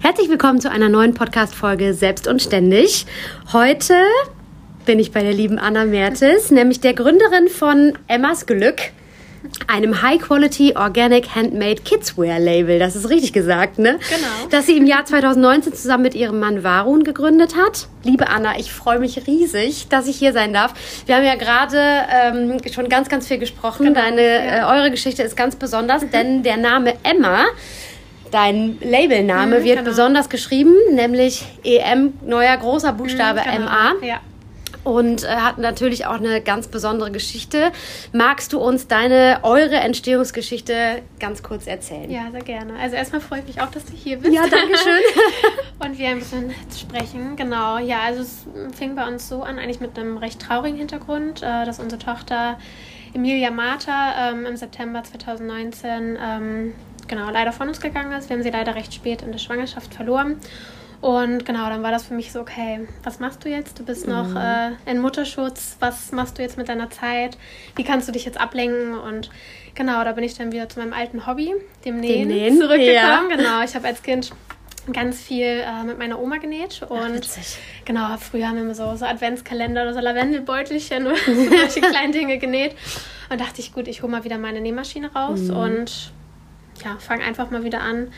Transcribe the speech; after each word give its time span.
Herzlich 0.00 0.28
willkommen 0.28 0.60
zu 0.60 0.70
einer 0.70 0.88
neuen 0.88 1.14
Podcast-Folge 1.14 1.94
Selbst 1.94 2.26
und 2.26 2.42
Ständig. 2.42 3.06
Heute 3.52 3.94
bin 4.84 4.98
ich 4.98 5.12
bei 5.12 5.22
der 5.22 5.32
lieben 5.32 5.58
Anna 5.58 5.84
Mertes, 5.84 6.50
nämlich 6.50 6.80
der 6.80 6.94
Gründerin 6.94 7.48
von 7.48 7.92
Emmas 8.08 8.46
Glück, 8.46 8.80
einem 9.66 10.02
High-Quality 10.02 10.74
Organic 10.76 11.34
Handmade 11.34 11.82
Kidswear 11.82 12.38
Label. 12.38 12.78
Das 12.78 12.96
ist 12.96 13.10
richtig 13.10 13.32
gesagt, 13.32 13.78
ne? 13.78 13.98
Genau. 14.08 14.48
Das 14.50 14.66
sie 14.66 14.76
im 14.76 14.86
Jahr 14.86 15.04
2019 15.04 15.74
zusammen 15.74 16.04
mit 16.04 16.14
ihrem 16.14 16.38
Mann 16.38 16.62
Varun 16.62 17.04
gegründet 17.04 17.56
hat. 17.56 17.88
Liebe 18.04 18.28
Anna, 18.28 18.58
ich 18.58 18.72
freue 18.72 18.98
mich 18.98 19.26
riesig, 19.26 19.88
dass 19.88 20.06
ich 20.06 20.16
hier 20.16 20.32
sein 20.32 20.52
darf. 20.52 20.74
Wir 21.06 21.16
haben 21.16 21.24
ja 21.24 21.34
gerade 21.34 21.78
ähm, 22.10 22.58
schon 22.72 22.88
ganz, 22.88 23.08
ganz 23.08 23.26
viel 23.26 23.38
gesprochen. 23.38 23.86
Genau, 23.86 24.00
Deine, 24.00 24.22
ja. 24.22 24.74
äh, 24.74 24.78
eure 24.78 24.90
Geschichte 24.90 25.22
ist 25.22 25.36
ganz 25.36 25.56
besonders, 25.56 26.08
denn 26.10 26.42
der 26.42 26.56
Name 26.56 26.94
Emma 27.02 27.46
Dein 28.32 28.78
Labelname 28.80 29.60
Mhm, 29.60 29.64
wird 29.64 29.76
genau. 29.78 29.90
besonders 29.90 30.28
geschrieben, 30.28 30.74
nämlich 30.90 31.44
EM, 31.62 32.14
neuer 32.26 32.56
großer 32.56 32.92
Buchstabe 32.92 33.40
Genau. 33.44 33.66
MA. 33.66 33.92
Ja. 34.02 34.20
Und 34.84 35.22
äh, 35.22 35.28
hat 35.28 35.58
natürlich 35.58 36.06
auch 36.06 36.14
eine 36.18 36.40
ganz 36.40 36.66
besondere 36.66 37.12
Geschichte. 37.12 37.70
Magst 38.12 38.52
du 38.52 38.58
uns 38.58 38.88
deine, 38.88 39.38
eure 39.42 39.76
Entstehungsgeschichte 39.76 41.02
ganz 41.20 41.44
kurz 41.44 41.68
erzählen? 41.68 42.10
ja, 42.10 42.22
sehr 42.32 42.40
gerne. 42.42 42.72
Also 42.80 42.96
erstmal 42.96 43.20
freue 43.20 43.40
ich 43.40 43.46
mich 43.46 43.60
auch, 43.60 43.70
dass 43.70 43.84
du 43.84 43.92
hier 43.94 44.16
bist. 44.16 44.34
Ja, 44.34 44.42
danke 44.50 44.76
schön. 44.76 45.02
Und 45.86 45.98
wir 45.98 46.08
ein 46.08 46.18
bisschen 46.18 46.52
sprechen. 46.76 47.36
Genau. 47.36 47.78
Ja, 47.78 48.00
also 48.06 48.22
es 48.22 48.44
fing 48.76 48.96
bei 48.96 49.06
uns 49.06 49.28
so 49.28 49.42
an, 49.44 49.60
eigentlich 49.60 49.78
mit 49.80 49.96
einem 49.96 50.16
recht 50.16 50.40
traurigen 50.40 50.78
Hintergrund, 50.78 51.42
äh, 51.44 51.64
dass 51.64 51.78
unsere 51.78 52.02
Tochter 52.02 52.58
Emilia 53.14 53.50
Marta 53.52 54.30
ähm, 54.30 54.46
im 54.46 54.56
September 54.56 55.04
2019 55.04 56.18
ähm, 56.20 56.72
genau 57.12 57.30
leider 57.30 57.52
von 57.52 57.68
uns 57.68 57.80
gegangen 57.80 58.12
ist. 58.12 58.28
Wir 58.30 58.36
haben 58.36 58.42
sie 58.42 58.50
leider 58.50 58.74
recht 58.74 58.92
spät 58.94 59.20
in 59.22 59.32
der 59.32 59.38
Schwangerschaft 59.38 59.92
verloren. 59.94 60.38
Und 61.02 61.44
genau, 61.44 61.68
dann 61.68 61.82
war 61.82 61.90
das 61.90 62.04
für 62.06 62.14
mich 62.14 62.30
so, 62.32 62.40
okay, 62.40 62.86
was 63.02 63.18
machst 63.18 63.44
du 63.44 63.48
jetzt? 63.48 63.78
Du 63.78 63.84
bist 63.84 64.06
noch 64.06 64.34
äh, 64.36 64.70
in 64.86 65.00
Mutterschutz, 65.00 65.76
was 65.80 66.12
machst 66.12 66.38
du 66.38 66.42
jetzt 66.42 66.56
mit 66.56 66.68
deiner 66.68 66.90
Zeit? 66.90 67.36
Wie 67.74 67.82
kannst 67.82 68.06
du 68.08 68.12
dich 68.12 68.24
jetzt 68.24 68.40
ablenken? 68.40 68.94
Und 68.98 69.28
genau, 69.74 70.04
da 70.04 70.12
bin 70.12 70.22
ich 70.24 70.34
dann 70.38 70.52
wieder 70.52 70.68
zu 70.68 70.78
meinem 70.78 70.92
alten 70.92 71.26
Hobby, 71.26 71.52
dem 71.84 71.98
Nähen, 71.98 72.28
Nähen, 72.28 72.56
zurückgekommen. 72.56 72.94
ja. 72.94 73.36
Genau, 73.36 73.62
ich 73.64 73.74
habe 73.74 73.88
als 73.88 74.02
Kind 74.04 74.30
ganz 74.92 75.20
viel 75.20 75.44
äh, 75.64 75.84
mit 75.84 75.98
meiner 75.98 76.20
Oma 76.20 76.36
genäht 76.38 76.82
und 76.88 77.14
witzig. 77.14 77.56
genau, 77.84 78.16
früher 78.18 78.46
haben 78.48 78.56
wir 78.56 78.62
immer 78.62 78.74
so, 78.74 78.94
so 78.96 79.04
Adventskalender 79.04 79.82
oder 79.82 79.94
so 79.94 80.00
Lavendelbeutelchen 80.00 81.06
oder 81.06 81.16
solche 81.26 81.80
kleinen 81.80 82.12
Dinge 82.12 82.38
genäht 82.38 82.76
und 83.28 83.40
dachte 83.40 83.60
ich, 83.60 83.72
gut, 83.72 83.86
ich 83.88 84.02
hole 84.02 84.10
mal 84.12 84.22
wieder 84.24 84.38
meine 84.38 84.60
Nähmaschine 84.60 85.12
raus 85.12 85.40
Mhm. 85.42 85.56
und 85.56 86.12
ja, 86.84 86.96
fange 86.98 87.24
einfach 87.24 87.50
mal 87.50 87.64
wieder 87.64 87.80
an, 87.80 88.12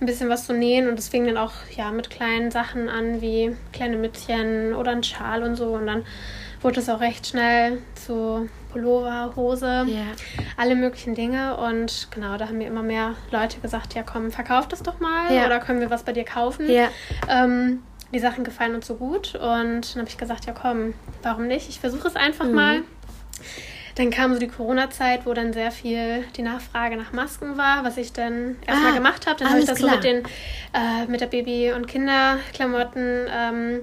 ein 0.00 0.06
bisschen 0.06 0.28
was 0.28 0.46
zu 0.46 0.52
nähen 0.52 0.88
und 0.88 0.98
es 0.98 1.08
fing 1.08 1.24
dann 1.26 1.36
auch 1.38 1.52
ja 1.74 1.90
mit 1.90 2.10
kleinen 2.10 2.50
Sachen 2.50 2.88
an, 2.88 3.20
wie 3.22 3.56
kleine 3.72 3.96
Mützchen 3.96 4.74
oder 4.74 4.90
ein 4.92 5.02
Schal 5.02 5.42
und 5.42 5.56
so 5.56 5.72
und 5.74 5.86
dann 5.86 6.04
wurde 6.62 6.80
es 6.80 6.88
auch 6.88 7.00
recht 7.00 7.26
schnell 7.26 7.78
zu 7.94 8.48
Pullover, 8.72 9.32
Hose, 9.36 9.84
Ja. 9.86 10.04
alle 10.56 10.74
möglichen 10.74 11.14
Dinge 11.14 11.56
und 11.56 12.08
genau, 12.10 12.36
da 12.36 12.46
haben 12.48 12.58
mir 12.58 12.66
immer 12.66 12.82
mehr 12.82 13.14
Leute 13.30 13.58
gesagt, 13.60 13.94
ja 13.94 14.02
komm, 14.02 14.30
verkauf 14.30 14.68
das 14.68 14.82
doch 14.82 15.00
mal 15.00 15.32
Ja. 15.34 15.46
oder 15.46 15.60
können 15.60 15.80
wir 15.80 15.90
was 15.90 16.02
bei 16.02 16.12
dir 16.12 16.24
kaufen? 16.24 16.70
Ja. 16.70 16.88
Ähm, 17.28 17.82
die 18.12 18.18
Sachen 18.20 18.44
gefallen 18.44 18.74
uns 18.74 18.86
so 18.86 18.94
gut 18.96 19.34
und 19.34 19.40
dann 19.94 19.96
habe 20.00 20.08
ich 20.08 20.18
gesagt, 20.18 20.46
ja 20.46 20.52
komm, 20.52 20.94
warum 21.22 21.46
nicht? 21.46 21.68
Ich 21.68 21.80
versuche 21.80 22.06
es 22.08 22.16
einfach 22.16 22.44
Mhm. 22.46 22.54
mal. 22.54 22.82
Dann 23.96 24.10
kam 24.10 24.32
so 24.34 24.38
die 24.38 24.48
Corona-Zeit, 24.48 25.24
wo 25.24 25.32
dann 25.34 25.52
sehr 25.52 25.70
viel 25.70 26.24
die 26.36 26.42
Nachfrage 26.42 26.96
nach 26.96 27.12
Masken 27.12 27.56
war, 27.56 27.82
was 27.82 27.96
ich 27.96 28.12
dann 28.12 28.56
erstmal 28.66 28.92
Ah, 28.92 28.94
gemacht 28.94 29.26
habe. 29.26 29.38
Dann 29.38 29.48
habe 29.48 29.58
ich 29.60 29.64
das 29.66 29.78
so 29.78 29.86
klar. 29.86 29.96
mit 29.96 30.04
den 30.04 30.18
äh, 30.74 31.06
mit 31.08 31.20
der 31.22 31.26
Baby- 31.26 31.72
und 31.72 31.86
Kinderklamotten 31.88 33.26
ähm, 33.34 33.80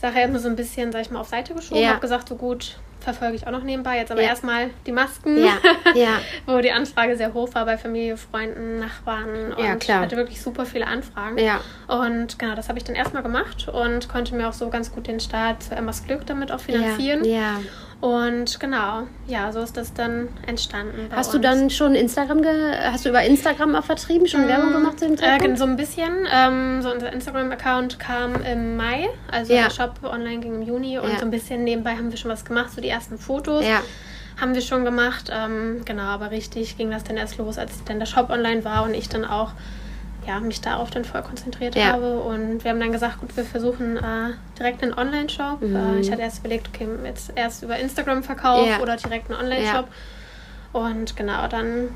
Sache 0.00 0.18
erstmal 0.18 0.40
so 0.40 0.48
ein 0.48 0.56
bisschen, 0.56 0.92
sag 0.92 1.02
ich 1.02 1.10
mal, 1.10 1.20
auf 1.20 1.28
Seite 1.28 1.54
geschoben. 1.54 1.82
Ja. 1.82 1.90
Habe 1.90 2.00
gesagt, 2.00 2.28
so 2.28 2.36
gut, 2.36 2.78
verfolge 3.00 3.36
ich 3.36 3.46
auch 3.46 3.50
noch 3.50 3.62
nebenbei. 3.62 3.96
Jetzt 3.98 4.10
aber 4.12 4.22
Ja. 4.22 4.28
erstmal 4.28 4.70
die 4.86 4.92
Masken, 4.92 5.36
Ja, 5.42 5.52
ja. 5.94 6.08
wo 6.46 6.58
die 6.60 6.72
Anfrage 6.72 7.16
sehr 7.16 7.32
hoch 7.34 7.54
war 7.54 7.64
bei 7.66 7.76
Familie, 7.78 8.16
Freunden, 8.16 8.80
Nachbarn. 8.80 9.52
Und 9.52 9.62
Ja, 9.64 9.76
klar. 9.76 10.00
hatte 10.00 10.16
wirklich 10.16 10.40
super 10.40 10.64
viele 10.66 10.86
Anfragen. 10.86 11.38
Ja. 11.38 11.60
Und 11.88 12.38
genau, 12.38 12.54
das 12.54 12.68
habe 12.68 12.78
ich 12.78 12.84
dann 12.84 12.94
erstmal 12.96 13.22
gemacht 13.22 13.68
und 13.68 14.08
konnte 14.08 14.34
mir 14.34 14.48
auch 14.48 14.52
so 14.54 14.68
ganz 14.70 14.92
gut 14.92 15.06
den 15.06 15.20
Start 15.20 15.62
zu 15.62 15.74
Emmas 15.74 16.06
Glück 16.06 16.26
damit 16.26 16.50
auch 16.52 16.60
finanzieren. 16.60 17.24
Ja. 17.24 17.36
ja. 17.36 17.60
Und 18.00 18.58
genau, 18.60 19.02
ja, 19.26 19.52
so 19.52 19.60
ist 19.60 19.76
das 19.76 19.92
dann 19.92 20.28
entstanden. 20.46 21.10
Hast 21.14 21.34
du 21.34 21.36
uns. 21.36 21.42
dann 21.44 21.68
schon 21.68 21.94
Instagram, 21.94 22.42
hast 22.82 23.04
du 23.04 23.10
über 23.10 23.22
Instagram 23.22 23.74
auch 23.74 23.84
vertrieben, 23.84 24.26
schon 24.26 24.48
Werbung 24.48 24.72
gemacht 24.72 24.98
zu 24.98 25.04
dem 25.04 25.14
Äh, 25.14 25.18
Zeitpunkt? 25.18 25.58
so 25.58 25.64
ein 25.64 25.76
bisschen. 25.76 26.26
Ähm, 26.32 26.80
so 26.80 26.90
unser 26.90 27.12
Instagram-Account 27.12 27.98
kam 27.98 28.42
im 28.42 28.76
Mai, 28.78 29.06
also 29.30 29.52
Ja. 29.52 29.64
der 29.64 29.70
Shop 29.70 29.96
online 30.02 30.38
ging 30.40 30.54
im 30.54 30.62
Juni 30.62 30.98
und 30.98 31.10
Ja. 31.10 31.18
so 31.18 31.26
ein 31.26 31.30
bisschen 31.30 31.62
nebenbei 31.62 31.90
haben 31.94 32.10
wir 32.10 32.16
schon 32.16 32.30
was 32.30 32.46
gemacht, 32.46 32.70
so 32.74 32.80
die 32.80 32.88
ersten 32.88 33.18
Fotos 33.18 33.66
Ja. 33.66 33.82
haben 34.40 34.54
wir 34.54 34.62
schon 34.62 34.86
gemacht. 34.86 35.30
Ähm, 35.30 35.82
genau, 35.84 36.04
aber 36.04 36.30
richtig 36.30 36.78
ging 36.78 36.90
das 36.90 37.04
dann 37.04 37.18
erst 37.18 37.36
los, 37.36 37.58
als 37.58 37.84
dann 37.84 37.98
der 37.98 38.06
Shop 38.06 38.30
online 38.30 38.64
war 38.64 38.84
und 38.84 38.94
ich 38.94 39.10
dann 39.10 39.26
auch 39.26 39.50
ja, 40.26 40.38
mich 40.40 40.60
darauf 40.60 40.90
dann 40.90 41.04
voll 41.04 41.22
konzentriert 41.22 41.74
Ja. 41.74 41.92
habe. 41.92 42.20
Und 42.20 42.62
wir 42.64 42.70
haben 42.70 42.80
dann 42.80 42.92
gesagt, 42.92 43.20
gut, 43.20 43.36
wir 43.36 43.44
versuchen 43.44 43.96
äh, 43.96 44.30
direkt 44.58 44.82
einen 44.82 44.94
Online-Shop. 44.94 45.62
Äh, 45.62 46.00
ich 46.00 46.10
hatte 46.10 46.22
erst 46.22 46.40
überlegt, 46.40 46.68
okay, 46.74 46.86
jetzt 47.04 47.32
erst 47.34 47.62
über 47.62 47.76
Instagram 47.78 48.22
Verkauf 48.22 48.64
Mhm. 48.66 48.70
Ja. 48.72 48.80
oder 48.80 48.96
direkt 48.96 49.30
einen 49.30 49.40
Online-Shop. 49.40 49.86
Und 50.72 51.16
genau, 51.16 51.46
dann 51.48 51.88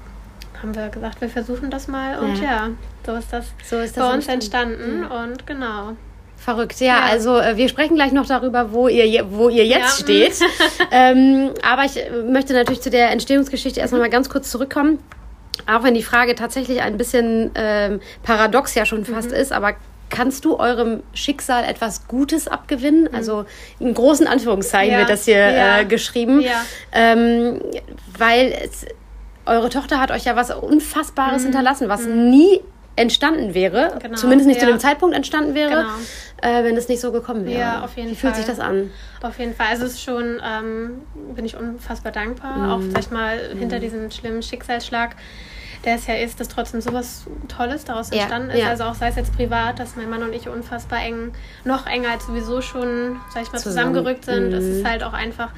haben 0.60 0.74
wir 0.74 0.88
gesagt, 0.88 1.20
wir 1.20 1.28
versuchen 1.28 1.70
das 1.70 1.86
mal. 1.88 2.18
Und 2.18 2.38
Ja. 2.38 2.44
ja, 2.44 2.68
so 3.06 3.14
ist 3.14 3.32
das, 3.32 3.46
So 3.64 3.76
ist 3.78 3.96
das 3.96 4.04
bei 4.08 4.14
uns 4.14 4.26
entstanden. 4.28 4.74
entstanden. 5.02 5.30
Und 5.30 5.46
genau. 5.46 5.92
Verrückt, 6.36 6.80
ja, 6.80 6.86
Ja. 6.86 7.00
Also 7.04 7.38
äh, 7.38 7.56
wir 7.56 7.68
sprechen 7.68 7.94
gleich 7.94 8.12
noch 8.12 8.26
darüber, 8.26 8.72
wo 8.72 8.88
ihr, 8.88 9.26
wo 9.30 9.48
ihr 9.48 9.64
jetzt 9.66 10.00
Ja. 10.00 10.04
steht. 10.04 10.40
ähm, 10.90 11.50
aber 11.62 11.84
ich 11.84 12.00
möchte 12.28 12.52
natürlich 12.54 12.80
zu 12.82 12.90
der 12.90 13.10
Entstehungsgeschichte 13.12 13.80
erstmal 13.80 14.00
mal 14.00 14.10
ganz 14.10 14.28
kurz 14.28 14.50
zurückkommen. 14.50 14.98
Auch 15.66 15.82
wenn 15.82 15.94
die 15.94 16.02
Frage 16.02 16.34
tatsächlich 16.34 16.82
ein 16.82 16.96
bisschen 16.96 17.50
ähm, 17.54 18.00
paradox 18.22 18.74
ja 18.74 18.84
schon 18.86 19.04
fast 19.04 19.30
Mhm. 19.30 19.36
ist, 19.36 19.52
aber 19.52 19.72
kannst 20.10 20.44
du 20.44 20.58
eurem 20.58 21.02
Schicksal 21.14 21.64
etwas 21.64 22.06
Gutes 22.06 22.46
abgewinnen? 22.48 23.08
Mhm. 23.10 23.14
Also 23.14 23.44
in 23.80 23.94
großen 23.94 24.26
Anführungszeichen 24.26 24.92
Ja. 24.92 24.98
wird 25.00 25.10
das 25.10 25.24
hier 25.24 25.38
Ja. 25.50 25.80
äh, 25.80 25.84
geschrieben. 25.84 26.40
Ja. 26.40 26.64
Ähm, 26.92 27.60
weil 28.18 28.52
es, 28.64 28.84
eure 29.46 29.68
Tochter 29.70 30.00
hat 30.00 30.10
euch 30.10 30.24
ja 30.24 30.36
was 30.36 30.50
Unfassbares 30.50 31.42
Mhm. 31.42 31.46
hinterlassen, 31.46 31.88
was 31.88 32.06
nie 32.06 32.60
entstanden 32.96 33.54
wäre, 33.54 33.98
Genau, 34.00 34.16
zumindest 34.16 34.46
nicht 34.48 34.60
zu 34.60 34.66
ja. 34.66 34.72
dem 34.72 34.78
Zeitpunkt 34.78 35.16
entstanden 35.16 35.54
wäre, 35.54 35.86
Genau. 36.40 36.58
äh, 36.58 36.64
wenn 36.64 36.76
es 36.76 36.88
nicht 36.88 37.00
so 37.00 37.12
gekommen 37.12 37.44
wäre. 37.44 37.58
Ja, 37.58 37.84
auf 37.84 37.96
jeden 37.96 38.10
Wie 38.10 38.14
fühlt 38.14 38.34
Fall. 38.34 38.44
sich 38.44 38.50
das 38.50 38.60
an? 38.60 38.90
Auf 39.22 39.38
jeden 39.38 39.54
Fall. 39.54 39.66
Also 39.68 39.84
es 39.84 39.94
ist 39.94 40.02
schon, 40.02 40.40
ähm, 40.44 41.02
bin 41.34 41.44
ich 41.44 41.56
unfassbar 41.56 42.12
dankbar. 42.12 42.56
Mhm. 42.56 42.70
Auch, 42.70 42.80
sag 42.92 43.00
ich 43.00 43.10
mal, 43.10 43.38
hinter 43.58 43.80
diesem 43.80 44.10
schlimmen 44.10 44.42
Schicksalsschlag 44.42 45.16
der 45.84 45.96
es 45.96 46.06
ja 46.06 46.14
ist, 46.14 46.40
dass 46.40 46.48
trotzdem 46.48 46.80
sowas 46.80 47.24
Tolles 47.48 47.84
daraus 47.84 48.10
entstanden 48.10 48.50
ja, 48.50 48.54
ist. 48.54 48.62
Ja. 48.62 48.68
Also 48.70 48.84
auch 48.84 48.94
sei 48.94 49.08
es 49.08 49.16
jetzt 49.16 49.36
privat, 49.36 49.78
dass 49.78 49.96
mein 49.96 50.08
Mann 50.08 50.22
und 50.22 50.32
ich 50.32 50.48
unfassbar 50.48 51.00
eng, 51.02 51.32
noch 51.64 51.86
enger 51.86 52.10
als 52.12 52.26
sowieso 52.26 52.62
schon, 52.62 53.20
sag 53.32 53.42
ich 53.42 53.52
mal, 53.52 53.58
Zusammen. 53.58 53.92
zusammengerückt 53.92 54.24
sind. 54.24 54.52
Es 54.52 54.64
ist 54.64 54.82
mhm. 54.82 54.88
halt 54.88 55.02
auch 55.02 55.12
einfach 55.12 55.50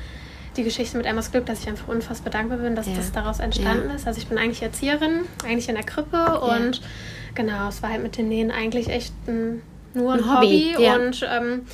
die 0.56 0.64
Geschichte 0.64 0.96
mit 0.96 1.06
Emmas 1.06 1.30
Glück, 1.30 1.46
dass 1.46 1.60
ich 1.60 1.68
einfach 1.68 1.88
unfassbar 1.88 2.30
dankbar 2.32 2.58
bin, 2.58 2.74
dass 2.74 2.86
ja. 2.86 2.94
das 2.96 3.12
daraus 3.12 3.40
entstanden 3.40 3.90
ist. 3.90 4.06
Also 4.06 4.18
ich 4.18 4.26
bin 4.26 4.38
eigentlich 4.38 4.62
Erzieherin, 4.62 5.22
eigentlich 5.44 5.68
in 5.68 5.74
der 5.74 5.84
Krippe 5.84 6.40
und 6.40 6.80
genau, 7.36 7.68
es 7.68 7.82
war 7.82 7.90
halt 7.90 8.02
mit 8.02 8.18
den 8.18 8.28
Nähen 8.28 8.50
eigentlich 8.50 8.88
echt 8.88 9.14
ein, 9.28 9.62
nur 9.94 10.14
ein, 10.14 10.24
ein 10.24 10.34
Hobby, 10.34 10.74
Hobby 10.76 10.88
und 10.88 11.28
ähm, 11.30 11.66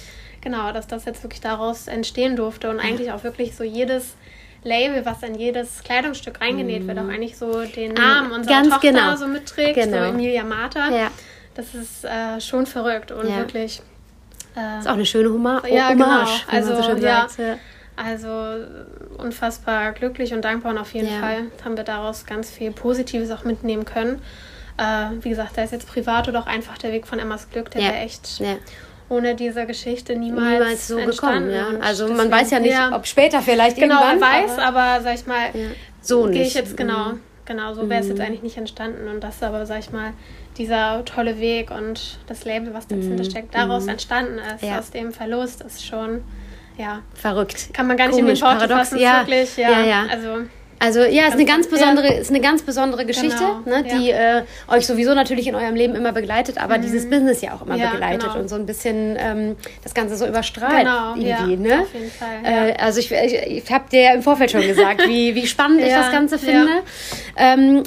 genau, 0.43 0.73
dass 0.73 0.87
das 0.87 1.07
jetzt 1.07 1.23
wirklich 1.23 1.41
daraus 1.41 1.89
entstehen 1.89 2.37
durfte 2.37 2.69
und 2.69 2.79
eigentlich 2.81 3.11
auch 3.13 3.25
wirklich 3.25 3.57
so 3.57 3.65
jedes 3.65 4.17
Label, 4.65 5.05
was 5.05 5.23
in 5.23 5.35
jedes 5.35 5.83
Kleidungsstück 5.83 6.41
reingenäht 6.41 6.87
wird, 6.87 6.99
auch 6.99 7.05
mhm. 7.05 7.11
eigentlich 7.11 7.37
so 7.37 7.65
den 7.65 7.95
Namen 7.95 8.33
unserer 8.33 8.55
Ganz 8.55 8.69
Tochter 8.69 8.93
genau. 8.93 9.17
so 9.17 9.27
mitträgt, 9.27 9.75
genau. 9.75 9.99
so 9.99 10.03
Emilia 10.11 10.45
Martha. 10.45 10.91
Ja. 10.91 11.11
Das 11.55 11.75
ist 11.75 12.05
äh, 12.05 12.41
schon 12.41 12.67
verrückt 12.67 13.11
und 13.13 13.29
ja. 13.29 13.39
wirklich. 13.39 13.83
Äh, 14.57 14.79
ist 14.79 14.89
auch 14.89 14.93
eine 14.93 15.07
schöne 15.07 15.31
Humor 15.31 15.67
ja, 15.67 15.89
Hommage, 15.91 16.47
genau. 16.47 16.59
also, 16.59 16.83
so 16.83 17.05
ja, 17.05 17.27
ja. 17.39 17.59
Also 17.97 18.29
unfassbar 19.19 19.93
glücklich 19.93 20.33
und 20.33 20.43
dankbar 20.43 20.73
und 20.73 20.79
auf 20.79 20.95
jeden 20.95 21.13
ja. 21.13 21.21
Fall 21.21 21.43
haben 21.65 21.77
wir 21.77 21.85
daraus 21.85 22.25
ganz 22.25 22.51
viel 22.51 22.71
Positives 22.71 23.31
auch 23.31 23.45
mitnehmen 23.45 23.85
können. 23.85 24.23
Äh, 24.79 25.07
wie 25.21 25.29
gesagt, 25.31 25.57
da 25.57 25.63
ist 25.63 25.73
jetzt 25.73 25.89
privat 25.89 26.29
oder 26.29 26.41
auch 26.41 26.47
einfach 26.47 26.79
der 26.79 26.93
Weg 26.93 27.07
von 27.07 27.19
Emmas 27.19 27.51
Glück, 27.51 27.71
der 27.71 27.83
wäre 27.83 27.97
echt 27.97 28.43
ohne 29.13 29.35
diese 29.35 29.67
Geschichte 29.67 30.17
niemals, 30.17 30.53
niemals 30.53 30.89
so 30.89 30.97
gekommen. 30.97 31.51
Ja. 31.51 31.67
Also 31.81 32.07
deswegen, 32.07 32.17
man 32.17 32.31
weiß 32.31 32.51
ja 32.51 32.61
nicht, 32.61 32.73
ja, 32.73 32.97
ob 32.97 33.07
später 33.07 33.43
vielleicht 33.43 33.77
genau, 33.77 34.03
irgendwann. 34.03 34.43
Genau, 34.43 34.53
weiß, 34.53 34.59
aber, 34.59 34.81
aber, 34.81 35.03
sag 35.03 35.15
ich 35.15 35.27
mal, 35.27 35.51
ja. 35.53 35.69
so 36.01 36.27
nicht. 36.27 36.41
ich 36.41 36.55
jetzt 36.55 36.77
genau, 36.77 37.11
mhm. 37.11 37.21
genau, 37.45 37.75
so 37.75 37.89
wäre 37.91 38.01
es 38.01 38.07
mhm. 38.07 38.13
jetzt 38.13 38.23
eigentlich 38.23 38.43
nicht 38.43 38.57
entstanden 38.57 39.09
und 39.09 39.23
das 39.23 39.43
aber, 39.43 39.67
sag 39.67 39.81
ich 39.81 39.93
mal, 39.93 40.15
dieser 40.57 41.05
tolle 41.05 41.39
Weg 41.39 41.71
und 41.71 42.19
das 42.27 42.45
Label, 42.45 42.73
was 42.75 42.87
dahinter 42.87 43.23
mhm. 43.23 43.31
steckt, 43.31 43.55
daraus 43.55 43.85
mhm. 43.85 43.91
entstanden 43.91 44.39
ist, 44.39 44.63
ja. 44.63 44.79
aus 44.79 44.91
dem 44.91 45.13
Verlust, 45.13 45.61
ist 45.61 45.85
schon 45.85 46.23
ja 46.79 47.03
verrückt. 47.15 47.75
Kann 47.75 47.87
man 47.87 47.99
gar 47.99 48.07
nicht 48.07 48.17
Komisch, 48.17 48.41
in 48.41 48.47
den 48.47 48.61
Worte 48.61 48.69
fassen, 48.69 48.99
ja. 48.99 49.21
wirklich, 49.21 49.57
ja. 49.59 49.71
ja, 49.71 49.85
ja. 49.85 50.07
Also 50.11 50.47
also 50.83 51.01
ja, 51.05 51.29
ist 51.29 51.35
eine 51.35 51.45
ganz 51.45 51.69
besondere, 51.69 52.09
ja. 52.09 52.15
ist 52.15 52.31
eine 52.31 52.41
ganz 52.41 52.63
besondere 52.63 53.07
Geschichte, 53.07 53.39
genau, 53.39 53.61
ne, 53.65 53.85
die 53.85 54.09
ja. 54.09 54.39
äh, 54.39 54.43
euch 54.67 54.85
sowieso 54.85 55.15
natürlich 55.15 55.47
in 55.47 55.55
eurem 55.55 55.77
Leben 55.77 55.95
immer 55.95 56.11
begleitet, 56.11 56.59
aber 56.59 56.77
mhm. 56.77 56.83
dieses 56.83 57.09
Business 57.09 57.41
ja 57.41 57.55
auch 57.55 57.63
immer 57.63 57.77
ja, 57.77 57.91
begleitet 57.91 58.23
genau. 58.23 58.41
und 58.41 58.49
so 58.49 58.57
ein 58.57 58.67
bisschen 58.67 59.17
ähm, 59.17 59.57
das 59.85 59.95
Ganze 59.95 60.17
so 60.17 60.27
überstrahlt 60.27 60.81
genau, 60.81 61.15
irgendwie. 61.15 61.57
ne? 61.57 61.83
Auf 61.83 61.95
jeden 61.95 62.11
Fall. 62.11 62.41
Äh, 62.43 62.75
also 62.79 62.99
ich, 62.99 63.13
ich, 63.13 63.35
ich 63.65 63.73
habe 63.73 63.85
dir 63.93 64.01
ja 64.01 64.15
im 64.15 64.23
Vorfeld 64.23 64.51
schon 64.51 64.67
gesagt, 64.67 65.07
wie, 65.07 65.37
wie 65.37 65.47
spannend 65.47 65.83
ich 65.83 65.89
das 65.95 66.11
Ganze 66.11 66.37
finde. 66.37 66.83
Ähm, 67.37 67.85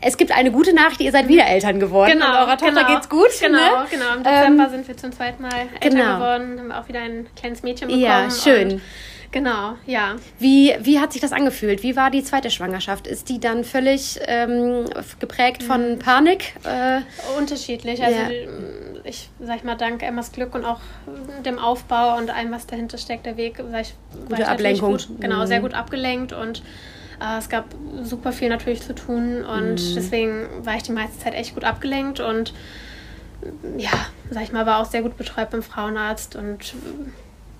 es 0.00 0.16
gibt 0.16 0.32
eine 0.32 0.50
gute 0.50 0.74
Nachricht, 0.74 1.02
ihr 1.02 1.12
seid 1.12 1.28
wieder 1.28 1.46
Eltern 1.46 1.78
geworden. 1.78 2.12
Genau. 2.12 2.30
Und 2.30 2.36
eurer 2.36 2.56
Tochter 2.56 2.84
genau, 2.84 2.94
geht's 2.94 3.08
gut. 3.10 3.28
Genau, 3.40 3.58
ne? 3.58 3.86
genau. 3.90 4.14
Im 4.16 4.22
Dezember 4.22 4.64
ähm, 4.64 4.70
sind 4.70 4.88
wir 4.88 4.96
zum 4.96 5.12
zweiten 5.12 5.42
Mal 5.42 5.68
Eltern 5.80 5.98
genau. 5.98 6.14
geworden, 6.14 6.60
haben 6.60 6.72
auch 6.72 6.88
wieder 6.88 7.00
ein 7.00 7.26
kleines 7.36 7.62
Mädchen 7.62 7.88
bekommen. 7.88 8.02
Ja, 8.02 8.30
schön. 8.30 8.80
Genau, 9.30 9.74
ja. 9.86 10.16
Wie, 10.38 10.74
wie 10.80 11.00
hat 11.00 11.12
sich 11.12 11.20
das 11.20 11.32
angefühlt? 11.32 11.82
Wie 11.82 11.96
war 11.96 12.10
die 12.10 12.24
zweite 12.24 12.50
Schwangerschaft? 12.50 13.06
Ist 13.06 13.28
die 13.28 13.38
dann 13.38 13.62
völlig 13.64 14.18
ähm, 14.26 14.86
geprägt 15.18 15.62
von 15.62 15.92
mhm. 15.94 15.98
Panik? 15.98 16.54
Äh, 16.64 17.00
Unterschiedlich. 17.38 18.02
Also 18.02 18.18
ja. 18.18 18.28
ich 19.04 19.28
sag 19.38 19.64
mal, 19.64 19.74
dank 19.74 20.02
Emmas 20.02 20.32
Glück 20.32 20.54
und 20.54 20.64
auch 20.64 20.80
dem 21.44 21.58
Aufbau 21.58 22.16
und 22.16 22.30
allem, 22.30 22.50
was 22.52 22.66
dahinter 22.66 22.96
steckt, 22.96 23.26
der 23.26 23.36
Weg, 23.36 23.62
sag 23.70 23.82
ich, 23.82 23.94
Gute 24.28 24.42
war 24.42 24.48
Ablenkung. 24.48 24.92
Gut, 24.92 25.08
genau, 25.20 25.42
mhm. 25.42 25.46
sehr 25.46 25.60
gut 25.60 25.74
abgelenkt 25.74 26.32
und 26.32 26.62
äh, 27.20 27.38
es 27.38 27.50
gab 27.50 27.66
super 28.02 28.32
viel 28.32 28.48
natürlich 28.48 28.80
zu 28.80 28.94
tun 28.94 29.44
und 29.44 29.74
mhm. 29.74 29.94
deswegen 29.94 30.46
war 30.64 30.76
ich 30.76 30.84
die 30.84 30.92
meiste 30.92 31.18
Zeit 31.18 31.34
echt 31.34 31.54
gut 31.54 31.64
abgelenkt 31.64 32.20
und 32.20 32.54
ja, 33.76 33.90
sag 34.30 34.42
ich 34.42 34.52
mal, 34.52 34.66
war 34.66 34.80
auch 34.80 34.86
sehr 34.86 35.02
gut 35.02 35.16
betreut 35.16 35.50
beim 35.50 35.62
Frauenarzt 35.62 36.34
und 36.34 36.74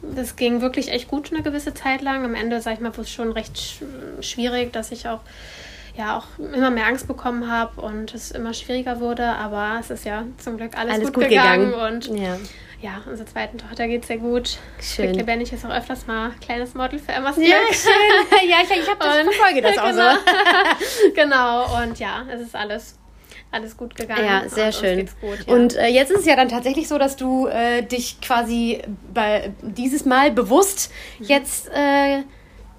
das 0.03 0.37
ging 0.37 0.61
wirklich 0.61 0.91
echt 0.91 1.09
gut 1.09 1.33
eine 1.33 1.43
gewisse 1.43 1.75
Zeit 1.75 2.03
lang. 2.03 2.25
Am 2.25 2.35
Ende, 2.35 2.61
sag 2.61 2.75
ich 2.75 2.81
mal, 2.81 2.97
war 2.97 3.05
es 3.05 3.11
schon 3.11 3.33
recht 3.33 3.83
schwierig, 4.21 4.73
dass 4.73 4.93
ich 4.93 5.09
auch 5.09 5.21
ja 5.99 6.17
auch 6.17 6.39
immer 6.39 6.71
mehr 6.71 6.87
Angst 6.87 7.09
bekommen 7.09 7.51
habe 7.51 7.81
und 7.81 8.15
es 8.15 8.31
immer 8.31 8.55
schwieriger 8.55 9.01
wurde, 9.01 9.25
aber 9.25 9.79
es 9.81 9.91
ist 9.91 10.05
ja 10.05 10.25
zum 10.39 10.57
Glück 10.57 10.79
alles, 10.79 10.95
alles 10.95 11.07
gut, 11.09 11.15
gut, 11.15 11.29
gegangen, 11.29 11.73
gegangen. 11.73 11.95
und 11.95 12.19
ja. 12.19 12.39
ja, 12.81 13.03
unserer 13.11 13.27
zweiten 13.27 13.59
Tochter 13.59 13.89
geht 13.89 14.03
es 14.03 14.09
sehr 14.09 14.19
gut. 14.19 14.59
Schön. 14.81 15.13
Lebendig 15.15 15.53
ist 15.53 15.67
auch 15.67 15.75
öfters 15.75 16.07
mal 16.07 16.31
kleines 16.41 16.75
Model 16.75 17.01
für 17.01 17.13
Emmas 17.13 17.35
Glück. 17.35 17.49
Ja, 17.49 17.57
schön. 17.73 18.49
ja, 18.49 18.57
ich, 18.63 18.71
ich 18.71 18.89
habe 18.89 19.01
das 19.01 19.17
verfolge 19.23 19.61
das 19.61 19.79
auch 19.79 19.87
genau. 21.15 21.67
so. 21.67 21.75
genau, 21.75 21.83
und 21.83 21.99
ja, 21.99 22.25
es 22.33 22.43
ist 22.43 22.55
alles 22.55 22.97
alles 23.51 23.77
gut 23.77 23.95
gegangen. 23.95 24.25
Ja, 24.25 24.49
sehr 24.49 24.73
schön. 24.73 25.09
Gut, 25.21 25.47
ja. 25.47 25.55
Und 25.55 25.77
äh, 25.77 25.87
jetzt 25.87 26.11
ist 26.11 26.21
es 26.21 26.27
ja 26.27 26.37
dann 26.37 26.49
tatsächlich 26.49 26.89
so, 26.89 26.99
dass 26.99 27.17
du 27.17 27.47
äh, 27.47 27.83
dich 27.83 28.21
quasi 28.21 28.83
bei 29.13 29.53
dieses 29.63 30.05
Mal 30.05 30.31
bewusst 30.31 30.91
mhm. 31.19 31.27
jetzt 31.27 31.69
äh, 31.69 32.23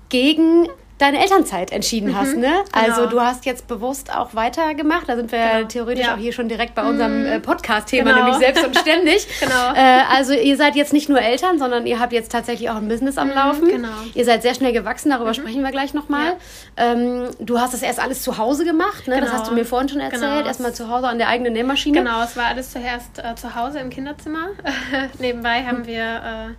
gegen 0.10 0.68
deine 1.00 1.22
Elternzeit 1.22 1.72
entschieden 1.72 2.16
hast, 2.16 2.36
mhm, 2.36 2.42
ne? 2.42 2.64
Genau. 2.72 2.86
Also 2.86 3.08
du 3.08 3.22
hast 3.22 3.46
jetzt 3.46 3.68
bewusst 3.68 4.14
auch 4.16 4.36
weitergemacht. 4.36 5.08
Da 5.08 5.16
sind 5.16 5.32
wir 5.32 5.40
genau. 5.40 5.68
theoretisch 5.68 6.06
ja. 6.06 6.14
auch 6.14 6.18
hier 6.18 6.34
schon 6.34 6.50
direkt 6.50 6.76
bei 6.76 6.84
unserem 6.88 7.22
mhm. 7.22 7.26
äh, 7.26 7.40
Podcast-Thema, 7.40 8.12
genau. 8.12 8.24
nämlich 8.26 8.38
selbst 8.38 8.66
und 8.66 8.78
ständig. 8.78 9.28
genau. 9.40 9.74
Äh, 9.74 10.04
also 10.14 10.34
ihr 10.34 10.58
seid 10.58 10.76
jetzt 10.76 10.94
nicht 10.94 11.10
nur 11.10 11.20
Eltern, 11.20 11.58
sondern 11.58 11.88
ihr 11.88 12.00
habt 12.00 12.12
jetzt 12.12 12.32
tatsächlich 12.32 12.70
auch 12.70 12.76
ein 12.76 12.90
Business 12.90 13.18
am 13.18 13.30
mhm, 13.30 13.34
Laufen. 13.34 13.68
Genau. 13.70 13.88
Ihr 14.14 14.26
seid 14.26 14.42
sehr 14.42 14.54
schnell 14.54 14.74
gewachsen, 14.74 15.10
darüber 15.10 15.30
mhm. 15.30 15.36
sprechen 15.36 15.64
wir 15.64 15.72
gleich 15.72 15.94
nochmal. 15.94 16.36
Ja. 16.78 16.92
Ähm, 16.92 17.30
du 17.40 17.60
hast 17.60 17.74
das 17.74 17.82
erst 17.82 18.00
alles 18.00 18.22
zu 18.22 18.38
Hause 18.38 18.66
gemacht, 18.66 19.08
ne? 19.08 19.22
Das 19.22 19.32
hast 19.32 19.50
du 19.50 19.54
mir 19.54 19.66
vorhin 19.66 19.88
schon 19.88 20.02
erzählt. 20.02 20.22
Genau. 20.22 20.46
Erstmal 20.46 20.74
zu 20.74 20.90
Hause 20.90 21.08
an 21.08 21.18
der 21.18 21.30
eigenen 21.30 21.54
Nähmaschine. 21.54 21.98
Genau, 21.98 22.22
es 22.24 22.36
war 22.36 22.48
alles 22.48 22.72
zuerst 22.72 23.20
äh, 23.20 23.36
zu 23.36 23.56
Hause 23.56 23.80
im 23.80 23.90
Kinderzimmer. 23.90 24.50
Nebenbei 25.20 25.64
haben 25.64 25.88
wir 25.88 26.04
äh, 26.04 26.54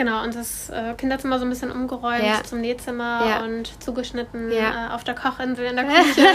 Genau, 0.00 0.24
und 0.24 0.34
das 0.34 0.70
äh, 0.70 0.94
Kinderzimmer 0.94 1.38
so 1.38 1.44
ein 1.44 1.50
bisschen 1.50 1.70
umgeräumt 1.70 2.24
ja. 2.24 2.42
zum 2.42 2.62
Nähzimmer 2.62 3.22
ja. 3.28 3.44
und 3.44 3.82
zugeschnitten 3.82 4.50
ja. 4.50 4.86
äh, 4.86 4.94
auf 4.94 5.04
der 5.04 5.14
Kochinsel 5.14 5.66
in 5.66 5.76
der 5.76 5.84
Küche. 5.88 6.26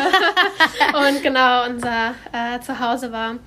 und 0.93 1.23
genau, 1.23 1.65
unser 1.65 2.13
äh, 2.31 2.59
Zuhause 2.59 3.11
war 3.11 3.37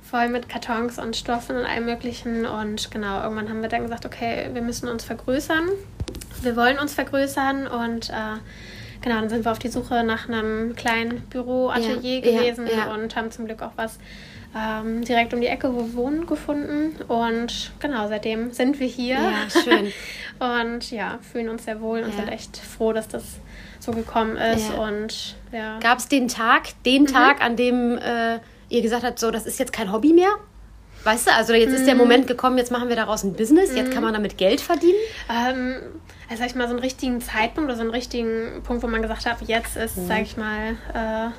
voll 0.00 0.30
mit 0.30 0.48
Kartons 0.48 0.98
und 0.98 1.14
Stoffen 1.14 1.56
und 1.56 1.66
allem 1.66 1.84
Möglichen. 1.84 2.46
Und 2.46 2.90
genau, 2.90 3.22
irgendwann 3.22 3.50
haben 3.50 3.60
wir 3.60 3.68
dann 3.68 3.82
gesagt, 3.82 4.06
okay, 4.06 4.48
wir 4.54 4.62
müssen 4.62 4.88
uns 4.88 5.04
vergrößern. 5.04 5.68
Wir 6.40 6.56
wollen 6.56 6.78
uns 6.78 6.94
vergrößern 6.94 7.66
und 7.66 8.08
äh, 8.08 8.38
genau, 9.02 9.16
dann 9.16 9.28
sind 9.28 9.44
wir 9.44 9.52
auf 9.52 9.58
die 9.58 9.68
Suche 9.68 10.04
nach 10.04 10.26
einem 10.26 10.74
kleinen 10.74 11.20
Büro, 11.28 11.68
Atelier 11.68 12.22
gewesen 12.22 12.66
und 12.94 13.14
haben 13.14 13.30
zum 13.30 13.44
Glück 13.44 13.60
auch 13.60 13.72
was 13.76 13.98
ähm, 14.56 15.04
direkt 15.04 15.34
um 15.34 15.40
die 15.40 15.48
Ecke, 15.48 15.74
wo 15.74 15.80
wir 15.80 15.94
wohnen, 15.94 16.26
gefunden. 16.26 16.96
Und 17.08 17.72
genau, 17.78 18.08
seitdem 18.08 18.52
sind 18.52 18.80
wir 18.80 18.86
hier. 18.86 19.16
Ja, 19.16 19.50
schön. 19.50 19.92
und 20.38 20.90
ja, 20.90 21.18
fühlen 21.20 21.48
uns 21.48 21.64
sehr 21.64 21.80
wohl 21.80 22.00
und 22.02 22.10
ja. 22.10 22.16
sind 22.16 22.28
echt 22.28 22.56
froh, 22.56 22.92
dass 22.92 23.08
das 23.08 23.24
so 23.80 23.92
gekommen 23.92 24.36
ist. 24.36 24.70
Ja. 24.70 24.88
Und 24.88 25.36
ja. 25.52 25.78
Gab 25.80 25.98
es 25.98 26.08
den 26.08 26.28
Tag, 26.28 26.68
den 26.84 27.02
mhm. 27.02 27.06
Tag, 27.06 27.42
an 27.42 27.56
dem 27.56 27.98
äh, 27.98 28.38
ihr 28.68 28.82
gesagt 28.82 29.04
habt, 29.04 29.18
so, 29.18 29.30
das 29.30 29.46
ist 29.46 29.58
jetzt 29.58 29.72
kein 29.72 29.92
Hobby 29.92 30.12
mehr? 30.12 30.30
Weißt 31.04 31.28
du, 31.28 31.32
also 31.32 31.52
jetzt 31.52 31.72
ist 31.72 31.86
der 31.86 31.94
mhm. 31.94 32.00
Moment 32.00 32.26
gekommen, 32.26 32.58
jetzt 32.58 32.72
machen 32.72 32.88
wir 32.88 32.96
daraus 32.96 33.22
ein 33.22 33.34
Business, 33.34 33.76
jetzt 33.76 33.92
kann 33.92 34.00
mhm. 34.00 34.06
man 34.06 34.14
damit 34.14 34.38
Geld 34.38 34.60
verdienen? 34.60 34.98
Ähm, 35.30 35.76
also 36.28 36.40
sag 36.40 36.50
ich 36.50 36.56
mal, 36.56 36.66
so 36.66 36.70
einen 36.72 36.80
richtigen 36.80 37.20
Zeitpunkt 37.20 37.68
oder 37.68 37.76
so 37.76 37.82
einen 37.82 37.90
richtigen 37.90 38.62
Punkt, 38.64 38.82
wo 38.82 38.88
man 38.88 39.02
gesagt 39.02 39.24
hat, 39.26 39.36
jetzt 39.42 39.76
ist, 39.76 39.98
mhm. 39.98 40.08
sag 40.08 40.22
ich 40.22 40.36
mal, 40.36 40.72
äh, 40.94 41.30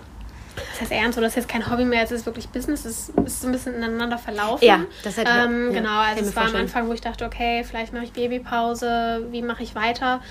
das 0.71 0.81
heißt 0.81 0.91
ernst 0.91 1.17
oder 1.17 1.27
das 1.27 1.33
ist 1.33 1.43
jetzt 1.43 1.49
kein 1.49 1.69
Hobby 1.69 1.85
mehr, 1.85 2.03
es 2.03 2.11
ist 2.11 2.25
wirklich 2.25 2.49
Business, 2.49 2.85
es 2.85 3.09
ist 3.09 3.41
so 3.41 3.47
ein 3.47 3.51
bisschen 3.51 3.75
ineinander 3.75 4.17
verlaufen. 4.17 4.65
Ja, 4.65 4.81
das 5.03 5.17
hätte 5.17 5.31
ähm, 5.31 5.71
ja, 5.71 5.79
Genau, 5.79 5.99
also 5.99 6.23
es 6.23 6.35
war 6.35 6.47
am 6.47 6.55
Anfang, 6.55 6.87
wo 6.87 6.93
ich 6.93 7.01
dachte, 7.01 7.25
okay, 7.25 7.63
vielleicht 7.63 7.93
mache 7.93 8.05
ich 8.05 8.13
Babypause, 8.13 9.27
wie 9.31 9.41
mache 9.41 9.63
ich 9.63 9.75
weiter? 9.75 10.21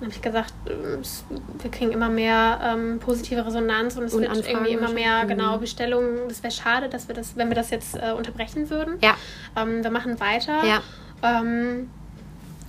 Dann 0.00 0.10
habe 0.10 0.14
ich 0.14 0.22
gesagt, 0.22 0.54
wir 0.64 1.70
kriegen 1.72 1.90
immer 1.90 2.08
mehr 2.08 2.60
ähm, 2.62 3.00
positive 3.00 3.44
Resonanz 3.44 3.96
und 3.96 4.04
es 4.04 4.14
und 4.14 4.20
wird 4.20 4.30
Anfragen 4.30 4.48
irgendwie 4.58 4.72
immer 4.72 4.90
mehr 4.90 5.24
mhm. 5.24 5.28
genau 5.28 5.58
Bestellungen. 5.58 6.30
Es 6.30 6.42
wäre 6.44 6.52
schade, 6.52 6.88
dass 6.88 7.08
wir 7.08 7.16
das, 7.16 7.36
wenn 7.36 7.48
wir 7.48 7.56
das 7.56 7.70
jetzt 7.70 7.96
äh, 7.96 8.12
unterbrechen 8.12 8.70
würden. 8.70 8.98
Ja. 9.02 9.16
Ähm, 9.56 9.82
wir 9.82 9.90
machen 9.90 10.20
weiter. 10.20 10.64
Ja. 10.64 10.82
Ähm, 11.22 11.90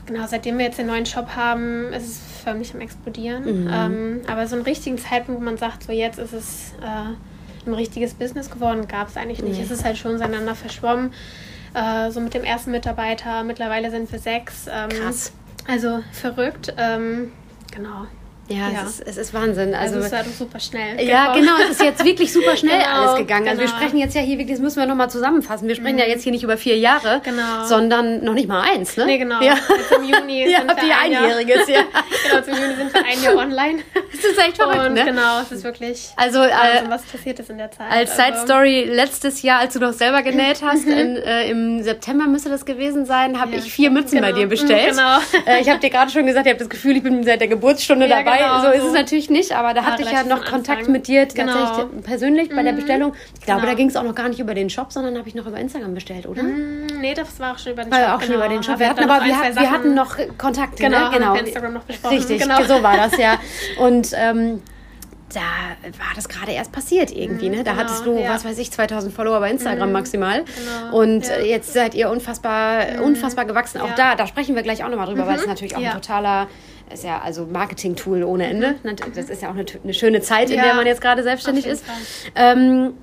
genau, 0.09 0.25
seitdem 0.27 0.57
wir 0.57 0.65
jetzt 0.65 0.79
den 0.79 0.87
neuen 0.87 1.05
Shop 1.05 1.35
haben, 1.35 1.93
ist 1.93 2.07
es 2.07 2.21
förmlich 2.43 2.73
am 2.73 2.81
Explodieren. 2.81 3.63
Mhm. 3.63 3.69
Ähm, 3.71 4.21
aber 4.27 4.47
so 4.47 4.55
einen 4.55 4.65
richtigen 4.65 4.97
Zeitpunkt, 4.97 5.39
wo 5.39 5.45
man 5.45 5.57
sagt, 5.57 5.83
so 5.83 5.91
jetzt 5.91 6.19
ist 6.19 6.33
es 6.33 6.73
äh, 6.81 7.67
ein 7.67 7.73
richtiges 7.73 8.15
Business 8.15 8.49
geworden, 8.49 8.87
gab 8.87 9.07
es 9.07 9.17
eigentlich 9.17 9.41
nicht. 9.41 9.57
Nee. 9.57 9.63
Es 9.63 9.71
ist 9.71 9.85
halt 9.85 9.97
schon 9.97 10.17
seinander 10.17 10.55
verschwommen. 10.55 11.13
Äh, 11.73 12.09
so 12.11 12.19
mit 12.19 12.33
dem 12.33 12.43
ersten 12.43 12.71
Mitarbeiter, 12.71 13.43
mittlerweile 13.43 13.91
sind 13.91 14.11
wir 14.11 14.19
sechs. 14.19 14.65
Ähm, 14.67 14.89
Krass. 14.89 15.31
Also 15.67 15.99
verrückt. 16.11 16.73
Ähm, 16.77 17.31
genau. 17.71 18.07
Ja, 18.49 18.69
ja. 18.69 18.83
Es, 18.83 18.99
ist, 18.99 19.07
es 19.07 19.17
ist 19.17 19.33
Wahnsinn. 19.33 19.75
Also, 19.75 19.95
also 19.95 20.07
es 20.07 20.11
war 20.11 20.23
doch 20.23 20.31
super 20.31 20.59
schnell. 20.59 20.99
Ja, 21.05 21.33
genau, 21.35 21.53
es 21.63 21.71
ist 21.71 21.83
jetzt 21.83 22.03
wirklich 22.03 22.33
super 22.33 22.55
schnell 22.57 22.79
genau, 22.79 23.01
alles 23.01 23.17
gegangen. 23.17 23.45
Genau. 23.45 23.51
Also 23.51 23.61
wir 23.61 23.67
genau. 23.67 23.77
sprechen 23.77 23.97
jetzt 23.99 24.15
ja 24.15 24.21
hier 24.21 24.37
wirklich, 24.39 24.57
das 24.57 24.63
müssen 24.63 24.79
wir 24.79 24.87
nochmal 24.87 25.09
zusammenfassen. 25.09 25.67
Wir 25.67 25.75
sprechen 25.75 25.95
mhm. 25.95 26.01
ja 26.01 26.07
jetzt 26.07 26.23
hier 26.23 26.31
nicht 26.31 26.43
über 26.43 26.57
vier 26.57 26.77
Jahre, 26.77 27.21
genau. 27.23 27.65
sondern 27.65 28.23
noch 28.23 28.33
nicht 28.33 28.47
mal 28.47 28.61
eins, 28.61 28.97
ne? 28.97 29.05
Nee, 29.05 29.19
genau. 29.19 29.41
Ja. 29.41 29.53
Jetzt 29.53 29.91
im 29.95 30.03
Juni 30.03 30.49
ja, 30.49 30.59
sind 30.59 30.67
wir 30.67 30.97
ein 30.97 31.15
Einjähriges, 31.15 31.67
ja. 31.67 31.81
genau, 32.29 32.41
zum 32.41 32.53
Juni 32.53 32.75
sind 32.75 32.93
wir 32.93 33.05
ein 33.05 33.23
Jahr 33.23 33.35
online. 33.35 33.79
Das 33.93 34.31
ist 34.31 34.37
echt 34.39 34.57
verrückt, 34.57 34.87
Und 34.87 34.93
ne? 34.95 35.05
genau, 35.05 35.41
es 35.41 35.51
ist 35.51 35.63
wirklich 35.63 36.09
also, 36.15 36.39
äh, 36.39 36.51
also, 36.51 36.89
was 36.89 37.03
passiert 37.03 37.39
ist 37.39 37.49
in 37.49 37.57
der 37.57 37.71
Zeit. 37.71 37.91
Als 37.91 38.17
also. 38.17 38.23
Side 38.23 38.45
Story, 38.45 38.83
letztes 38.85 39.41
Jahr, 39.43 39.59
als 39.59 39.73
du 39.73 39.79
noch 39.79 39.93
selber 39.93 40.23
genäht 40.23 40.61
hast, 40.63 40.87
in, 40.87 41.17
äh, 41.17 41.49
im 41.49 41.83
September 41.83 42.25
müsste 42.27 42.49
das 42.49 42.65
gewesen 42.65 43.05
sein, 43.05 43.39
habe 43.39 43.51
ja, 43.51 43.59
ich 43.59 43.71
vier 43.71 43.91
Mützen 43.91 44.19
genau. 44.19 44.27
bei 44.27 44.33
dir 44.33 44.47
bestellt. 44.47 44.91
Genau. 44.91 45.19
Äh, 45.45 45.61
ich 45.61 45.69
habe 45.69 45.79
dir 45.79 45.89
gerade 45.89 46.11
schon 46.11 46.25
gesagt, 46.25 46.47
ich 46.47 46.51
habe 46.51 46.59
das 46.59 46.69
Gefühl, 46.69 46.97
ich 46.97 47.03
bin 47.03 47.23
seit 47.23 47.41
der 47.41 47.47
Geburtsstunde 47.47 48.07
ja, 48.07 48.17
dabei. 48.39 48.61
Genau, 48.61 48.71
so 48.71 48.77
ist 48.77 48.87
es 48.87 48.93
natürlich 48.93 49.29
nicht, 49.29 49.51
aber 49.51 49.73
da 49.73 49.83
hatte 49.83 50.03
ich 50.03 50.11
ja 50.11 50.23
noch 50.23 50.45
Kontakt 50.45 50.87
mit 50.87 51.07
dir 51.07 51.25
genau. 51.25 51.53
tatsächlich 51.53 52.03
persönlich 52.03 52.49
bei 52.49 52.63
der 52.63 52.73
mhm. 52.73 52.77
Bestellung. 52.77 53.13
Ich 53.35 53.45
glaube, 53.45 53.61
genau. 53.61 53.71
da 53.71 53.77
ging 53.77 53.89
es 53.89 53.95
auch 53.95 54.03
noch 54.03 54.15
gar 54.15 54.29
nicht 54.29 54.39
über 54.39 54.53
den 54.53 54.69
Shop, 54.69 54.91
sondern 54.91 55.17
habe 55.17 55.27
ich 55.27 55.35
noch 55.35 55.45
über 55.45 55.59
Instagram 55.59 55.93
bestellt, 55.93 56.25
oder? 56.25 56.43
Mm, 56.43 56.87
nee, 57.01 57.13
das 57.13 57.39
war 57.39 57.53
auch 57.53 57.59
schon 57.59 57.73
über 57.73 57.83
den 57.83 57.91
Shop. 57.91 58.01
War 58.01 58.15
auch 58.15 58.21
schon 58.21 58.35
über 58.35 58.49
den 58.49 58.63
Shop. 58.63 58.79
Wir 58.79 58.89
hatten 58.89 59.09
aber 59.09 59.25
wir, 59.25 59.55
wir 59.55 59.71
hatten 59.71 59.93
noch 59.93 60.17
Kontakt. 60.37 60.77
Genau, 60.77 61.09
ne? 61.09 61.17
genau. 61.17 61.35
Instagram 61.35 61.73
noch 61.73 61.83
besprochen. 61.83 62.17
Richtig, 62.17 62.41
genau. 62.41 62.63
so 62.63 62.81
war 62.81 62.97
das 62.97 63.17
ja. 63.17 63.39
Und 63.79 64.11
ähm, 64.15 64.61
da 65.33 65.41
war 65.97 66.15
das 66.15 66.27
gerade 66.27 66.51
erst 66.51 66.71
passiert 66.71 67.11
irgendwie, 67.11 67.49
ne? 67.49 67.63
Da 67.63 67.71
genau, 67.71 67.83
hattest 67.83 68.05
du, 68.05 68.17
ja. 68.17 68.33
was 68.33 68.45
weiß 68.45 68.57
ich, 68.57 68.71
2000 68.71 69.13
Follower 69.13 69.39
bei 69.39 69.51
Instagram 69.51 69.89
mhm, 69.89 69.93
maximal. 69.93 70.43
Genau, 70.43 70.97
und 70.97 71.27
ja. 71.27 71.35
Äh, 71.35 71.49
jetzt 71.49 71.73
seid 71.73 71.93
ihr 71.93 72.09
unfassbar, 72.09 72.97
mhm. 72.97 73.03
unfassbar 73.03 73.45
gewachsen. 73.45 73.79
Auch 73.79 73.89
ja. 73.89 73.95
da, 73.95 74.15
da 74.15 74.27
sprechen 74.27 74.55
wir 74.55 74.63
gleich 74.63 74.83
auch 74.83 74.89
nochmal 74.89 75.07
drüber, 75.07 75.23
mhm. 75.23 75.27
weil 75.27 75.35
es 75.37 75.45
natürlich 75.45 75.75
auch 75.75 75.83
ein 75.83 75.93
totaler, 75.93 76.47
ist 76.93 77.03
ja 77.03 77.21
also 77.21 77.45
Marketing-Tool 77.45 78.23
ohne 78.23 78.47
Ende. 78.47 78.75
Mhm. 78.83 78.95
Das 79.15 79.29
ist 79.29 79.41
ja 79.41 79.49
auch 79.49 79.55
eine, 79.55 79.65
eine 79.83 79.93
schöne 79.93 80.21
Zeit, 80.21 80.49
in 80.49 80.61
der 80.61 80.73
man 80.73 80.85
jetzt 80.85 81.01
gerade 81.01 81.23
selbstständig 81.23 81.65
ist. 81.65 81.83
Ähm, 82.35 82.93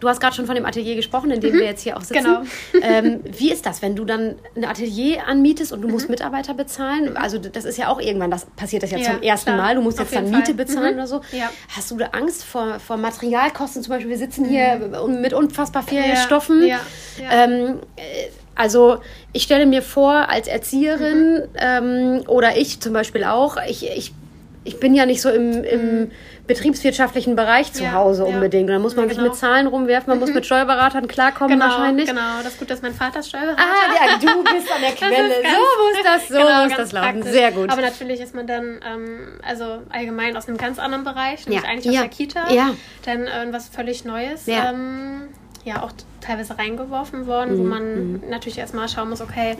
Du 0.00 0.08
hast 0.08 0.20
gerade 0.20 0.34
schon 0.34 0.46
von 0.46 0.54
dem 0.54 0.64
Atelier 0.64 0.94
gesprochen, 0.94 1.30
in 1.30 1.40
dem 1.40 1.54
mhm. 1.54 1.58
wir 1.58 1.66
jetzt 1.66 1.82
hier 1.82 1.96
auch 1.96 2.02
sitzen. 2.02 2.24
Genau. 2.24 2.42
Ähm, 2.82 3.20
wie 3.24 3.50
ist 3.50 3.66
das, 3.66 3.82
wenn 3.82 3.96
du 3.96 4.04
dann 4.04 4.36
ein 4.54 4.64
Atelier 4.64 5.26
anmietest 5.26 5.72
und 5.72 5.82
du 5.82 5.88
mhm. 5.88 5.94
musst 5.94 6.08
Mitarbeiter 6.08 6.54
bezahlen? 6.54 7.16
Also 7.16 7.38
das 7.38 7.64
ist 7.64 7.78
ja 7.78 7.88
auch 7.88 8.00
irgendwann, 8.00 8.30
das 8.30 8.46
passiert 8.46 8.82
das 8.84 8.92
ja, 8.92 8.98
ja 8.98 9.04
zum 9.04 9.22
ersten 9.22 9.50
klar. 9.50 9.56
Mal. 9.56 9.74
Du 9.74 9.82
musst 9.82 10.00
Auf 10.00 10.12
jetzt 10.12 10.22
dann 10.22 10.30
Miete 10.30 10.46
Fall. 10.46 10.54
bezahlen 10.54 10.92
mhm. 10.92 10.98
oder 10.98 11.06
so. 11.06 11.20
Ja. 11.32 11.50
Hast 11.74 11.90
du 11.90 11.96
da 11.96 12.06
Angst 12.06 12.44
vor, 12.44 12.78
vor 12.78 12.96
Materialkosten? 12.96 13.82
Zum 13.82 13.92
Beispiel, 13.92 14.10
wir 14.10 14.18
sitzen 14.18 14.44
hier 14.44 14.76
mhm. 14.76 15.20
mit 15.20 15.32
unfassbar 15.32 15.82
vielen 15.82 16.10
ja. 16.10 16.16
Stoffen. 16.16 16.62
Ähm, 17.30 17.80
äh, 17.96 18.28
also 18.58 18.98
ich 19.32 19.44
stelle 19.44 19.64
mir 19.64 19.82
vor, 19.82 20.28
als 20.28 20.48
Erzieherin 20.48 21.36
mhm. 21.36 21.48
ähm, 21.56 22.22
oder 22.26 22.58
ich 22.58 22.80
zum 22.80 22.92
Beispiel 22.92 23.24
auch, 23.24 23.56
ich, 23.66 23.88
ich, 23.88 24.12
ich 24.64 24.80
bin 24.80 24.94
ja 24.94 25.06
nicht 25.06 25.22
so 25.22 25.30
im, 25.30 25.64
im 25.64 26.00
mhm 26.00 26.10
betriebswirtschaftlichen 26.48 27.36
Bereich 27.36 27.72
zu 27.72 27.84
ja, 27.84 27.92
Hause 27.92 28.24
unbedingt. 28.24 28.68
Und 28.68 28.72
dann 28.72 28.82
muss 28.82 28.96
man 28.96 29.04
ja, 29.04 29.14
genau. 29.14 29.22
sich 29.22 29.30
mit 29.30 29.38
Zahlen 29.38 29.68
rumwerfen, 29.68 30.10
man 30.10 30.18
muss 30.18 30.34
mit 30.34 30.44
Steuerberatern 30.46 31.06
klarkommen 31.06 31.60
genau, 31.60 31.70
wahrscheinlich. 31.70 32.08
Genau, 32.08 32.38
das 32.42 32.54
ist 32.54 32.58
gut, 32.58 32.70
dass 32.70 32.82
mein 32.82 32.94
Vater 32.94 33.22
Steuerberater 33.22 33.62
Ah, 33.62 34.06
ja, 34.06 34.18
du 34.18 34.42
bist 34.42 34.72
an 34.72 34.80
der 34.80 34.92
Quelle. 34.96 35.28
so 35.28 35.38
muss 35.38 36.02
das, 36.02 36.28
so 36.28 36.34
genau, 36.34 36.64
muss 36.64 36.76
das 36.76 36.92
laufen. 36.92 37.12
Praktisch. 37.12 37.32
Sehr 37.32 37.52
gut. 37.52 37.70
Aber 37.70 37.82
natürlich 37.82 38.20
ist 38.20 38.34
man 38.34 38.46
dann, 38.48 38.80
ähm, 38.84 39.38
also 39.46 39.82
allgemein 39.90 40.36
aus 40.36 40.48
einem 40.48 40.56
ganz 40.56 40.78
anderen 40.80 41.04
Bereich, 41.04 41.46
nämlich 41.46 41.64
ja. 41.64 41.70
eigentlich 41.70 41.94
aus 41.94 42.00
der 42.00 42.08
Kita. 42.08 42.50
Ja. 42.50 42.70
Dann 43.04 43.26
äh, 43.26 43.52
was 43.52 43.68
völlig 43.68 44.04
Neues. 44.04 44.46
Ja. 44.46 44.70
Ähm, 44.70 45.28
ja, 45.64 45.82
auch 45.82 45.92
teilweise 46.20 46.58
reingeworfen 46.58 47.26
worden, 47.26 47.54
mhm. 47.54 47.58
wo 47.58 47.62
man 47.64 48.12
mhm. 48.12 48.22
natürlich 48.28 48.58
erstmal 48.58 48.88
schauen 48.88 49.10
muss, 49.10 49.20
okay, 49.20 49.56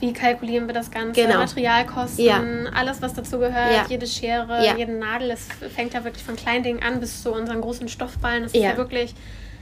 wie 0.00 0.12
kalkulieren 0.12 0.66
wir 0.66 0.74
das 0.74 0.90
Ganze, 0.90 1.20
genau. 1.20 1.38
Materialkosten, 1.38 2.24
ja. 2.24 2.42
alles, 2.74 3.00
was 3.00 3.14
dazu 3.14 3.38
gehört, 3.38 3.72
ja. 3.72 3.86
jede 3.88 4.06
Schere, 4.06 4.64
ja. 4.64 4.76
jeden 4.76 4.98
Nagel. 4.98 5.30
Es 5.30 5.46
fängt 5.74 5.94
ja 5.94 6.04
wirklich 6.04 6.24
von 6.24 6.36
kleinen 6.36 6.64
Dingen 6.64 6.82
an 6.82 7.00
bis 7.00 7.22
zu 7.22 7.32
unseren 7.32 7.60
großen 7.60 7.88
Stoffballen. 7.88 8.42
Das 8.42 8.52
ist 8.52 8.60
ja 8.60 8.76
wirklich 8.76 9.14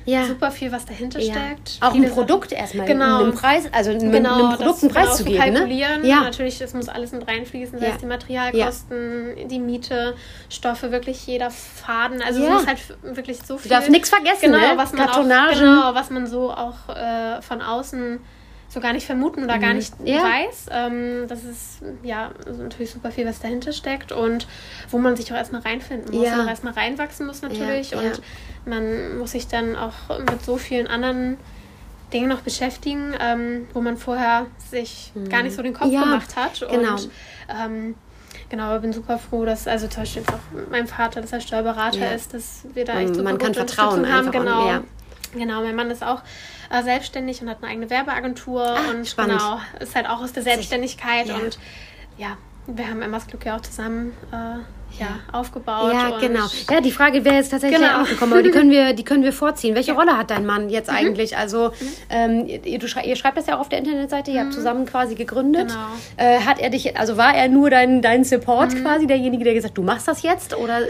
ja. 0.04 0.26
super 0.26 0.50
viel, 0.50 0.73
was 0.73 0.85
dahinter 0.85 1.21
ja. 1.21 1.32
steckt. 1.32 1.78
Auch 1.80 1.94
ein 1.94 2.11
Produkt 2.11 2.52
erstmal, 2.52 2.87
genau. 2.87 3.23
einen 3.23 3.35
Preis, 3.35 3.64
also 3.73 3.97
genau, 3.97 4.49
einem 4.49 4.56
Produkt 4.56 4.82
einen 4.82 4.92
Preis 4.92 5.16
zu 5.16 5.25
geben. 5.25 5.38
Ne? 5.38 5.52
Kalkulieren. 5.52 6.02
Ne? 6.02 6.09
Ja. 6.09 6.21
Natürlich, 6.23 6.61
es 6.61 6.75
muss 6.75 6.88
alles 6.88 7.12
mit 7.12 7.26
reinfließen, 7.26 7.78
das 7.78 7.90
heißt 7.90 8.02
die 8.02 8.06
Materialkosten, 8.06 9.49
die 9.49 9.59
Miete, 9.59 10.14
Stoffe, 10.49 10.92
wirklich 10.92 11.26
jeder 11.26 11.50
Faden. 11.50 12.23
Also 12.23 12.42
es 12.42 12.50
muss 12.50 12.66
halt 12.66 12.80
wirklich 13.02 13.38
so 13.44 13.59
viel. 13.59 13.68
Du 13.68 13.75
darfst 13.75 13.90
nichts 13.90 14.09
vergessen, 14.09 14.52
genau, 14.52 14.59
ne? 14.59 14.73
was 14.76 14.92
man 14.92 15.09
Auch, 15.09 15.23
genau, 15.23 15.94
was 15.94 16.11
man 16.11 16.26
so 16.26 16.52
auch 16.52 16.88
äh, 16.88 17.42
von 17.42 17.62
außen 17.62 18.21
so 18.73 18.81
gar 18.81 18.95
nicht 18.95 19.05
vermuten 19.05 19.45
oder 19.45 19.59
gar 19.59 19.71
mhm. 19.71 19.76
nicht 19.76 19.93
ja. 20.05 20.23
weiß. 20.23 20.67
Ähm, 20.71 21.29
das 21.29 21.45
ist 21.45 21.83
ja 22.02 22.31
also 22.47 22.62
natürlich 22.62 22.91
super 22.91 23.11
viel, 23.11 23.26
was 23.26 23.38
dahinter 23.38 23.73
steckt 23.73 24.12
und 24.12 24.47
wo 24.91 24.99
man 24.99 25.14
sich 25.14 25.31
auch 25.31 25.37
erstmal 25.37 25.61
reinfinden 25.61 26.14
muss 26.14 26.26
ja. 26.26 26.35
und 26.35 26.41
auch 26.41 26.49
erstmal 26.49 26.73
reinwachsen 26.73 27.26
muss 27.26 27.43
natürlich. 27.43 27.91
Ja. 27.91 27.99
Und 27.99 28.23
man 28.64 29.19
muss 29.19 29.33
sich 29.33 29.47
dann 29.47 29.76
auch 29.76 29.93
mit 30.19 30.43
so 30.43 30.57
vielen 30.57 30.87
anderen 30.87 31.37
Dingen 32.14 32.29
noch 32.29 32.41
beschäftigen, 32.41 33.14
ähm, 33.21 33.69
wo 33.75 33.83
man 33.83 33.99
vorher 33.99 34.47
sich 34.71 35.12
mhm. 35.14 35.29
gar 35.29 35.43
nicht 35.43 35.55
so 35.55 35.62
den 35.62 35.75
Kopf 35.75 35.91
gemacht 35.91 36.35
hat. 36.37 36.61
Genau. 36.71 36.93
Und, 36.93 37.11
ähm, 37.49 37.95
genau, 38.49 38.79
bin 38.79 38.95
super 38.95 39.19
froh, 39.19 39.45
dass 39.45 39.69
also 39.69 39.87
zum 39.87 40.02
Beispiel 40.02 40.23
auch 40.29 40.71
mein 40.71 40.87
Vater, 40.87 41.21
dass 41.21 41.33
er 41.33 41.43
Steuerberater 41.43 42.14
ist, 42.14 42.33
dass 42.33 42.64
wir 42.73 42.87
da 42.87 43.00
echt 43.00 43.17
super 43.17 43.23
man 43.23 43.38
kann 43.38 43.52
vertrauen 43.52 44.11
haben. 44.11 44.31
Genau. 44.31 44.81
Genau, 45.35 45.62
mein 45.62 45.75
Mann 45.75 45.91
ist 45.91 46.05
auch 46.05 46.21
äh, 46.73 46.83
selbstständig 46.83 47.43
und 47.43 47.50
hat 47.50 47.59
eine 47.62 47.71
eigene 47.71 47.91
Werbeagentur 47.91 48.64
ah, 48.64 48.91
und 48.91 49.07
spannend. 49.07 49.38
genau, 49.38 49.61
ist 49.81 49.95
halt 49.95 50.09
auch 50.09 50.23
aus 50.23 50.33
der 50.33 50.43
Selbstständigkeit 50.43 51.26
ja. 51.26 51.37
und 51.37 51.59
ja, 52.19 52.37
wir 52.67 52.88
haben 52.88 53.02
Emmas 53.02 53.26
Glück 53.26 53.45
ja 53.45 53.57
auch 53.57 53.61
zusammen 53.61 54.12
äh, 54.31 54.61
ja, 55.00 55.21
aufgebaut. 55.33 55.93
Ja, 55.93 56.19
genau. 56.19 56.47
Ja, 56.71 56.81
die 56.81 56.93
Frage 56.93 57.25
wäre 57.25 57.37
jetzt 57.37 57.50
tatsächlich 57.50 57.81
genau. 57.81 58.02
auch 58.02 58.09
gekommen, 58.09 58.33
aber 58.33 58.43
die 58.43 58.50
können 58.50 58.71
wir, 58.71 58.93
die 58.93 59.05
können 59.05 59.23
wir 59.23 59.33
vorziehen. 59.33 59.75
Welche 59.75 59.93
ja. 59.93 59.97
Rolle 59.97 60.17
hat 60.17 60.31
dein 60.31 60.47
Mann 60.47 60.69
jetzt 60.69 60.91
mhm. 60.91 60.97
eigentlich? 60.97 61.37
Also, 61.37 61.69
mhm. 61.69 61.87
ähm, 62.11 62.47
ihr, 62.47 62.79
du 62.79 62.88
schrei 62.88 63.05
ihr 63.05 63.17
schreibt 63.17 63.37
das 63.37 63.47
ja 63.47 63.57
auch 63.57 63.61
auf 63.61 63.69
der 63.69 63.79
Internetseite, 63.79 64.31
ihr 64.31 64.41
mhm. 64.41 64.45
habt 64.47 64.55
zusammen 64.55 64.87
quasi 64.87 65.14
gegründet. 65.14 65.69
Genau. 65.69 66.31
Äh, 66.31 66.41
hat 66.41 66.61
er 66.61 66.71
dich, 66.71 66.97
also 66.97 67.17
war 67.17 67.35
er 67.35 67.49
nur 67.49 67.71
dein, 67.71 68.02
dein 68.02 68.25
Support 68.25 68.75
mhm. 68.75 68.83
quasi, 68.83 69.07
derjenige, 69.07 69.45
der 69.45 69.55
gesagt 69.55 69.76
du 69.76 69.83
machst 69.83 70.07
das 70.09 70.23
jetzt 70.23 70.57
oder 70.57 70.81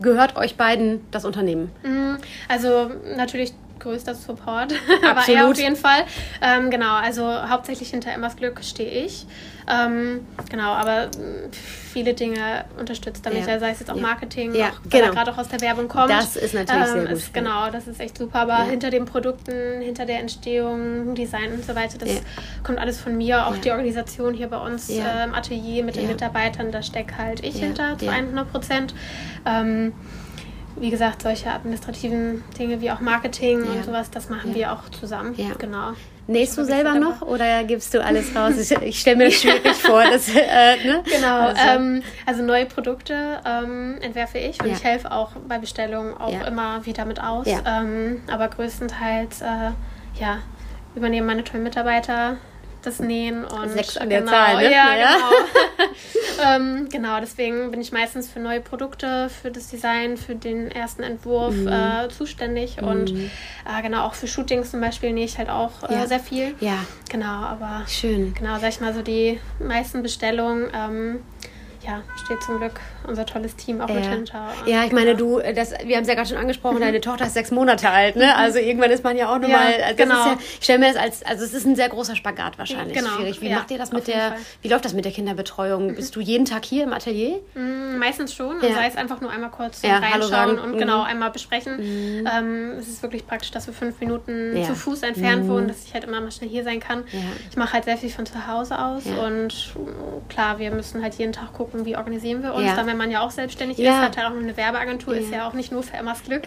gehört 0.00 0.36
euch 0.36 0.56
beiden 0.56 1.00
das 1.10 1.24
Unternehmen? 1.24 1.70
Mhm. 1.82 2.18
Also, 2.48 2.90
natürlich 3.16 3.52
größter 3.80 4.14
Support, 4.14 4.74
aber 5.08 5.28
er 5.28 5.48
auf 5.48 5.56
jeden 5.56 5.76
Fall. 5.76 6.04
Ähm, 6.40 6.70
genau, 6.70 6.94
also 6.94 7.24
hauptsächlich 7.24 7.90
hinter 7.90 8.12
Emmas 8.12 8.36
Glück 8.36 8.62
stehe 8.62 9.04
ich. 9.04 9.26
Ähm, 9.68 10.26
genau, 10.50 10.72
aber 10.72 11.10
viele 11.92 12.14
Dinge 12.14 12.64
unterstützt 12.78 13.24
damit, 13.24 13.46
ja. 13.46 13.58
sei 13.58 13.70
es 13.70 13.80
jetzt 13.80 13.90
auch 13.90 13.96
Marketing, 13.96 14.54
ja, 14.54 14.68
auch, 14.68 14.72
weil 14.84 15.00
genau. 15.00 15.04
er 15.06 15.10
gerade 15.12 15.32
auch 15.32 15.38
aus 15.38 15.48
der 15.48 15.60
Werbung 15.60 15.88
kommt. 15.88 16.10
Das 16.10 16.36
ist 16.36 16.54
natürlich 16.54 16.82
ähm, 16.82 16.92
sehr 16.92 17.02
gut. 17.02 17.10
Ist, 17.12 17.34
genau, 17.34 17.70
das 17.70 17.86
ist 17.86 18.00
echt 18.00 18.18
super, 18.18 18.40
aber 18.40 18.58
ja. 18.58 18.64
hinter 18.64 18.90
den 18.90 19.04
Produkten, 19.04 19.80
hinter 19.80 20.06
der 20.06 20.20
Entstehung, 20.20 21.14
Design 21.14 21.52
und 21.52 21.64
so 21.64 21.74
weiter, 21.74 21.98
das 21.98 22.22
kommt 22.62 22.78
alles 22.78 23.00
von 23.00 23.16
mir. 23.16 23.46
Auch 23.46 23.56
die 23.56 23.70
Organisation 23.70 24.34
hier 24.34 24.48
bei 24.48 24.58
uns 24.58 24.88
im 24.88 25.34
Atelier 25.34 25.84
mit 25.84 25.96
den 25.96 26.06
Mitarbeitern, 26.06 26.72
da 26.72 26.82
stecke 26.82 27.16
halt 27.18 27.44
ich 27.44 27.56
hinter 27.56 27.98
zu 27.98 28.08
100 28.08 28.50
Prozent. 28.50 28.94
Ähm, 29.46 29.92
wie 30.80 30.90
gesagt, 30.90 31.22
solche 31.22 31.50
administrativen 31.50 32.42
Dinge 32.58 32.80
wie 32.80 32.90
auch 32.90 33.00
Marketing 33.00 33.64
ja. 33.64 33.70
und 33.72 33.84
sowas, 33.84 34.10
das 34.10 34.28
machen 34.28 34.50
ja. 34.50 34.56
wir 34.56 34.72
auch 34.72 34.88
zusammen. 34.88 35.34
Ja. 35.36 35.54
Genau. 35.58 35.92
Nähst 36.26 36.56
du 36.56 36.64
selber 36.64 36.94
noch 36.94 37.22
oder 37.22 37.64
gibst 37.64 37.92
du 37.92 38.02
alles 38.02 38.34
raus? 38.36 38.56
Ich, 38.56 38.70
ich 38.70 39.00
stelle 39.00 39.16
mir 39.16 39.24
das 39.26 39.40
schwierig 39.40 39.74
vor. 39.74 40.02
Dass, 40.04 40.28
äh, 40.28 40.76
ne? 40.84 41.02
Genau, 41.04 41.40
also, 41.40 41.60
ähm, 41.60 42.02
also 42.24 42.42
neue 42.42 42.66
Produkte 42.66 43.40
ähm, 43.44 43.98
entwerfe 44.00 44.38
ich 44.38 44.62
und 44.62 44.70
ich 44.70 44.82
helfe 44.82 45.10
auch 45.10 45.32
bei 45.48 45.58
Bestellungen 45.58 46.16
auch 46.16 46.46
immer 46.46 46.86
wieder 46.86 47.04
mit 47.04 47.20
aus. 47.20 47.46
Ähm, 47.46 48.22
aber 48.30 48.48
größtenteils 48.48 49.42
äh, 49.42 49.70
ja, 50.20 50.38
übernehmen 50.94 51.26
meine 51.26 51.44
tollen 51.44 51.64
Mitarbeiter 51.64 52.36
das 52.82 53.00
Nähen 53.00 53.44
und 53.44 53.70
sechs 53.70 53.96
an 53.96 54.08
der 54.08 54.20
genau, 54.20 54.32
Zahl, 54.32 54.56
ne? 54.56 54.64
Ja, 54.64 54.94
ja. 54.96 55.14
genau. 55.14 56.46
ähm, 56.56 56.88
genau, 56.90 57.20
deswegen 57.20 57.70
bin 57.70 57.80
ich 57.80 57.92
meistens 57.92 58.28
für 58.28 58.40
neue 58.40 58.60
Produkte, 58.60 59.28
für 59.28 59.50
das 59.50 59.68
Design, 59.68 60.16
für 60.16 60.34
den 60.34 60.70
ersten 60.70 61.02
Entwurf 61.02 61.54
mhm. 61.54 61.68
äh, 61.68 62.08
zuständig 62.08 62.80
mhm. 62.80 62.88
und 62.88 63.10
äh, 63.10 63.82
genau 63.82 64.04
auch 64.04 64.14
für 64.14 64.26
Shootings 64.26 64.70
zum 64.70 64.80
Beispiel 64.80 65.12
nähe 65.12 65.24
ich 65.24 65.38
halt 65.38 65.50
auch 65.50 65.88
äh, 65.88 65.94
ja. 65.94 66.06
sehr 66.06 66.20
viel. 66.20 66.54
Ja. 66.60 66.84
Genau, 67.08 67.26
aber 67.26 67.84
schön. 67.88 68.34
Genau, 68.34 68.58
sag 68.58 68.70
ich 68.70 68.80
mal 68.80 68.94
so 68.94 69.02
die 69.02 69.40
meisten 69.58 70.02
Bestellungen. 70.02 70.70
Ähm, 70.74 71.20
ja, 71.82 72.02
steht 72.24 72.42
zum 72.42 72.58
Glück 72.58 72.80
unser 73.06 73.24
tolles 73.24 73.56
Team 73.56 73.80
auch 73.80 73.88
ja. 73.88 73.94
mit 73.94 74.04
hinter. 74.04 74.52
Ja, 74.66 74.84
ich 74.84 74.92
meine, 74.92 75.14
du, 75.14 75.40
das, 75.40 75.72
wir 75.84 75.96
haben 75.96 76.02
es 76.02 76.08
ja 76.08 76.14
gerade 76.14 76.28
schon 76.28 76.36
angesprochen, 76.36 76.76
mhm. 76.76 76.80
deine 76.80 77.00
Tochter 77.00 77.26
ist 77.26 77.34
sechs 77.34 77.50
Monate 77.50 77.88
alt, 77.88 78.16
ne? 78.16 78.26
Mhm. 78.26 78.32
Also 78.36 78.58
irgendwann 78.58 78.90
ist 78.90 79.02
man 79.02 79.16
ja 79.16 79.32
auch 79.32 79.38
nochmal, 79.38 79.78
ja, 79.78 79.86
also 79.86 79.96
genau. 79.96 80.26
Ja, 80.26 80.38
ich 80.38 80.64
stelle 80.64 80.78
mir 80.78 80.92
das 80.92 80.96
als, 80.96 81.22
also 81.22 81.44
es 81.44 81.54
ist 81.54 81.66
ein 81.66 81.76
sehr 81.76 81.88
großer 81.88 82.16
Spagat 82.16 82.58
wahrscheinlich 82.58 82.96
genau. 82.96 83.10
schwierig. 83.16 83.40
Wie 83.40 83.50
macht 83.50 83.70
ihr 83.70 83.78
das 83.78 83.92
mit 83.92 84.08
der, 84.08 84.36
wie 84.62 84.68
läuft 84.68 84.84
das 84.84 84.92
mit 84.92 85.04
der 85.04 85.12
Kinderbetreuung? 85.12 85.88
Mhm. 85.88 85.94
Bist 85.94 86.14
du 86.16 86.20
jeden 86.20 86.44
Tag 86.44 86.64
hier 86.64 86.84
im 86.84 86.92
Atelier? 86.92 87.40
Mhm, 87.54 87.98
meistens 87.98 88.34
schon, 88.34 88.60
ja. 88.62 88.74
sei 88.74 88.86
es 88.86 88.96
einfach 88.96 89.20
nur 89.20 89.30
einmal 89.30 89.50
kurz 89.50 89.82
reinschauen 89.82 90.58
und 90.58 90.78
genau 90.78 90.98
mhm. 90.98 91.06
einmal 91.06 91.30
besprechen. 91.30 91.76
Mhm. 91.78 92.28
Ähm, 92.30 92.72
es 92.78 92.88
ist 92.88 93.02
wirklich 93.02 93.26
praktisch, 93.26 93.50
dass 93.50 93.66
wir 93.66 93.74
fünf 93.74 94.00
Minuten 94.00 94.62
zu 94.66 94.74
Fuß 94.74 95.02
entfernt 95.02 95.48
wohnen, 95.48 95.68
dass 95.68 95.84
ich 95.84 95.94
halt 95.94 96.04
immer 96.04 96.20
mal 96.20 96.30
schnell 96.30 96.50
hier 96.50 96.64
sein 96.64 96.80
kann. 96.80 97.04
Ich 97.50 97.56
mache 97.56 97.72
halt 97.72 97.84
sehr 97.84 97.96
viel 97.96 98.10
von 98.10 98.26
zu 98.26 98.46
Hause 98.46 98.78
aus 98.78 99.04
und 99.06 99.74
klar, 100.28 100.58
wir 100.58 100.70
müssen 100.70 101.02
halt 101.02 101.14
jeden 101.14 101.32
Tag 101.32 101.52
gucken, 101.52 101.69
gucken, 101.70 101.86
wie 101.86 101.96
organisieren 101.96 102.42
wir 102.42 102.54
uns. 102.54 102.66
Ja. 102.66 102.76
Dann, 102.76 102.86
wenn 102.86 102.96
man 102.96 103.10
ja 103.10 103.20
auch 103.20 103.30
selbstständig 103.30 103.78
ja. 103.78 103.92
ist, 103.92 104.06
hat 104.06 104.16
ja 104.16 104.28
auch 104.28 104.36
eine 104.36 104.56
Werbeagentur, 104.56 105.14
ist 105.14 105.32
ja 105.32 105.48
auch 105.48 105.52
nicht 105.52 105.72
nur 105.72 105.82
für 105.82 105.96
Emmas 105.96 106.22
Glück 106.22 106.46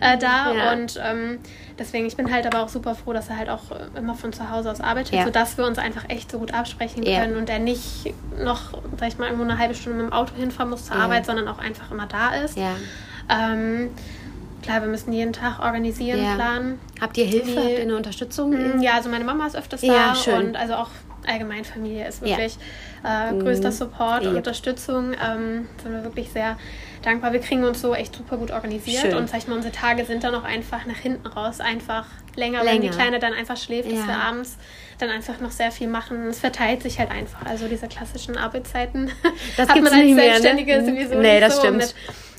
äh, 0.00 0.18
da. 0.18 0.72
Und 0.72 1.00
ähm, 1.02 1.38
deswegen, 1.78 2.06
ich 2.06 2.16
bin 2.16 2.32
halt 2.32 2.46
aber 2.46 2.62
auch 2.62 2.68
super 2.68 2.94
froh, 2.94 3.12
dass 3.12 3.28
er 3.28 3.38
halt 3.38 3.48
auch 3.48 3.62
immer 3.96 4.14
von 4.14 4.32
zu 4.32 4.50
Hause 4.50 4.70
aus 4.70 4.80
arbeitet, 4.80 5.24
sodass 5.24 5.58
wir 5.58 5.66
uns 5.66 5.78
einfach 5.78 6.08
echt 6.08 6.30
so 6.30 6.38
gut 6.38 6.54
absprechen 6.54 7.04
können 7.04 7.36
und 7.36 7.48
er 7.48 7.58
nicht 7.58 8.14
noch, 8.42 8.72
sag 8.98 9.08
ich 9.08 9.18
mal, 9.18 9.26
irgendwo 9.26 9.44
eine 9.44 9.58
halbe 9.58 9.74
Stunde 9.74 10.02
mit 10.02 10.10
dem 10.10 10.12
Auto 10.12 10.34
hinfahren 10.34 10.70
muss 10.70 10.86
zur 10.86 10.96
Arbeit, 10.96 11.26
sondern 11.26 11.48
auch 11.48 11.58
einfach 11.58 11.90
immer 11.90 12.06
da 12.06 12.34
ist. 12.34 12.56
Ähm, 13.30 13.90
klar, 14.62 14.80
wir 14.80 14.88
müssen 14.88 15.12
jeden 15.12 15.32
Tag 15.32 15.60
organisieren, 15.60 16.22
ja. 16.22 16.34
planen. 16.34 16.78
Habt 17.00 17.16
ihr 17.16 17.26
Hilfe? 17.26 17.56
Habt 17.56 17.70
ihr 17.70 17.80
eine 17.80 17.96
Unterstützung? 17.96 18.50
Mm, 18.50 18.80
ja, 18.80 18.94
also 18.94 19.08
meine 19.08 19.24
Mama 19.24 19.46
ist 19.46 19.56
öfters 19.56 19.82
ja, 19.82 20.14
da 20.24 20.36
und 20.36 20.56
also 20.56 20.74
auch 20.74 20.88
allgemein 21.28 21.64
Familie 21.64 22.08
ist 22.08 22.22
wirklich 22.22 22.56
ja. 23.04 23.30
äh, 23.30 23.38
größter 23.38 23.72
Support, 23.72 24.24
ja. 24.24 24.30
Unterstützung. 24.30 25.12
Ähm, 25.12 25.68
sind 25.82 25.92
wir 25.92 26.04
wirklich 26.04 26.30
sehr 26.30 26.56
dankbar. 27.02 27.32
Wir 27.32 27.40
kriegen 27.40 27.64
uns 27.64 27.80
so 27.80 27.94
echt 27.94 28.14
super 28.14 28.36
gut 28.36 28.50
organisiert 28.50 29.02
schön. 29.02 29.14
und 29.14 29.28
sag 29.28 29.38
ich 29.38 29.48
mal, 29.48 29.56
unsere 29.56 29.72
Tage 29.72 30.04
sind 30.04 30.24
dann 30.24 30.34
auch 30.34 30.44
einfach 30.44 30.86
nach 30.86 30.96
hinten 30.96 31.26
raus 31.26 31.60
einfach 31.60 32.06
länger, 32.36 32.64
länger. 32.64 32.74
wenn 32.74 32.82
die 32.82 32.88
Kleine 32.88 33.18
dann 33.18 33.32
einfach 33.32 33.56
schläft, 33.56 33.90
dass 33.90 34.06
wir 34.06 34.16
abends 34.16 34.56
dann 34.98 35.10
einfach 35.10 35.40
noch 35.40 35.50
sehr 35.50 35.70
viel 35.70 35.88
machen. 35.88 36.26
Es 36.28 36.40
verteilt 36.40 36.82
sich 36.82 36.98
halt 36.98 37.10
einfach. 37.10 37.46
Also 37.46 37.68
diese 37.68 37.88
klassischen 37.88 38.36
Arbeitszeiten 38.36 39.10
das 39.56 39.68
hat 39.68 39.76
man 39.82 39.92
als 39.92 40.14
Selbstständige 40.14 40.72
mehr, 40.72 40.82
ne? 40.82 40.86
sowieso 40.86 41.14
nee, 41.20 41.32
nicht 41.34 41.42
das 41.42 41.56
so. 41.56 41.60
Stimmt. 41.62 41.76
Mit 41.78 41.94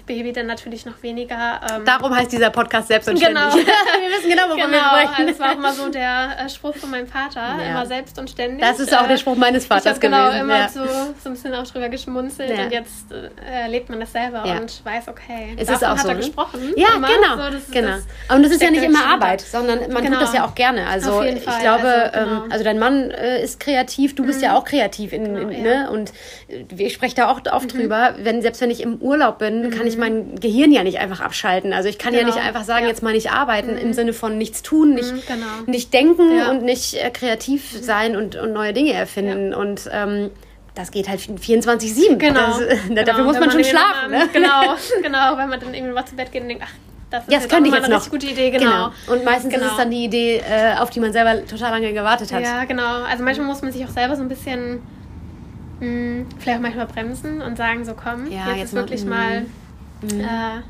Baby 0.09 0.33
dann 0.33 0.47
natürlich 0.47 0.87
noch 0.87 1.03
weniger. 1.03 1.61
Ähm, 1.71 1.85
Darum 1.85 2.13
heißt 2.13 2.31
dieser 2.31 2.49
Podcast 2.49 2.87
selbstständig. 2.87 3.27
Genau. 3.27 3.41
wir 3.53 3.61
wissen 3.61 4.27
genau, 4.27 4.45
wovon 4.45 4.57
genau. 4.57 4.71
wir 4.71 5.01
sprechen. 5.03 5.15
Also 5.17 5.27
das 5.27 5.39
war 5.39 5.51
auch 5.51 5.55
immer 5.55 5.73
so 5.73 5.89
der 5.89 6.45
äh, 6.45 6.49
Spruch 6.49 6.75
von 6.75 6.89
meinem 6.89 7.05
Vater, 7.05 7.39
ja. 7.39 7.69
immer 7.69 7.85
selbst 7.85 8.17
und 8.17 8.27
ständig. 8.27 8.59
Das 8.59 8.79
ist 8.79 8.97
auch 8.97 9.07
der 9.07 9.17
Spruch 9.17 9.35
meines 9.35 9.67
Vaters 9.67 9.97
ich 9.97 10.01
genau 10.01 10.25
gewesen. 10.25 10.41
immer 10.41 10.57
ja. 10.57 10.67
so, 10.67 10.83
so 10.83 11.29
ein 11.29 11.33
bisschen 11.33 11.53
auch 11.53 11.67
drüber 11.67 11.89
geschmunzelt 11.89 12.57
ja. 12.57 12.63
und 12.63 12.71
jetzt 12.71 13.11
äh, 13.11 13.61
erlebt 13.61 13.89
man 13.89 13.99
das 13.99 14.11
selber 14.11 14.43
und 14.43 14.83
weiß, 14.83 15.09
okay, 15.09 15.55
es 15.57 15.69
ist 15.69 15.85
auch 15.85 15.89
hat 15.89 15.99
so, 15.99 16.07
er 16.07 16.13
ne? 16.15 16.19
gesprochen. 16.21 16.73
Ja, 16.75 16.95
immer. 16.95 17.07
genau. 17.07 17.45
So, 17.45 17.51
das, 17.51 17.71
genau. 17.71 17.87
Das 18.27 18.35
und 18.35 18.43
das 18.43 18.51
ist 18.53 18.63
ja 18.63 18.71
nicht 18.71 18.83
immer 18.83 19.05
Arbeit, 19.05 19.41
sondern 19.41 19.91
man 19.91 20.03
genau. 20.03 20.17
tut 20.17 20.23
das 20.23 20.33
ja 20.33 20.43
auch 20.43 20.55
gerne. 20.55 20.87
Also 20.87 21.21
ich 21.21 21.43
Fall. 21.43 21.61
glaube, 21.61 21.87
also, 21.87 22.17
ähm, 22.17 22.29
genau. 22.29 22.43
also, 22.49 22.63
dein 22.63 22.79
Mann 22.79 23.11
äh, 23.11 23.43
ist 23.43 23.59
kreativ, 23.59 24.15
du 24.15 24.25
bist 24.25 24.39
mhm. 24.39 24.45
ja 24.45 24.57
auch 24.57 24.65
kreativ 24.65 25.13
in, 25.13 25.35
genau, 25.35 25.49
in 25.49 25.61
ne? 25.61 25.91
und 25.91 26.11
äh, 26.47 26.65
ich 26.75 26.93
spreche 26.93 27.15
da 27.15 27.29
auch 27.29 27.41
oft 27.51 27.75
mhm. 27.75 27.79
drüber, 27.79 28.15
wenn 28.17 28.41
selbst 28.41 28.59
wenn 28.61 28.71
ich 28.71 28.81
im 28.81 28.95
Urlaub 28.97 29.37
bin, 29.37 29.69
kann 29.69 29.85
ich 29.85 29.95
mhm. 29.95 29.99
Mein 30.00 30.39
Gehirn 30.39 30.72
ja 30.72 30.84
nicht 30.84 31.00
einfach 31.00 31.20
abschalten. 31.20 31.74
Also 31.74 31.89
ich 31.89 31.98
kann 31.98 32.13
genau. 32.13 32.27
ja 32.27 32.36
nicht 32.36 32.44
einfach 32.44 32.63
sagen, 32.63 32.84
ja. 32.84 32.89
jetzt 32.89 33.03
mal 33.03 33.13
nicht 33.13 33.32
arbeiten 33.32 33.74
mhm. 33.74 33.77
im 33.77 33.94
Sinne 33.94 34.13
von 34.13 34.38
nichts 34.38 34.63
tun, 34.63 34.94
nicht, 34.94 35.12
mhm, 35.12 35.22
genau. 35.27 35.46
nicht 35.68 35.94
denken 35.94 36.38
ja. 36.38 36.50
und 36.50 36.63
nicht 36.63 36.96
äh, 36.96 37.10
kreativ 37.12 37.74
mhm. 37.74 37.84
sein 37.84 38.15
und, 38.15 38.36
und 38.36 38.53
neue 38.53 38.74
Dinge 38.74 38.94
erfinden. 38.94 39.51
Ja. 39.51 39.58
Und 39.58 39.89
ähm, 39.91 40.32
das 40.75 40.91
geht 40.91 41.10
halt 41.10 41.20
24-7. 41.20 42.15
Genau. 42.15 42.39
Das, 42.39 42.60
genau. 42.88 43.03
Dafür 43.03 43.24
muss 43.24 43.34
man, 43.34 43.48
man 43.48 43.51
schon 43.51 43.63
schlafen. 43.63 44.12
Ne? 44.12 44.29
Genau, 44.34 44.75
genau, 45.03 45.38
wenn 45.38 45.50
man 45.50 45.60
dann 45.60 45.74
irgendwie 45.74 45.96
was 45.96 46.06
zu 46.06 46.15
Bett 46.15 46.32
geht 46.32 46.41
und 46.41 46.50
denkt, 46.50 46.63
ach, 46.65 46.74
das 47.10 47.24
ist 47.24 47.32
ja, 47.32 47.39
das 47.39 47.50
könnte 47.50 47.70
ich 47.70 47.75
jetzt 47.75 47.86
eine 47.86 47.96
noch. 47.96 48.10
gute 48.10 48.27
Idee, 48.27 48.51
genau. 48.51 48.91
genau. 49.06 49.13
Und 49.13 49.25
meistens 49.25 49.53
genau. 49.53 49.65
ist 49.65 49.72
es 49.72 49.77
dann 49.77 49.89
die 49.89 50.06
Idee, 50.06 50.38
äh, 50.38 50.75
auf 50.77 50.91
die 50.91 51.00
man 51.00 51.12
selber 51.12 51.46
total 51.46 51.72
lange 51.72 51.91
gewartet 51.91 52.32
hat. 52.32 52.44
Ja, 52.44 52.65
genau. 52.65 53.03
Also 53.03 53.24
manchmal 53.24 53.48
muss 53.48 53.62
man 53.62 53.72
sich 53.72 53.84
auch 53.84 53.89
selber 53.89 54.15
so 54.15 54.22
ein 54.22 54.29
bisschen 54.29 54.82
mh, 55.79 55.86
hm, 55.86 56.25
vielleicht 56.38 56.60
auch 56.60 56.62
manchmal 56.62 56.86
bremsen 56.86 57.41
und 57.41 57.58
sagen, 57.58 57.84
so 57.84 57.94
komm, 57.94 58.32
ja, 58.32 58.50
jetzt, 58.50 58.58
jetzt 58.58 58.68
ist 58.68 58.74
wirklich 58.75 59.06
mal, 59.06 59.46
mhm. 60.01 60.22
äh, 60.22 60.62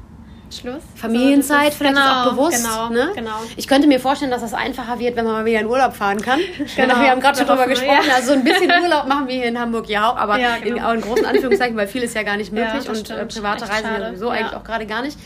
Schluss. 0.51 0.81
Familienzeit, 0.95 1.73
so, 1.73 1.77
vielleicht 1.79 1.95
genau, 1.95 2.23
auch 2.23 2.31
bewusst. 2.31 2.63
Genau, 2.63 2.89
ne? 2.89 3.11
genau. 3.15 3.35
Ich 3.55 3.67
könnte 3.67 3.87
mir 3.87 3.99
vorstellen, 3.99 4.31
dass 4.31 4.41
das 4.41 4.53
einfacher 4.53 4.99
wird, 4.99 5.15
wenn 5.15 5.25
man 5.25 5.33
mal 5.33 5.45
wieder 5.45 5.59
in 5.59 5.67
Urlaub 5.67 5.93
fahren 5.93 6.21
kann. 6.21 6.39
Genau. 6.75 7.01
Wir 7.01 7.11
haben 7.11 7.19
gerade 7.19 7.37
schon 7.37 7.47
drüber 7.47 7.67
gesprochen. 7.67 8.07
Ja. 8.07 8.15
Also 8.15 8.27
so 8.27 8.33
ein 8.33 8.43
bisschen 8.43 8.71
Urlaub 8.83 9.07
machen 9.07 9.27
wir 9.27 9.35
hier 9.35 9.45
in 9.45 9.59
Hamburg 9.59 9.89
ja 9.89 10.09
auch, 10.09 10.17
aber 10.17 10.39
ja, 10.39 10.57
genau. 10.57 10.77
in, 10.77 10.83
auch 10.83 10.93
in 10.93 11.01
großen 11.01 11.25
Anführungszeichen, 11.25 11.75
weil 11.75 11.87
viel 11.87 12.03
ist 12.03 12.15
ja 12.15 12.23
gar 12.23 12.37
nicht 12.37 12.53
möglich 12.53 12.85
ja, 12.85 12.91
und 12.91 13.09
äh, 13.09 13.25
private 13.25 13.67
Reisen 13.67 13.89
schade. 13.89 14.05
sowieso 14.07 14.29
eigentlich 14.29 14.55
auch 14.55 14.63
gerade 14.63 14.85
gar 14.85 15.01
nicht. 15.01 15.17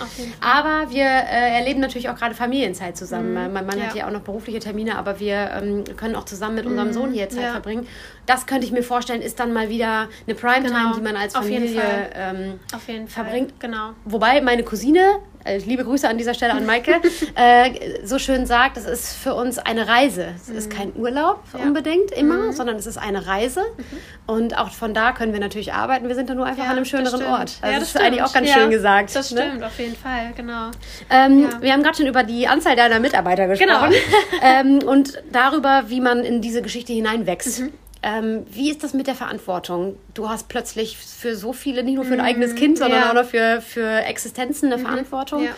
Aber 0.41 0.89
wir 0.89 1.05
äh, 1.05 1.59
erleben 1.59 1.79
natürlich 1.79 2.09
auch 2.09 2.15
gerade 2.15 2.33
Familienzeit 2.33 2.97
zusammen. 2.97 3.29
Mhm. 3.33 3.53
Mein 3.53 3.65
Mann 3.65 3.81
hat 3.81 3.95
ja 3.95 4.07
auch 4.07 4.11
noch 4.11 4.21
berufliche 4.21 4.59
Termine, 4.59 4.97
aber 4.97 5.19
wir 5.19 5.51
ähm, 5.61 5.83
können 5.95 6.15
auch 6.15 6.25
zusammen 6.25 6.55
mit 6.55 6.65
unserem 6.65 6.89
mhm. 6.89 6.93
Sohn 6.93 7.11
hier 7.11 7.29
Zeit 7.29 7.51
verbringen. 7.51 7.87
Das 8.25 8.45
könnte 8.45 8.65
ich 8.65 8.71
mir 8.71 8.83
vorstellen, 8.83 9.21
ist 9.21 9.39
dann 9.39 9.53
mal 9.53 9.69
wieder 9.69 10.07
eine 10.25 10.35
Primetime, 10.35 10.67
genau. 10.67 10.95
die 10.95 11.01
man 11.01 11.15
als 11.15 11.33
Familie 11.33 11.81
ähm, 12.15 12.59
verbringt. 13.07 13.59
Genau. 13.59 13.91
Wobei 14.05 14.41
meine 14.41 14.63
Cousine 14.63 15.19
äh, 15.45 15.57
liebe 15.57 15.83
Grüße 15.83 16.07
an 16.07 16.17
dieser 16.17 16.33
Stelle 16.33 16.53
an 16.53 16.65
Maike, 16.65 17.01
äh, 17.35 18.05
so 18.05 18.17
schön 18.17 18.45
sagt, 18.45 18.77
es 18.77 18.85
ist 18.85 19.15
für 19.15 19.33
uns 19.33 19.59
eine 19.59 19.87
Reise. 19.87 20.27
Es 20.35 20.49
ist 20.49 20.71
mhm. 20.71 20.75
kein 20.75 20.95
Urlaub 20.95 21.43
ja. 21.53 21.59
unbedingt 21.65 22.11
immer, 22.11 22.47
mhm. 22.47 22.51
sondern 22.53 22.77
es 22.77 22.87
ist 22.87 22.97
eine 22.97 23.27
Reise. 23.27 23.61
Mhm. 23.61 23.97
Und 24.25 24.57
auch 24.57 24.71
von 24.71 24.93
da 24.93 25.11
können 25.11 25.33
wir 25.33 25.39
natürlich 25.39 25.73
arbeiten. 25.73 26.07
Wir 26.07 26.15
sind 26.15 26.29
dann 26.29 26.37
nur 26.37 26.45
einfach 26.45 26.63
ja, 26.63 26.69
an 26.69 26.77
einem 26.77 26.85
schöneren 26.85 27.23
Ort. 27.23 27.57
Also 27.61 27.65
ja, 27.65 27.73
das, 27.73 27.83
ist 27.83 27.89
stimmt. 27.89 28.05
eigentlich 28.05 28.23
auch 28.23 28.33
ganz 28.33 28.49
schön 28.49 28.69
gesagt. 28.69 29.15
Das 29.15 29.31
ne? 29.31 29.41
stimmt, 29.41 29.59
ne? 29.59 29.67
auf 29.67 29.79
jeden 29.79 29.95
Fall, 29.95 30.31
genau. 30.35 30.71
Ähm, 31.09 31.49
wir 31.59 31.73
haben 31.73 31.83
gerade 31.83 31.97
schon 31.97 32.07
über 32.07 32.23
die 32.23 32.47
Anzahl 32.47 32.75
deiner 32.75 32.99
Mitarbeiter 32.99 33.47
gesprochen 33.47 33.91
genau. 33.91 34.41
ähm, 34.41 34.79
und 34.87 35.21
darüber, 35.31 35.83
wie 35.87 35.99
man 35.99 36.19
in 36.19 36.41
diese 36.41 36.61
Geschichte 36.61 36.93
hineinwächst. 36.93 37.63
Ähm, 38.05 38.45
wie 38.49 38.69
ist 38.69 38.83
das 38.83 38.93
mit 38.93 39.07
der 39.07 39.15
Verantwortung? 39.15 39.97
Du 40.13 40.29
hast 40.29 40.49
plötzlich 40.49 40.97
für 40.97 41.35
so 41.37 41.53
viele, 41.53 41.83
nicht 41.83 41.95
nur 41.95 42.03
für 42.03 42.13
ein 42.13 42.21
eigenes 42.21 42.51
mhm. 42.51 42.57
Kind, 42.57 42.77
sondern 42.77 42.99
ja. 42.99 43.09
auch 43.09 43.13
noch 43.13 43.25
für, 43.25 43.61
für 43.61 44.03
Existenzen 44.03 44.71
eine 44.71 44.81
mhm. 44.81 44.85
Verantwortung. 44.85 45.43
Ja. 45.43 45.51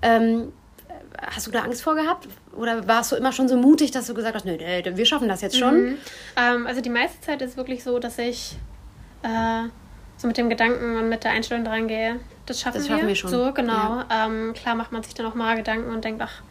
Ähm, 0.00 0.52
hast 1.20 1.46
du 1.46 1.50
da 1.50 1.60
Angst 1.60 1.82
vor 1.82 1.94
gehabt? 1.94 2.26
Oder 2.56 2.88
warst 2.88 3.12
du 3.12 3.16
immer 3.16 3.32
schon 3.32 3.48
so 3.48 3.56
mutig, 3.56 3.90
dass 3.90 4.06
du 4.06 4.14
gesagt 4.14 4.34
hast, 4.34 4.46
nö, 4.46 4.56
wir 4.58 5.06
schaffen 5.06 5.28
das 5.28 5.42
jetzt 5.42 5.58
schon? 5.58 5.82
Mhm. 5.82 5.98
Ähm, 6.36 6.66
also 6.66 6.80
die 6.80 6.90
meiste 6.90 7.20
Zeit 7.20 7.42
ist 7.42 7.58
wirklich 7.58 7.84
so, 7.84 7.98
dass 7.98 8.18
ich 8.18 8.56
äh, 9.22 9.68
so 10.16 10.26
mit 10.26 10.38
dem 10.38 10.48
Gedanken 10.48 10.96
und 10.96 11.08
mit 11.08 11.24
der 11.24 11.32
Einstellung 11.32 11.64
dran 11.64 11.86
gehe, 11.86 12.18
das 12.46 12.60
schaffen, 12.60 12.78
das 12.78 12.86
schaffen 12.86 13.02
wir. 13.02 13.08
wir. 13.08 13.14
schon. 13.14 13.30
So, 13.30 13.52
genau. 13.52 14.04
Ja. 14.08 14.26
Ähm, 14.26 14.54
klar 14.54 14.74
macht 14.74 14.92
man 14.92 15.02
sich 15.02 15.14
dann 15.14 15.26
auch 15.26 15.34
mal 15.34 15.56
Gedanken 15.56 15.92
und 15.92 16.04
denkt, 16.04 16.22
ach, 16.22 16.42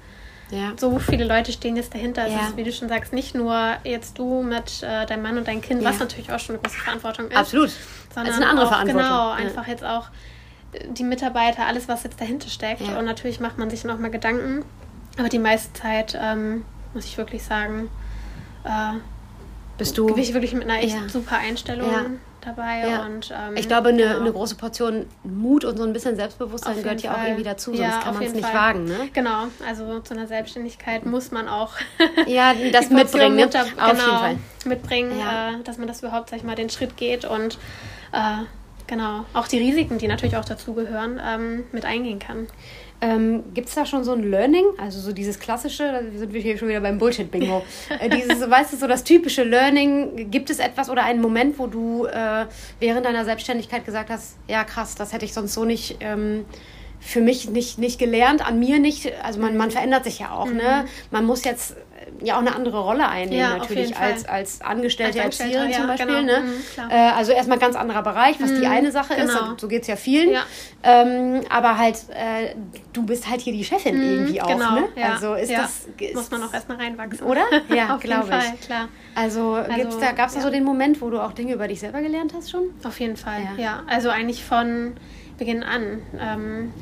ja. 0.51 0.73
So 0.77 0.99
viele 0.99 1.25
Leute 1.25 1.51
stehen 1.51 1.75
jetzt 1.75 1.93
dahinter. 1.93 2.25
Es 2.27 2.49
ist, 2.49 2.57
wie 2.57 2.63
du 2.63 2.71
schon 2.71 2.89
sagst, 2.89 3.13
nicht 3.13 3.35
nur 3.35 3.77
jetzt 3.83 4.17
du 4.17 4.41
mit 4.41 4.81
äh, 4.81 5.05
deinem 5.05 5.23
Mann 5.23 5.37
und 5.37 5.47
deinem 5.47 5.61
Kind, 5.61 5.81
ja. 5.81 5.89
was 5.89 5.99
natürlich 5.99 6.31
auch 6.31 6.39
schon 6.39 6.55
eine 6.55 6.63
große 6.63 6.77
Verantwortung 6.77 7.27
ist. 7.27 7.37
Absolut. 7.37 7.69
Sondern 8.13 8.25
das 8.25 8.35
ist 8.35 8.41
eine 8.41 8.49
andere 8.49 8.65
auch, 8.65 8.71
Verantwortung. 8.71 9.09
Genau, 9.09 9.31
einfach 9.31 9.67
jetzt 9.67 9.83
auch 9.83 10.07
die 10.89 11.03
Mitarbeiter, 11.03 11.65
alles, 11.65 11.87
was 11.87 12.03
jetzt 12.03 12.19
dahinter 12.19 12.49
steckt. 12.49 12.81
Und 12.81 13.05
natürlich 13.05 13.39
macht 13.39 13.57
man 13.57 13.69
sich 13.69 13.83
noch 13.83 13.99
mal 13.99 14.11
Gedanken. 14.11 14.63
Aber 15.17 15.29
die 15.29 15.39
meiste 15.39 15.73
Zeit, 15.73 16.17
ähm, 16.19 16.63
muss 16.93 17.05
ich 17.05 17.17
wirklich 17.17 17.43
sagen, 17.43 17.89
äh, 18.63 18.97
bist 19.77 19.97
du 19.97 20.15
ich 20.15 20.33
wirklich 20.33 20.53
mit 20.53 20.63
einer 20.63 20.79
echt 20.83 21.09
super 21.09 21.37
Einstellung 21.37 22.19
dabei. 22.41 22.87
Ja. 22.87 23.05
Und, 23.05 23.31
ähm, 23.31 23.55
ich 23.57 23.67
glaube, 23.67 23.89
eine, 23.89 24.03
genau. 24.03 24.19
eine, 24.19 24.31
große 24.31 24.55
Portion 24.55 25.05
Mut 25.23 25.65
und 25.65 25.77
so 25.77 25.83
ein 25.83 25.93
bisschen 25.93 26.15
Selbstbewusstsein 26.15 26.81
gehört 26.81 27.01
ja 27.01 27.13
auch 27.13 27.23
irgendwie 27.23 27.43
dazu, 27.43 27.71
sonst 27.71 27.81
ja, 27.81 27.99
kann 27.99 28.15
man 28.15 28.23
es 28.23 28.33
nicht 28.33 28.45
Fall. 28.45 28.55
wagen. 28.55 28.85
Ne? 28.85 29.09
Genau, 29.13 29.45
also 29.67 29.99
zu 29.99 30.13
einer 30.13 30.27
Selbstständigkeit 30.27 31.05
muss 31.05 31.31
man 31.31 31.47
auch 31.47 31.73
ja, 32.27 32.53
das 32.71 32.89
mitbringen. 32.89 33.35
Ne? 33.35 33.45
Mutter, 33.45 33.61
Auf 33.61 33.87
jeden 33.87 33.97
genau, 33.97 34.17
Fall. 34.19 34.37
Mitbringen, 34.65 35.19
ja. 35.19 35.51
äh, 35.51 35.63
dass 35.63 35.77
man 35.77 35.87
das 35.87 36.01
überhaupt, 36.01 36.29
sag 36.29 36.37
ich 36.37 36.43
mal, 36.43 36.55
den 36.55 36.69
Schritt 36.69 36.97
geht 36.97 37.25
und 37.25 37.57
äh, 38.11 38.43
genau, 38.89 39.25
auch 39.33 39.47
die 39.47 39.59
Risiken, 39.59 39.97
die 39.97 40.07
natürlich 40.07 40.35
auch 40.35 40.45
dazugehören, 40.45 41.21
ähm, 41.25 41.63
mit 41.71 41.85
eingehen 41.85 42.19
kann. 42.19 42.47
Ähm, 43.01 43.43
Gibt 43.53 43.69
es 43.69 43.75
da 43.75 43.85
schon 43.85 44.03
so 44.03 44.11
ein 44.11 44.29
Learning? 44.29 44.65
Also 44.77 44.99
so 44.99 45.13
dieses 45.13 45.39
klassische, 45.39 45.83
da 45.83 46.17
sind 46.17 46.33
wir 46.33 46.41
hier 46.41 46.57
schon 46.57 46.67
wieder 46.67 46.81
beim 46.81 46.97
Bullshit-Bingo. 46.97 47.63
äh, 47.99 48.09
dieses, 48.09 48.49
weißt 48.49 48.73
du, 48.73 48.77
so 48.77 48.87
das 48.87 49.05
typische 49.05 49.43
Learning. 49.43 50.29
Gibt 50.29 50.49
es 50.49 50.59
etwas 50.59 50.89
oder 50.89 51.03
einen 51.03 51.21
Moment, 51.21 51.59
wo 51.59 51.67
du 51.67 52.05
äh, 52.07 52.45
während 52.79 53.05
deiner 53.05 53.23
Selbstständigkeit 53.23 53.85
gesagt 53.85 54.09
hast, 54.09 54.35
ja 54.49 54.65
krass, 54.65 54.95
das 54.95 55.13
hätte 55.13 55.23
ich 55.23 55.33
sonst 55.33 55.53
so 55.53 55.63
nicht 55.63 55.97
ähm, 56.01 56.45
für 56.99 57.21
mich 57.21 57.49
nicht, 57.49 57.79
nicht 57.79 57.99
gelernt, 57.99 58.45
an 58.45 58.59
mir 58.59 58.79
nicht. 58.79 59.13
Also 59.23 59.39
man, 59.39 59.55
man 59.55 59.71
verändert 59.71 60.03
sich 60.03 60.19
ja 60.19 60.31
auch, 60.31 60.47
ne? 60.47 60.51
mhm. 60.51 60.57
ne? 60.57 60.85
Man 61.11 61.25
muss 61.25 61.45
jetzt 61.45 61.77
ja 62.21 62.35
auch 62.35 62.39
eine 62.39 62.55
andere 62.55 62.79
Rolle 62.79 63.07
einnehmen, 63.07 63.39
ja, 63.39 63.57
natürlich 63.57 63.95
als, 63.95 64.25
als 64.25 64.61
Angestellte 64.61 65.21
als 65.21 65.39
Erzieherin 65.39 65.69
ja, 65.71 65.77
zum 65.77 65.87
Beispiel. 65.87 66.07
Genau. 66.07 66.21
Ne? 66.21 66.39
Mhm, 66.41 66.89
äh, 66.89 66.93
also 66.93 67.31
erstmal 67.31 67.59
ganz 67.59 67.75
anderer 67.75 68.03
Bereich, 68.03 68.41
was 68.41 68.51
mhm, 68.51 68.61
die 68.61 68.67
eine 68.67 68.91
Sache 68.91 69.15
genau. 69.15 69.53
ist, 69.53 69.59
so 69.59 69.67
geht 69.67 69.83
es 69.83 69.87
ja 69.87 69.95
vielen. 69.95 70.31
Ja. 70.31 70.43
Ähm, 70.83 71.41
aber 71.49 71.77
halt, 71.77 71.97
äh, 72.09 72.55
du 72.93 73.05
bist 73.05 73.29
halt 73.29 73.41
hier 73.41 73.53
die 73.53 73.63
Chefin 73.63 73.97
mhm, 73.97 74.03
irgendwie 74.03 74.41
auch. 74.41 74.47
Genau, 74.47 74.75
ne? 74.75 74.87
Also 75.01 75.33
ist 75.33 75.51
das. 75.51 75.87
Ist, 75.99 76.15
Muss 76.15 76.31
man 76.31 76.43
auch 76.43 76.53
erstmal 76.53 76.77
reinwachsen. 76.77 77.25
Oder? 77.25 77.43
Ja, 77.69 77.97
glaube 77.97 78.29
ich. 78.29 78.61
Klar. 78.65 78.87
Also, 79.15 79.53
also 79.53 79.99
da, 79.99 80.11
gab 80.11 80.29
es 80.29 80.35
da 80.35 80.41
so 80.41 80.49
den 80.49 80.63
Moment, 80.63 81.01
wo 81.01 81.09
du 81.09 81.19
auch 81.21 81.33
Dinge 81.33 81.53
über 81.53 81.67
dich 81.67 81.79
selber 81.79 82.01
gelernt 82.01 82.33
hast 82.35 82.49
schon? 82.49 82.71
Auf 82.83 82.99
jeden 82.99 83.15
Fall, 83.15 83.41
ja. 83.57 83.83
Also 83.87 84.09
eigentlich 84.09 84.43
von 84.43 84.93
Beginn 85.37 85.63
an. 85.63 86.01
Ähm, 86.19 86.73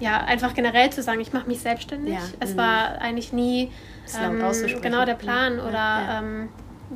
ja, 0.00 0.18
einfach 0.18 0.54
generell 0.54 0.90
zu 0.90 1.02
sagen, 1.02 1.20
ich 1.20 1.32
mache 1.32 1.46
mich 1.46 1.60
selbstständig. 1.60 2.16
Es 2.40 2.54
mhm. 2.54 2.58
war 2.58 3.00
eigentlich 3.00 3.32
nie 3.32 3.70
ähm, 4.18 4.80
genau 4.80 5.04
der 5.04 5.14
Plan 5.14 5.58
ja, 5.58 5.62
oder 5.62 5.72
ja. 5.72 6.18
Ähm, 6.18 6.48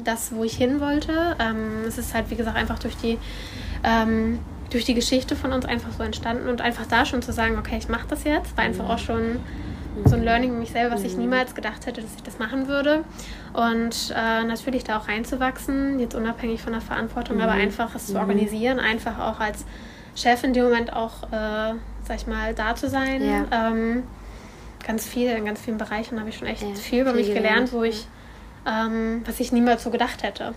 das, 0.03 0.35
wo 0.35 0.44
ich 0.44 0.57
hin 0.57 0.81
wollte. 0.81 1.37
Ähm, 1.38 1.85
es 1.87 1.98
ist 1.98 2.14
halt, 2.14 2.31
wie 2.31 2.37
gesagt, 2.37 2.57
einfach 2.57 2.79
durch 2.79 2.96
die, 2.96 3.18
ähm, 3.85 4.40
durch 4.70 4.85
die 4.85 4.94
Geschichte 4.94 5.37
von 5.37 5.53
uns 5.53 5.64
einfach 5.64 5.92
so 5.92 6.03
entstanden 6.03 6.48
und 6.48 6.61
einfach 6.61 6.87
da 6.87 7.05
schon 7.05 7.22
zu 7.22 7.33
sagen, 7.33 7.59
okay, 7.59 7.77
ich 7.79 7.88
mache 7.88 8.07
das 8.09 8.24
jetzt, 8.24 8.57
war 8.57 8.64
einfach 8.64 8.85
mhm. 8.85 8.90
auch 8.90 8.98
schon 8.98 9.40
so 10.05 10.16
ein 10.16 10.24
Learning 10.24 10.50
für 10.50 10.59
mich 10.59 10.72
selber, 10.72 10.96
was 10.96 11.05
ich 11.05 11.16
niemals 11.16 11.55
gedacht 11.55 11.87
hätte, 11.87 12.03
dass 12.03 12.14
ich 12.16 12.22
das 12.22 12.38
machen 12.38 12.66
würde. 12.66 13.05
Und 13.53 14.12
äh, 14.16 14.42
natürlich 14.44 14.83
da 14.83 14.98
auch 14.98 15.09
reinzuwachsen, 15.09 16.00
jetzt 16.00 16.16
unabhängig 16.16 16.62
von 16.62 16.72
der 16.72 16.83
Verantwortung, 16.83 17.40
aber 17.40 17.53
einfach 17.53 17.94
es 17.94 18.09
zu 18.09 18.18
organisieren, 18.18 18.81
einfach 18.81 19.20
auch 19.20 19.38
als 19.38 19.64
Chef 20.16 20.42
in 20.42 20.53
dem 20.53 20.64
Moment 20.64 20.92
auch, 20.92 21.22
äh, 21.24 21.74
sag 22.05 22.16
ich 22.16 22.27
mal, 22.27 22.55
da 22.55 22.74
zu 22.74 22.88
sein. 22.88 23.22
Ja. 23.24 23.70
Ähm, 23.70 24.03
ganz 24.87 25.07
viel, 25.07 25.31
in 25.31 25.44
ganz 25.44 25.61
vielen 25.61 25.79
Bereichen 25.79 26.18
habe 26.20 26.29
ich 26.29 26.37
schon 26.38 26.47
echt 26.49 26.62
Ja, 26.62 26.75
viel 26.75 27.01
über 27.03 27.11
viel 27.12 27.20
mich 27.20 27.29
gelernt, 27.35 27.70
gelernt, 27.70 27.73
wo 27.73 27.83
ich, 27.83 28.07
ähm, 28.66 29.23
was 29.27 29.40
ich 29.40 29.53
niemals 29.53 29.83
so 29.83 29.90
gedacht 29.90 30.23
hätte. 30.23 30.55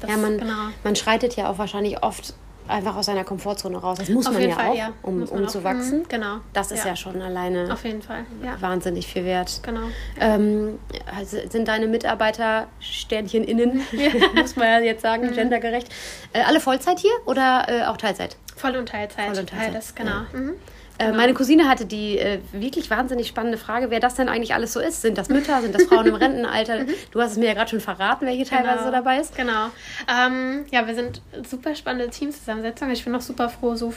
Das, 0.00 0.10
ja, 0.10 0.16
man, 0.16 0.38
genau. 0.38 0.68
man 0.84 0.94
schreitet 0.96 1.36
ja 1.36 1.48
auch 1.50 1.58
wahrscheinlich 1.58 2.02
oft 2.02 2.34
einfach 2.68 2.94
aus 2.94 3.06
seiner 3.06 3.24
Komfortzone 3.24 3.78
raus. 3.78 3.98
Das 3.98 4.08
muss 4.10 4.26
Auf 4.28 4.34
man 4.34 4.42
ja 4.48 4.54
Fall, 4.54 4.68
auch, 4.68 4.74
ja. 4.76 4.92
um, 5.02 5.22
um 5.24 5.48
zu 5.48 5.64
wachsen. 5.64 6.00
Mhm, 6.00 6.08
genau. 6.08 6.36
Das 6.52 6.70
ist 6.70 6.84
ja, 6.84 6.90
Ja. 6.90 6.96
schon 6.96 7.20
alleine 7.20 7.72
Auf 7.72 7.84
jeden 7.84 8.00
Fall, 8.02 8.24
ja. 8.44 8.60
wahnsinnig 8.60 9.06
viel 9.08 9.24
wert. 9.24 9.60
Genau. 9.64 9.80
Ähm, 10.20 10.78
also 11.18 11.38
sind 11.48 11.66
deine 11.66 11.88
Mitarbeiter 11.88 12.68
Sternchen 12.78 13.42
innen, 13.42 13.80
muss 14.36 14.54
man 14.54 14.68
ja 14.68 14.78
jetzt 14.80 15.02
sagen, 15.02 15.30
Mhm. 15.30 15.34
gendergerecht, 15.34 15.88
äh, 16.32 16.42
alle 16.42 16.60
Vollzeit 16.60 17.00
hier 17.00 17.10
oder 17.26 17.64
äh, 17.68 17.84
auch 17.86 17.96
Teilzeit? 17.96 18.36
Voll- 18.54 18.76
und 18.76 18.88
Teilzeit. 18.88 19.26
Voll- 19.30 19.38
und 19.40 19.48
Teilzeit, 19.50 19.72
Beides, 19.72 19.94
genau. 19.96 20.10
ja. 20.10 20.26
Mhm. 20.38 20.52
Äh, 21.00 21.12
meine 21.12 21.32
Cousine 21.32 21.66
hatte 21.66 21.86
die 21.86 22.18
äh, 22.18 22.40
wirklich 22.52 22.90
wahnsinnig 22.90 23.26
spannende 23.26 23.56
Frage, 23.56 23.90
wer 23.90 24.00
das 24.00 24.16
denn 24.16 24.28
eigentlich 24.28 24.52
alles 24.52 24.74
so 24.74 24.80
ist. 24.80 25.00
Sind 25.00 25.16
das 25.16 25.30
Mütter, 25.30 25.62
sind 25.62 25.74
das 25.74 25.84
Frauen 25.84 26.06
im 26.06 26.14
Rentenalter? 26.16 26.84
Du 27.10 27.22
hast 27.22 27.32
es 27.32 27.38
mir 27.38 27.46
ja 27.46 27.54
gerade 27.54 27.70
schon 27.70 27.80
verraten, 27.80 28.26
welche 28.26 28.44
teilweise 28.44 28.84
so 28.84 28.90
dabei 28.90 29.18
ist. 29.18 29.34
Genau. 29.34 29.70
Ähm, 30.06 30.66
ja, 30.70 30.86
wir 30.86 30.94
sind 30.94 31.22
super 31.48 31.74
spannende 31.74 32.10
Teamzusammensetzung. 32.10 32.90
Ich 32.90 33.02
bin 33.02 33.14
auch 33.14 33.22
super 33.22 33.48
froh, 33.48 33.74
so 33.76 33.94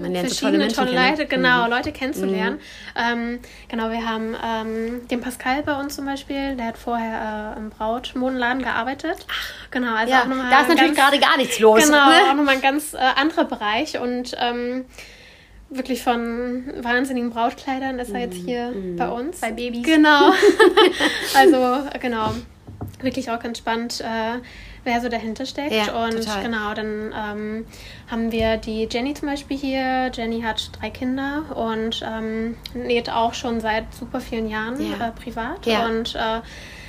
Man 0.00 0.12
lernt 0.12 0.30
so 0.30 0.46
tolle 0.46 0.60
verschiedene 0.60 0.68
tolle 0.68 0.90
kennen. 0.92 1.10
Leute, 1.10 1.26
genau, 1.26 1.68
Leute 1.68 1.90
kennenzulernen. 1.90 2.60
Ähm, 2.94 3.40
genau, 3.68 3.90
wir 3.90 4.08
haben 4.08 4.36
ähm, 4.40 5.08
den 5.08 5.20
Pascal 5.20 5.64
bei 5.64 5.74
uns 5.80 5.96
zum 5.96 6.06
Beispiel, 6.06 6.54
der 6.54 6.66
hat 6.66 6.78
vorher 6.78 7.54
äh, 7.56 7.58
im 7.58 7.70
Brautmodenladen 7.70 8.62
gearbeitet. 8.62 9.26
Genau, 9.72 9.96
also 9.96 10.12
Ja, 10.12 10.22
auch 10.22 10.26
nochmal 10.26 10.48
da 10.48 10.60
ist 10.60 10.68
natürlich 10.68 10.94
gerade 10.94 11.18
gar 11.18 11.36
nichts 11.36 11.58
los. 11.58 11.84
Genau, 11.84 12.06
ne? 12.08 12.14
auch 12.30 12.34
nochmal 12.34 12.54
ein 12.54 12.62
ganz 12.62 12.94
äh, 12.94 12.98
anderer 12.98 13.46
Bereich 13.46 13.98
und 13.98 14.36
ähm, 14.38 14.84
wirklich 15.70 16.02
von 16.02 16.64
wahnsinnigen 16.82 17.30
Brautkleidern 17.30 17.98
ist 17.98 18.10
er 18.10 18.20
jetzt 18.20 18.36
hier 18.36 18.72
bei 18.96 19.08
uns. 19.08 19.40
Bei 19.40 19.52
Babys. 19.52 19.84
Genau. 19.84 20.32
also, 21.36 21.88
genau. 22.00 22.32
Wirklich 23.00 23.30
auch 23.30 23.38
ganz 23.38 23.58
spannend, 23.58 24.00
äh, 24.00 24.40
wer 24.82 25.00
so 25.00 25.08
dahinter 25.08 25.46
steckt. 25.46 25.72
Ja, 25.72 26.04
und 26.04 26.12
total. 26.16 26.42
genau, 26.42 26.74
dann 26.74 27.14
ähm, 27.16 27.66
haben 28.10 28.32
wir 28.32 28.56
die 28.56 28.88
Jenny 28.90 29.14
zum 29.14 29.28
Beispiel 29.28 29.56
hier. 29.56 30.10
Jenny 30.12 30.40
hat 30.40 30.70
drei 30.80 30.90
Kinder 30.90 31.44
und 31.54 32.02
ähm, 32.04 32.56
näht 32.74 33.10
auch 33.10 33.34
schon 33.34 33.60
seit 33.60 33.92
super 33.94 34.20
vielen 34.20 34.48
Jahren 34.48 34.80
Ja. 34.80 35.08
äh, 35.08 35.12
privat. 35.12 35.64
Ja. 35.66 35.86
Und 35.86 36.14
äh, 36.16 36.40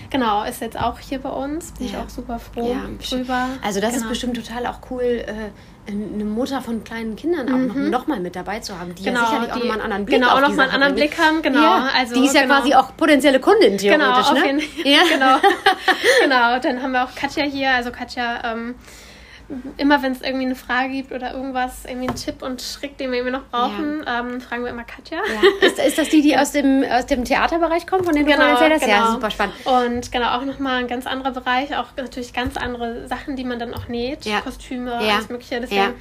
genau, 0.10 0.44
ist 0.44 0.62
jetzt 0.62 0.80
auch 0.80 1.00
hier 1.00 1.20
bei 1.20 1.30
uns. 1.30 1.72
Bin 1.74 1.88
Ja. 1.88 1.94
ich 1.94 1.98
auch 2.06 2.10
super 2.10 2.40
froh 2.40 2.72
Ja, 2.74 2.82
drüber. 3.10 3.48
Also 3.64 3.80
das 3.82 3.92
ist 3.92 3.98
Genau. 4.00 4.10
bestimmt 4.10 4.36
total 4.36 4.66
auch 4.68 4.80
cool, 4.90 5.04
äh, 5.04 5.34
eine 5.92 6.24
Mutter 6.26 6.62
von 6.62 6.84
kleinen 6.84 7.16
Kindern 7.16 7.48
auch 7.52 7.74
noch, 7.74 7.76
noch 7.76 8.08
mal 8.08 8.20
mit 8.20 8.36
dabei 8.36 8.60
zu 8.60 8.80
haben, 8.80 8.94
die 8.94 9.04
ja 9.04 9.12
sicherlich 9.12 9.52
auch 9.52 9.56
Mhm. 9.56 9.60
die- 9.62 9.68
noch 9.68 9.68
mal 9.68 9.74
einen 9.74 9.82
anderen 9.82 10.06
Blick 10.06 10.20
genau, 10.20 10.32
auf 10.32 10.38
auch 10.38 10.42
noch 10.48 10.56
mal 10.56 10.64
einen 10.64 10.74
anderen. 10.74 10.96
Blick 10.96 11.18
haben, 11.20 11.42
genau. 11.42 11.62
Ja, 11.64 11.90
also, 11.96 12.14
die 12.14 12.26
ist 12.26 12.36
ja 12.36 12.42
genau. 12.44 12.56
quasi 12.60 12.76
auch 12.76 12.96
potenzielle 12.96 13.40
Kundin 13.40 13.78
theoretisch, 13.78 14.06
Genau, 14.06 14.20
auf 14.20 14.34
ne? 14.34 14.46
jeden 14.46 14.60
Ja. 14.86 15.00
genau. 15.10 15.38
genau, 16.24 16.60
dann 16.60 16.82
haben 16.84 16.92
wir 16.92 17.04
auch 17.06 17.16
Katja 17.16 17.44
hier. 17.46 17.72
Also 17.72 17.92
Katja, 17.92 18.52
ähm, 18.52 18.76
immer 19.78 20.02
wenn 20.04 20.12
es 20.12 20.22
irgendwie 20.22 20.46
eine 20.46 20.56
Frage 20.56 20.90
gibt 20.90 21.12
oder 21.12 21.34
irgendwas, 21.34 21.86
irgendwie 21.86 22.08
einen 22.08 22.16
Tipp 22.18 22.42
und 22.44 22.62
Trick, 22.76 22.98
den 22.98 23.12
wir 23.12 23.18
irgendwie 23.20 23.36
noch 23.38 23.46
brauchen, 23.50 24.06
ähm, 24.08 24.42
fragen 24.42 24.64
wir 24.64 24.70
immer 24.70 24.84
Katja. 24.84 25.18
Ja. 25.18 25.68
Ist, 25.68 25.80
ist 25.80 25.98
das 25.98 26.10
die, 26.10 26.22
die 26.22 26.38
aus 26.38 26.52
dem, 26.52 26.84
aus 26.90 27.06
dem 27.08 27.26
Theaterbereich 27.26 27.88
kommt, 27.88 28.06
von 28.06 28.14
denen 28.14 28.28
du 28.28 28.32
Genau, 28.34 28.46
erzählt 28.48 28.74
hast? 28.74 28.88
Ja, 28.88 29.00
genau. 29.00 29.12
super 29.14 29.32
spannend. 29.32 29.56
Und 29.66 30.12
genau, 30.12 30.38
auch 30.38 30.46
nochmal 30.46 30.80
ein 30.80 30.88
ganz 30.88 31.08
anderer 31.08 31.32
Bereich, 31.32 31.76
auch 31.76 31.88
natürlich 31.98 32.34
ganz 32.34 32.58
andere 32.58 33.08
Sachen, 33.08 33.36
die 33.36 33.44
man 33.44 33.58
dann 33.60 33.74
auch 33.74 33.88
näht, 33.88 34.26
Ja. 34.26 34.42
Kostüme, 34.42 34.92
Ja. 35.04 35.16
alles 35.16 35.30
mögliche. 35.30 35.60
Deswegen 35.62 35.82
Ja. 35.82 35.94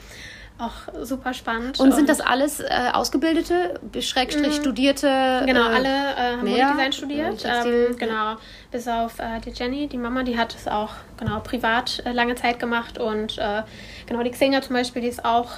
Auch 0.59 1.05
super 1.05 1.35
spannend. 1.35 1.79
Und 1.79 1.95
sind 1.95 2.09
das 2.09 2.21
alles 2.21 2.61
äh, 2.61 2.67
ausgebildete, 2.93 3.81
Schrägstrich 4.01 4.57
studierte? 4.57 5.43
Genau, 5.47 5.71
äh, 5.71 5.75
alle 5.75 5.89
äh, 5.89 6.33
haben 6.33 6.49
Modedesign 6.49 6.93
studiert. 6.93 7.45
Ähm, 7.45 7.97
genau, 7.97 8.37
bis 8.71 8.89
auf 8.89 9.19
äh, 9.19 9.41
die 9.45 9.51
Jenny, 9.51 9.87
die 9.87 9.99
Mama, 9.99 10.25
die 10.25 10.37
hat 10.37 10.55
es 10.55 10.67
auch 10.67 10.91
genau 11.17 11.41
privat 11.41 12.03
äh, 12.05 12.13
lange 12.13 12.35
Zeit 12.35 12.59
gemacht. 12.59 12.99
Und 12.99 13.39
äh, 13.39 13.63
genau, 14.07 14.23
die 14.23 14.31
Xenia 14.31 14.61
zum 14.61 14.75
Beispiel, 14.75 15.03
die 15.03 15.09
ist 15.09 15.25
auch 15.25 15.49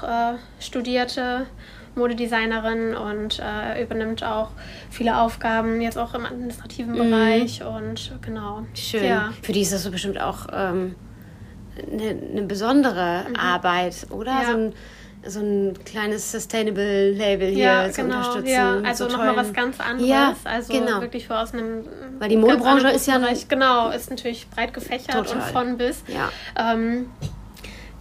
studierte 0.59 1.47
Modedesignerin 1.95 2.95
und 2.95 3.43
übernimmt 3.81 4.23
auch 4.23 4.51
viele 4.91 5.19
Aufgaben, 5.19 5.81
jetzt 5.81 5.99
auch 5.99 6.15
im 6.15 6.25
administrativen 6.25 6.95
Bereich. 6.95 7.63
Und 7.65 8.13
genau. 8.23 8.65
Schön. 8.75 9.05
Ja. 9.05 9.33
Für 9.43 9.53
die 9.53 9.63
ist 9.63 9.73
das 9.73 9.83
so 9.83 9.91
bestimmt 9.91 10.21
auch 10.21 10.47
ähm, 10.53 10.95
eine, 11.91 12.17
eine 12.33 12.43
besondere 12.43 13.25
Arbeit, 13.39 14.07
oder? 14.11 14.33
Mhm. 14.33 14.41
Ja. 14.41 14.47
So, 14.47 14.57
ein, 14.57 14.75
so 15.27 15.41
ein 15.41 15.85
kleines 15.85 16.33
Sustainable 16.33 17.11
Label 17.13 17.49
hier 17.49 17.65
Ja, 17.65 17.91
zu 17.91 18.03
genau. 18.03 18.17
unterstützen. 18.17 18.49
Ja, 18.49 18.81
also 18.81 19.09
so 19.09 19.17
nochmal 19.17 19.37
was 19.37 19.53
ganz 19.53 19.79
anderes. 19.79 20.09
Ja, 20.09 20.35
also 20.45 20.73
genau. 20.73 21.01
wirklich 21.01 21.27
für 21.27 21.39
aus 21.39 21.53
einem. 21.53 21.85
Weil 22.19 22.31
die 22.31 22.37
Modebranche 22.37 22.89
ist 22.89 23.07
ja 23.07 23.19
Bereich. 23.19 23.49
Genau, 23.49 23.91
ist 23.91 24.11
natürlich 24.11 24.49
breit 24.49 24.73
gefächert 24.73 25.15
Total. 25.15 25.37
und 25.37 25.43
von 25.43 25.77
bis. 25.77 26.03
Ja. 26.09 26.31
Ähm, 26.57 27.11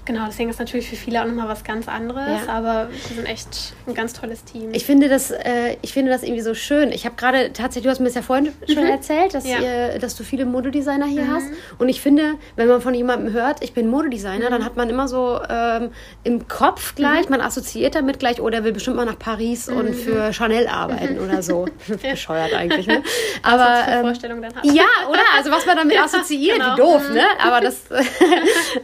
genau, 0.10 0.26
deswegen 0.26 0.50
ist 0.50 0.58
natürlich 0.60 0.90
für 0.90 0.96
viele 0.96 1.22
auch 1.22 1.28
nochmal 1.28 1.48
was 1.48 1.64
ganz 1.64 1.88
anderes, 1.88 2.46
Ja. 2.48 2.52
aber 2.52 2.90
wir 3.08 3.16
sind 3.16 3.28
echt 3.30 3.74
ein 3.88 3.94
ganz 3.94 4.14
tolles 4.14 4.44
Team. 4.44 4.70
Ich 4.74 4.86
finde 4.86 5.08
das, 5.08 5.30
äh, 5.30 5.78
ich 5.84 5.94
finde 5.94 6.12
das 6.12 6.24
irgendwie 6.24 6.42
so 6.42 6.56
schön. 6.56 6.92
Ich 6.92 7.06
habe 7.06 7.16
gerade 7.16 7.54
tatsächlich, 7.54 7.84
du 7.84 7.90
hast 7.92 8.00
mir 8.00 8.06
das 8.08 8.16
ja 8.16 8.22
vorhin 8.24 8.52
schon 8.68 8.86
erzählt, 8.86 9.34
dass, 9.36 9.44
Mhm. 9.44 9.50
Ja. 9.52 9.58
Mhm. 9.60 9.64
ihr, 9.64 10.00
dass 10.00 10.16
du 10.16 10.24
viele 10.24 10.46
Modedesigner 10.46 11.06
hier 11.06 11.28
hast. 11.32 11.46
Und 11.78 11.90
ich 11.90 12.02
finde, 12.02 12.34
wenn 12.56 12.68
man 12.68 12.82
von 12.82 12.94
jemandem 12.96 13.32
hört, 13.34 13.64
ich 13.64 13.74
bin 13.74 13.88
Modedesigner, 13.88 14.48
Mhm. 14.48 14.52
dann 14.54 14.66
hat 14.66 14.76
man 14.78 14.90
immer 14.90 15.08
so 15.08 15.40
ähm, 15.48 15.92
im 16.24 16.48
Kopf 16.48 16.96
gleich, 16.96 17.30
man 17.30 17.40
assoziiert 17.42 17.94
damit 17.96 18.18
gleich, 18.20 18.42
oh, 18.42 18.50
der 18.50 18.64
will 18.64 18.72
bestimmt 18.74 18.96
mal 18.96 19.06
nach 19.06 19.20
Paris 19.20 19.68
Mhm. 19.68 19.78
und 19.78 19.94
für 19.94 20.34
Chanel 20.34 20.68
arbeiten 20.68 21.20
oder 21.20 21.44
so. 21.44 21.66
Bescheuert 22.02 22.54
eigentlich, 22.56 22.88
ne? 22.88 23.04
was 23.44 23.54
Aber 23.54 23.84
für 23.84 23.92
ähm, 23.92 24.02
Vorstellungen 24.02 24.42
dann 24.42 24.56
hat. 24.56 24.66
ja, 24.66 24.86
oder? 25.08 25.20
Also 25.38 25.52
was 25.52 25.66
man 25.68 25.78
damit 25.78 26.00
assoziiert, 26.00 26.58
genau. 26.58 26.74
wie 26.74 26.78
doof, 26.78 27.10
ne? 27.14 27.24
Aber 27.44 27.62
das, 27.62 27.84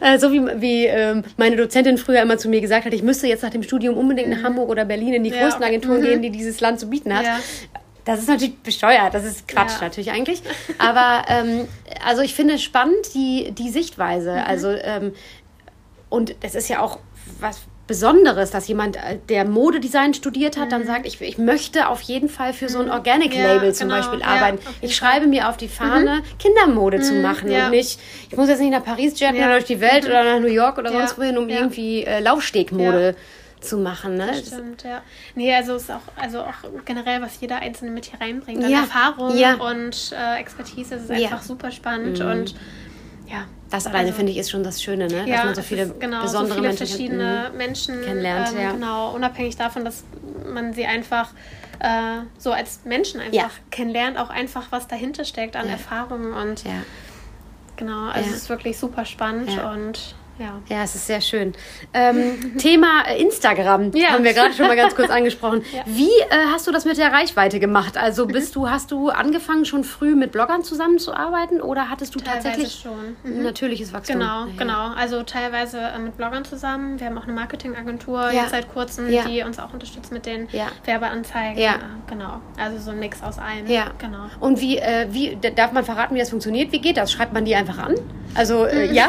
äh, 0.00 0.18
so 0.18 0.32
wie, 0.32 0.40
wie 0.60 0.86
ähm, 0.86 1.15
meine 1.36 1.56
Dozentin 1.56 1.98
früher 1.98 2.22
immer 2.22 2.38
zu 2.38 2.48
mir 2.48 2.60
gesagt 2.60 2.86
hat, 2.86 2.92
ich 2.94 3.02
müsste 3.02 3.26
jetzt 3.26 3.42
nach 3.42 3.50
dem 3.50 3.62
Studium 3.62 3.96
unbedingt 3.96 4.28
nach 4.28 4.42
Hamburg 4.42 4.68
oder 4.68 4.84
Berlin 4.84 5.14
in 5.14 5.24
die 5.24 5.30
Mhm. 5.30 5.36
Ja. 5.36 5.42
größten 5.44 5.62
Agenturen 5.64 6.00
Mhm. 6.00 6.04
gehen, 6.04 6.22
die 6.22 6.30
dieses 6.30 6.60
Land 6.60 6.80
zu 6.80 6.88
bieten 6.90 7.16
hat. 7.16 7.24
Ja. 7.24 7.38
Das 8.04 8.20
ist 8.20 8.28
natürlich 8.28 8.58
bescheuert, 8.58 9.14
das 9.14 9.24
ist 9.24 9.48
Quatsch 9.48 9.74
Ja. 9.76 9.80
natürlich 9.80 10.12
eigentlich. 10.12 10.40
Aber 10.78 11.24
ähm, 11.28 11.66
also 12.04 12.22
ich 12.22 12.34
finde 12.34 12.58
spannend 12.58 13.14
die, 13.14 13.50
die 13.52 13.68
Sichtweise. 13.70 14.32
Mhm. 14.32 14.38
Also 14.46 14.68
ähm, 14.70 15.12
und 16.08 16.36
es 16.40 16.54
ist 16.54 16.68
ja 16.68 16.80
auch 16.80 17.00
was 17.40 17.60
Besonderes, 17.86 18.50
dass 18.50 18.66
jemand, 18.66 18.96
äh, 18.96 19.18
der 19.28 19.44
Modedesign 19.44 20.12
studiert 20.12 20.56
hat, 20.56 20.72
dann 20.72 20.84
sagt, 20.86 21.06
ich, 21.06 21.20
ich 21.20 21.38
möchte 21.38 21.88
auf 21.88 22.00
jeden 22.02 22.28
Fall 22.28 22.52
für 22.52 22.68
so 22.68 22.80
ein 22.80 22.90
Organic-Label 22.90 23.58
Mhm. 23.60 23.64
Ja, 23.66 23.72
zum 23.72 23.88
genau. 23.88 24.00
Beispiel 24.00 24.20
Ja, 24.20 24.26
arbeiten. 24.26 24.58
jeden 24.58 24.74
ich. 24.80 24.90
Mhm. 24.90 24.94
schreibe 24.94 25.26
mir 25.28 25.48
auf 25.48 25.56
die 25.56 25.68
Fahne, 25.68 26.22
Kindermode 26.38 27.00
zu 27.00 27.14
machen 27.14 27.50
ja. 27.50 27.66
und 27.66 27.70
nicht, 27.70 28.00
ich 28.30 28.36
muss 28.36 28.48
jetzt 28.48 28.60
nicht 28.60 28.72
nach 28.72 28.84
Paris 28.84 29.18
jetten 29.20 29.36
Ja. 29.36 29.44
oder 29.46 29.54
durch 29.54 29.66
die 29.66 29.80
Welt 29.80 30.04
oder 30.04 30.24
nach 30.24 30.40
New 30.40 30.48
York 30.52 30.78
oder 30.78 30.90
Ja, 30.92 30.98
sonst 30.98 31.16
wohin, 31.18 31.38
um 31.38 31.48
ja. 31.48 31.56
irgendwie 31.58 32.02
äh, 32.04 32.18
Laufstegmode 32.20 33.14
zu 33.60 33.78
machen. 33.78 34.16
Ne? 34.16 34.26
Das 34.28 34.46
stimmt, 34.48 34.82
ja. 34.82 35.02
Nee, 35.34 35.54
also 35.54 35.76
ist 35.76 35.90
auch, 35.90 36.00
also 36.20 36.40
auch 36.40 36.54
generell, 36.84 37.22
was 37.22 37.40
jeder 37.40 37.56
Einzelne 37.60 37.90
mit 37.92 38.04
hier 38.06 38.20
reinbringt, 38.20 38.62
an 38.64 38.70
Ja, 38.70 38.80
Erfahrung 38.80 39.36
ja. 39.36 39.54
und 39.54 40.12
äh, 40.12 40.38
Expertise, 40.40 40.96
das 40.96 41.04
ist 41.04 41.10
Ja. 41.10 41.28
einfach 41.28 41.42
super 41.42 41.70
spannend 41.70 42.20
und 42.20 42.54
ja. 43.26 43.44
Das 43.70 43.86
alleine 43.86 44.06
Also- 44.06 44.16
finde 44.18 44.32
ich 44.32 44.38
ist 44.38 44.50
schon 44.50 44.62
das 44.62 44.80
Schöne, 44.82 45.08
ne? 45.08 45.18
dass 45.20 45.26
Ja, 45.28 45.44
man 45.44 45.54
so 45.54 45.62
viele 45.62 45.82
ist, 45.82 46.00
genau, 46.00 46.22
besondere 46.22 46.48
so 46.48 46.54
viele 46.54 46.68
Menschen 46.68 46.86
verschiedene 46.86 47.50
Menschen 47.56 48.02
kennenlernt, 48.02 48.52
ähm, 48.54 48.60
ja. 48.62 48.70
Genau, 48.72 49.10
unabhängig 49.14 49.56
davon, 49.56 49.84
dass 49.84 50.04
man 50.52 50.72
sie 50.72 50.86
einfach 50.86 51.30
äh, 51.80 52.20
so 52.38 52.52
als 52.52 52.80
Menschen 52.84 53.20
einfach 53.20 53.34
Ja. 53.36 53.50
kennenlernt, 53.70 54.18
auch 54.18 54.30
einfach 54.30 54.68
was 54.70 54.88
dahinter 54.88 55.24
steckt 55.26 55.56
an. 55.56 55.68
Erfahrungen 55.68 56.32
und 56.32 56.64
Ja. 56.64 56.70
genau, 57.76 58.06
also 58.08 58.30
es 58.30 58.36
ist 58.36 58.48
wirklich 58.48 58.78
super 58.78 59.04
spannend 59.04 59.50
und 59.62 60.14
ja. 60.38 60.60
Ja, 60.68 60.82
es 60.82 60.94
ist 60.94 61.06
sehr 61.06 61.20
schön. 61.20 61.52
Ähm, 61.94 62.56
Thema 62.58 63.02
äh, 63.08 63.20
Instagram 63.20 63.92
Ja. 63.94 64.08
haben 64.10 64.24
wir 64.24 64.32
gerade 64.32 64.52
schon 64.54 64.66
mal 64.66 64.76
ganz 64.76 64.94
kurz 64.94 65.10
angesprochen. 65.10 65.62
Ja. 65.72 65.82
Wie 65.86 66.08
äh, 66.08 66.46
hast 66.52 66.66
du 66.66 66.72
das 66.72 66.84
mit 66.84 66.96
der 66.96 67.12
Reichweite 67.12 67.58
gemacht? 67.60 67.96
Also 67.98 68.26
bist 68.26 68.54
du, 68.56 68.68
hast 68.70 68.90
du 68.92 69.10
angefangen 69.10 69.64
schon 69.64 69.84
früh 69.84 70.14
mit 70.14 70.32
Bloggern 70.32 70.62
zusammenzuarbeiten 70.62 71.60
oder 71.60 71.90
hattest 71.90 72.14
du 72.14 72.18
Teilweise 72.20 72.48
tatsächlich 72.48 72.80
schon. 72.82 73.16
ein 73.24 73.42
natürliches 73.42 73.92
Wachstum? 73.92 74.18
Genau, 74.20 74.46
genau. 74.56 74.92
Also 74.96 75.22
teilweise 75.22 75.78
äh, 75.78 75.98
mit 75.98 76.16
Bloggern 76.16 76.44
zusammen. 76.44 76.98
Wir 77.00 77.06
haben 77.08 77.18
auch 77.18 77.24
eine 77.24 77.32
Marketingagentur 77.32 78.30
jetzt 78.30 78.50
seit 78.50 78.72
kurzem, 78.72 79.08
die 79.08 79.42
uns 79.42 79.58
auch 79.58 79.72
unterstützt 79.72 80.12
mit 80.12 80.24
den. 80.26 80.48
Werbeanzeigen. 80.84 81.58
Ja. 81.58 81.74
Äh, 81.74 81.78
genau. 82.08 82.40
Also 82.58 82.78
so 82.78 82.90
ein 82.92 82.98
Mix 82.98 83.22
aus 83.22 83.38
allem. 83.38 83.66
Ja. 83.66 83.90
Genau. 83.98 84.26
Und 84.40 84.60
wie, 84.60 84.78
äh, 84.78 85.06
wie 85.10 85.36
darf 85.54 85.72
man 85.72 85.84
verraten, 85.84 86.14
wie 86.14 86.18
das 86.20 86.30
funktioniert? 86.30 86.72
Wie 86.72 86.80
geht 86.80 86.96
das? 86.96 87.12
Schreibt 87.12 87.32
man 87.32 87.44
die 87.44 87.54
einfach 87.54 87.78
an? 87.78 87.94
Also, 88.34 88.64
äh, 88.66 88.86
ja. 88.92 89.08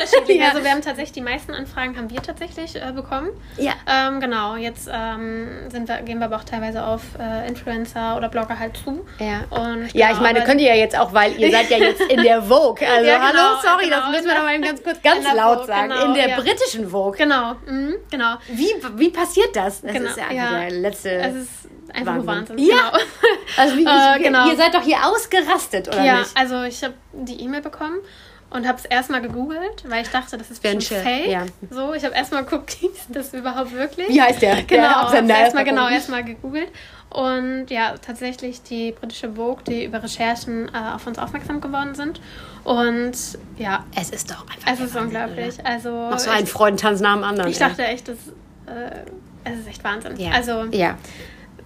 Unterschiedlich. 0.00 0.42
Also 0.42 0.64
wir 0.68 0.74
haben 0.74 0.82
tatsächlich 0.82 1.12
die 1.12 1.22
meisten 1.22 1.54
Anfragen 1.54 1.96
haben 1.96 2.10
wir 2.10 2.22
tatsächlich 2.22 2.76
äh, 2.76 2.92
bekommen. 2.94 3.30
Ja. 3.56 3.72
Ähm, 3.86 4.20
genau, 4.20 4.54
jetzt 4.56 4.86
ähm, 4.92 5.48
sind 5.70 5.88
wir, 5.88 6.02
gehen 6.02 6.18
wir 6.18 6.26
aber 6.26 6.36
auch 6.36 6.44
teilweise 6.44 6.84
auf 6.84 7.00
äh, 7.18 7.48
Influencer 7.48 8.18
oder 8.18 8.28
Blogger 8.28 8.58
halt 8.58 8.76
zu. 8.76 9.06
Ja. 9.18 9.44
Und, 9.48 9.94
Ja, 9.94 10.08
genau, 10.08 10.18
ich 10.18 10.20
meine, 10.20 10.44
könnt 10.44 10.60
ihr 10.60 10.68
ja 10.68 10.74
jetzt 10.74 10.94
auch, 10.98 11.14
weil 11.14 11.34
ihr 11.40 11.50
seid 11.50 11.70
ja 11.70 11.78
jetzt 11.78 12.02
in 12.02 12.22
der 12.22 12.42
Vogue. 12.42 12.86
Also, 12.98 13.08
Ja, 13.08 13.16
genau, 13.16 13.40
hallo, 13.40 13.60
sorry, 13.62 13.84
genau. 13.84 13.96
das 14.00 14.10
müssen 14.10 14.26
wir 14.26 14.34
noch 14.34 14.42
mal 14.42 14.54
eben 14.54 14.64
ganz 14.64 14.82
kurz 14.82 15.00
ganz 15.02 15.24
laut 15.34 15.60
Vogue, 15.60 15.66
sagen. 15.66 15.88
genau, 15.88 16.04
in 16.04 16.14
der 16.14 16.28
ja. 16.28 16.36
britischen 16.40 16.90
Vogue. 16.90 17.16
Genau, 17.16 17.54
mhm, 17.66 17.94
genau. 18.10 18.34
Wie, 18.48 18.74
wie 18.96 19.08
passiert 19.08 19.56
das? 19.56 19.80
Das 19.80 19.92
Genau, 19.92 20.10
ist 20.10 20.18
ja 20.18 20.30
ja. 20.30 20.50
der 20.60 20.70
letzte. 20.70 21.10
Es 21.12 21.34
ist 21.34 21.50
einfach 21.94 22.14
nur 22.16 22.26
Wahnsinn. 22.26 22.58
Ja. 22.58 22.66
Genau. 22.66 23.04
also, 23.56 23.76
wie, 23.76 23.84
Äh, 23.86 24.18
wie, 24.18 24.22
genau. 24.24 24.50
ihr 24.50 24.56
seid 24.56 24.74
doch 24.74 24.82
hier 24.82 24.98
ausgerastet, 25.06 25.88
oder 25.88 26.04
ja, 26.04 26.18
nicht? 26.18 26.36
also 26.36 26.62
ich 26.64 26.84
habe 26.84 26.94
die 27.12 27.40
E-Mail 27.42 27.62
bekommen 27.62 27.96
und 28.50 28.66
habe 28.66 28.78
es 28.78 28.84
erstmal 28.86 29.20
gegoogelt, 29.20 29.84
weil 29.88 30.02
ich 30.02 30.08
dachte, 30.10 30.38
das 30.38 30.50
ist 30.50 30.62
Scherz, 30.62 30.86
fake. 30.88 31.28
ja. 31.28 31.44
So, 31.70 31.92
ich 31.92 32.04
habe 32.04 32.14
erstmal 32.14 32.44
geguckt, 32.46 32.76
ist 32.82 33.06
das 33.10 33.34
überhaupt 33.34 33.72
wirklich? 33.74 34.08
Wie 34.08 34.20
heißt 34.22 34.40
der? 34.40 34.56
Der 34.56 34.64
Genau, 34.64 34.88
hab's 34.88 35.12
erstmal 35.12 35.64
genau 35.64 35.88
erstmal 35.88 36.24
gegoogelt 36.24 36.68
und 37.10 37.66
ja, 37.68 37.94
tatsächlich 38.00 38.62
die 38.62 38.92
britische 38.92 39.32
Vogue, 39.32 39.62
die 39.66 39.84
über 39.84 40.02
Recherchen 40.02 40.68
äh, 40.68 40.94
auf 40.94 41.06
uns 41.06 41.18
aufmerksam 41.18 41.60
geworden 41.60 41.94
sind 41.94 42.20
und 42.64 43.12
ja, 43.56 43.84
Es 43.98 44.10
ist 44.10 44.30
doch 44.30 44.42
einfach. 44.48 44.72
es 44.72 44.80
ist 44.80 44.94
der 44.94 45.02
Wahnsinn, 45.02 45.20
unglaublich. 45.22 45.58
oder? 45.58 45.66
Also 45.66 46.08
Mach 46.10 46.18
so 46.18 46.30
einen 46.30 46.46
Freudentanz 46.46 47.00
nach 47.00 47.14
dem 47.14 47.24
anderen. 47.24 47.48
ich, 47.50 47.56
ich 47.56 47.60
dachte 47.66 47.84
echt, 47.84 48.08
das 48.08 48.16
äh, 48.66 49.04
es 49.44 49.60
ist 49.60 49.68
echt 49.68 49.84
Wahnsinn. 49.84 50.16
ja. 50.18 50.30
Also 50.32 50.64
ja. 50.72 50.96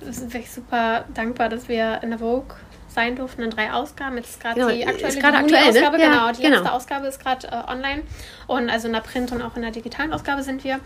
wir 0.00 0.12
sind 0.12 0.32
wirklich 0.32 0.50
super 0.50 1.04
dankbar, 1.14 1.48
dass 1.48 1.68
wir 1.68 2.00
in 2.02 2.10
der 2.10 2.18
Vogue 2.18 2.54
sein 2.94 3.16
durften 3.16 3.42
in 3.42 3.50
drei 3.50 3.72
Ausgaben. 3.72 4.16
Jetzt 4.16 4.30
ist 4.30 4.40
gerade 4.40 4.54
Genau, 4.60 4.70
die 4.70 4.86
aktuelle 4.86 5.18
gerade 5.20 5.38
aktuell, 5.38 5.60
ne? 5.60 5.66
Juni-Ausgabe, 5.68 5.98
Ja, 6.02 6.10
genau. 6.10 6.32
Die 6.32 6.42
genau. 6.42 6.56
letzte 6.56 6.72
Ausgabe 6.72 7.06
ist 7.06 7.20
gerade 7.20 7.46
äh, 7.48 7.70
online. 7.70 8.02
Und 8.46 8.70
also 8.70 8.86
in 8.86 8.92
der 8.92 9.00
Print- 9.00 9.32
und 9.32 9.42
auch 9.42 9.56
in 9.56 9.62
der 9.62 9.70
digitalen 9.70 10.12
Ausgabe 10.12 10.42
sind 10.42 10.64
wir. 10.64 10.80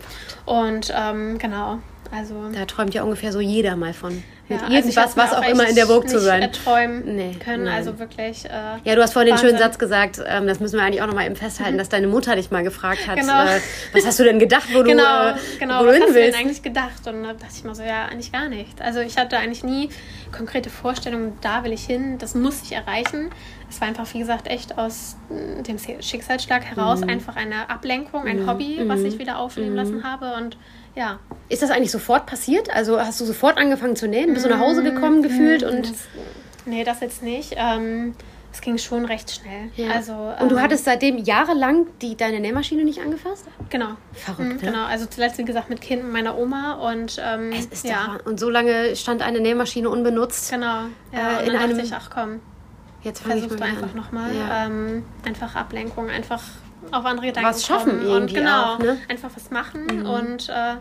Und 0.45 0.93
ähm, 0.95 1.37
genau, 1.37 1.79
also. 2.11 2.49
Da 2.53 2.65
träumt 2.65 2.93
ja 2.93 3.03
ungefähr 3.03 3.31
so 3.31 3.39
jeder 3.39 3.75
mal 3.75 3.93
von. 3.93 4.23
Mit 4.49 4.61
ja, 4.61 4.67
also 4.67 4.77
irgendwas, 4.77 5.15
mir 5.15 5.23
was 5.23 5.33
auch 5.33 5.45
immer 5.45 5.63
echt 5.63 5.69
in 5.71 5.75
der 5.75 5.87
Vogue 5.87 6.05
zu 6.05 6.19
sein. 6.19 6.41
erträumen 6.41 7.15
Nee, 7.17 7.35
können. 7.43 7.65
nein. 7.65 7.73
Also 7.75 7.99
wirklich. 7.99 8.45
Äh, 8.45 8.49
Ja, 8.85 8.95
du 8.95 9.01
hast 9.01 9.11
vorhin 9.13 9.33
den 9.33 9.37
schönen. 9.37 9.57
Satz 9.57 9.77
gesagt, 9.77 10.21
ähm, 10.25 10.47
das 10.47 10.59
müssen 10.61 10.77
wir 10.77 10.83
eigentlich 10.85 11.01
auch 11.01 11.07
nochmal 11.07 11.25
eben 11.25 11.35
festhalten, 11.35 11.77
dass 11.77 11.89
deine 11.89 12.07
Mutter 12.07 12.35
dich 12.35 12.49
mal 12.49 12.63
gefragt 12.63 13.07
hat, 13.07 13.17
Genau. 13.17 13.43
äh, 13.43 13.59
was 13.91 14.05
hast 14.05 14.17
du 14.19 14.23
denn 14.23 14.39
gedacht, 14.39 14.67
wo 14.73 14.83
Genau, 14.83 15.03
du, 15.03 15.29
äh, 15.31 15.57
genau. 15.59 15.81
wo 15.81 15.87
Was 15.87 15.93
hin 15.95 16.01
hast 16.03 16.09
du 16.09 16.13
denn 16.13 16.23
willst? 16.23 16.39
eigentlich 16.39 16.61
gedacht? 16.63 17.07
Und 17.07 17.23
da 17.23 17.33
dachte 17.33 17.53
ich 17.57 17.63
mir 17.65 17.75
so, 17.75 17.83
ja, 17.83 18.05
eigentlich 18.05 18.31
gar 18.31 18.47
nicht. 18.47 18.81
Also 18.81 19.01
ich 19.01 19.17
hatte 19.17 19.37
eigentlich 19.37 19.63
nie 19.65 19.89
konkrete 20.31 20.69
Vorstellungen, 20.69 21.37
da 21.41 21.63
will 21.65 21.73
ich 21.73 21.83
hin, 21.85 22.17
das 22.17 22.33
muss 22.33 22.61
ich 22.63 22.71
erreichen. 22.71 23.29
Es 23.69 23.81
war 23.81 23.89
einfach, 23.89 24.05
wie 24.13 24.19
gesagt, 24.19 24.47
echt 24.47 24.77
aus 24.77 25.17
mm, 25.29 25.63
dem 25.63 25.77
Schicksalsschlag 25.77 26.63
heraus 26.63 27.01
Mhm. 27.01 27.09
einfach 27.09 27.35
eine 27.35 27.69
Ablenkung, 27.69 28.25
ein 28.25 28.47
Hobby, 28.47 28.79
was 28.85 29.01
ich 29.01 29.19
wieder 29.19 29.39
aufleben 29.39 29.71
Mhm. 29.71 29.75
lassen 29.75 30.03
habe. 30.05 30.35
Und 30.37 30.55
ja, 30.97 31.19
Ist 31.49 31.61
das 31.61 31.69
eigentlich 31.71 31.91
sofort 31.91 32.25
passiert? 32.25 32.69
Also 32.73 32.99
hast 32.99 33.21
du 33.21 33.25
sofort 33.25 33.57
angefangen 33.57 33.95
zu 33.95 34.07
nähen? 34.07 34.33
Bist 34.33 34.45
du 34.45 34.49
nach 34.49 34.59
Hause 34.59 34.83
gekommen 34.83 35.21
gefühlt? 35.23 35.63
Und, 35.63 35.89
das, 35.91 35.97
nee, 36.65 36.83
das 36.83 36.99
jetzt 37.01 37.23
nicht. 37.23 37.53
Ähm, 37.55 38.15
es 38.51 38.61
ging 38.61 38.77
schon 38.79 39.05
recht 39.05 39.29
schnell. 39.31 39.69
ja. 39.75 39.91
Also, 39.91 40.13
und 40.41 40.49
du 40.51 40.55
ähm, 40.55 40.61
hattest 40.63 40.85
seitdem 40.85 41.17
jahrelang 41.19 41.85
die, 42.01 42.17
deine 42.17 42.39
Nähmaschine 42.39 42.83
nicht 42.83 42.99
angefasst? 42.99 43.45
Genau. 43.69 43.89
Verrückt, 44.13 44.39
Mhm, 44.49 44.55
ne? 44.55 44.71
Genau, 44.71 44.85
also 44.85 45.05
zuletzt, 45.05 45.37
wie 45.37 45.45
gesagt, 45.45 45.69
mit 45.69 45.79
Kind 45.81 46.11
meiner 46.11 46.37
Oma 46.37 46.73
und 46.91 47.21
ähm, 47.23 47.51
Es 47.51 47.67
ist 47.67 47.85
ja, 47.85 48.17
und 48.25 48.39
so 48.39 48.49
lange 48.49 48.95
stand 48.95 49.21
eine 49.21 49.39
Nähmaschine 49.39 49.89
unbenutzt. 49.89 50.49
genau. 50.49 50.85
Ja, 51.13 51.33
Äh, 51.37 51.39
und 51.41 51.47
in 51.47 51.53
dann 51.53 51.61
einem- 51.61 51.77
dachte 51.77 51.83
ich, 51.87 51.93
ach 51.93 52.09
komm, 52.13 52.39
Jetzt 53.03 53.21
versuchst 53.21 53.59
du 53.59 53.63
einfach 53.63 53.93
nochmal. 53.93 54.31
Ja. 54.35 54.65
Ähm, 54.65 55.03
einfach 55.25 55.55
Ablenkung, 55.55 56.09
einfach 56.09 56.41
auf 56.91 57.05
andere 57.05 57.27
Gedanken 57.27 57.49
Was 57.49 57.65
schaffen 57.65 57.99
kommen 57.99 58.07
und 58.23 58.33
genau, 58.33 58.73
auch, 58.75 58.79
ne? 58.79 58.97
einfach 59.09 59.29
was 59.35 59.49
machen 59.51 60.05
und 60.05 60.49
äh, 60.49 60.75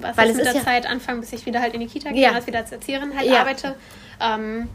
was 0.00 0.16
Weil 0.16 0.26
ist 0.30 0.32
es 0.32 0.36
mit 0.38 0.46
ist 0.46 0.52
der 0.54 0.54
ja- 0.54 0.64
Zeit 0.64 0.86
anfangen, 0.86 1.20
bis 1.20 1.32
ich 1.32 1.44
wieder 1.46 1.60
halt 1.60 1.74
in 1.74 1.80
die 1.80 1.86
Kita 1.86 2.10
gehe 2.10 2.22
Ja. 2.22 2.30
und 2.30 2.36
als 2.36 2.46
wieder 2.46 2.58
als 2.60 2.72
Erzieherin 2.72 3.16
halt 3.16 3.28
Ja. 3.28 3.40
arbeite. 3.40 3.74
Ähm, 4.20 4.68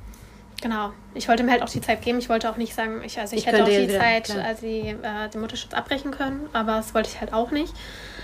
genau. 0.62 0.92
Ich 1.14 1.28
wollte 1.28 1.44
mir 1.44 1.52
halt 1.52 1.64
auch 1.64 1.70
die 1.70 1.82
Zeit 1.82 2.02
geben. 2.02 2.20
Ich 2.20 2.30
wollte 2.30 2.50
auch 2.50 2.58
nicht 2.58 2.76
sagen, 2.76 3.02
ich, 3.04 3.20
also 3.20 3.36
ich, 3.36 3.42
Ich 3.44 3.48
hätte 3.48 3.64
auch 3.64 3.68
die 3.70 3.88
wieder- 3.88 4.00
Zeit, 4.00 4.26
klar. 4.26 4.46
also 4.46 4.62
die, 4.66 4.90
äh, 4.90 5.30
den 5.34 5.42
Mutterschutz 5.42 5.74
abbrechen 5.74 6.12
können, 6.12 6.48
aber 6.54 6.74
das 6.78 6.94
wollte 6.94 7.10
ich 7.10 7.20
halt 7.20 7.34
auch 7.34 7.52
nicht. 7.52 7.74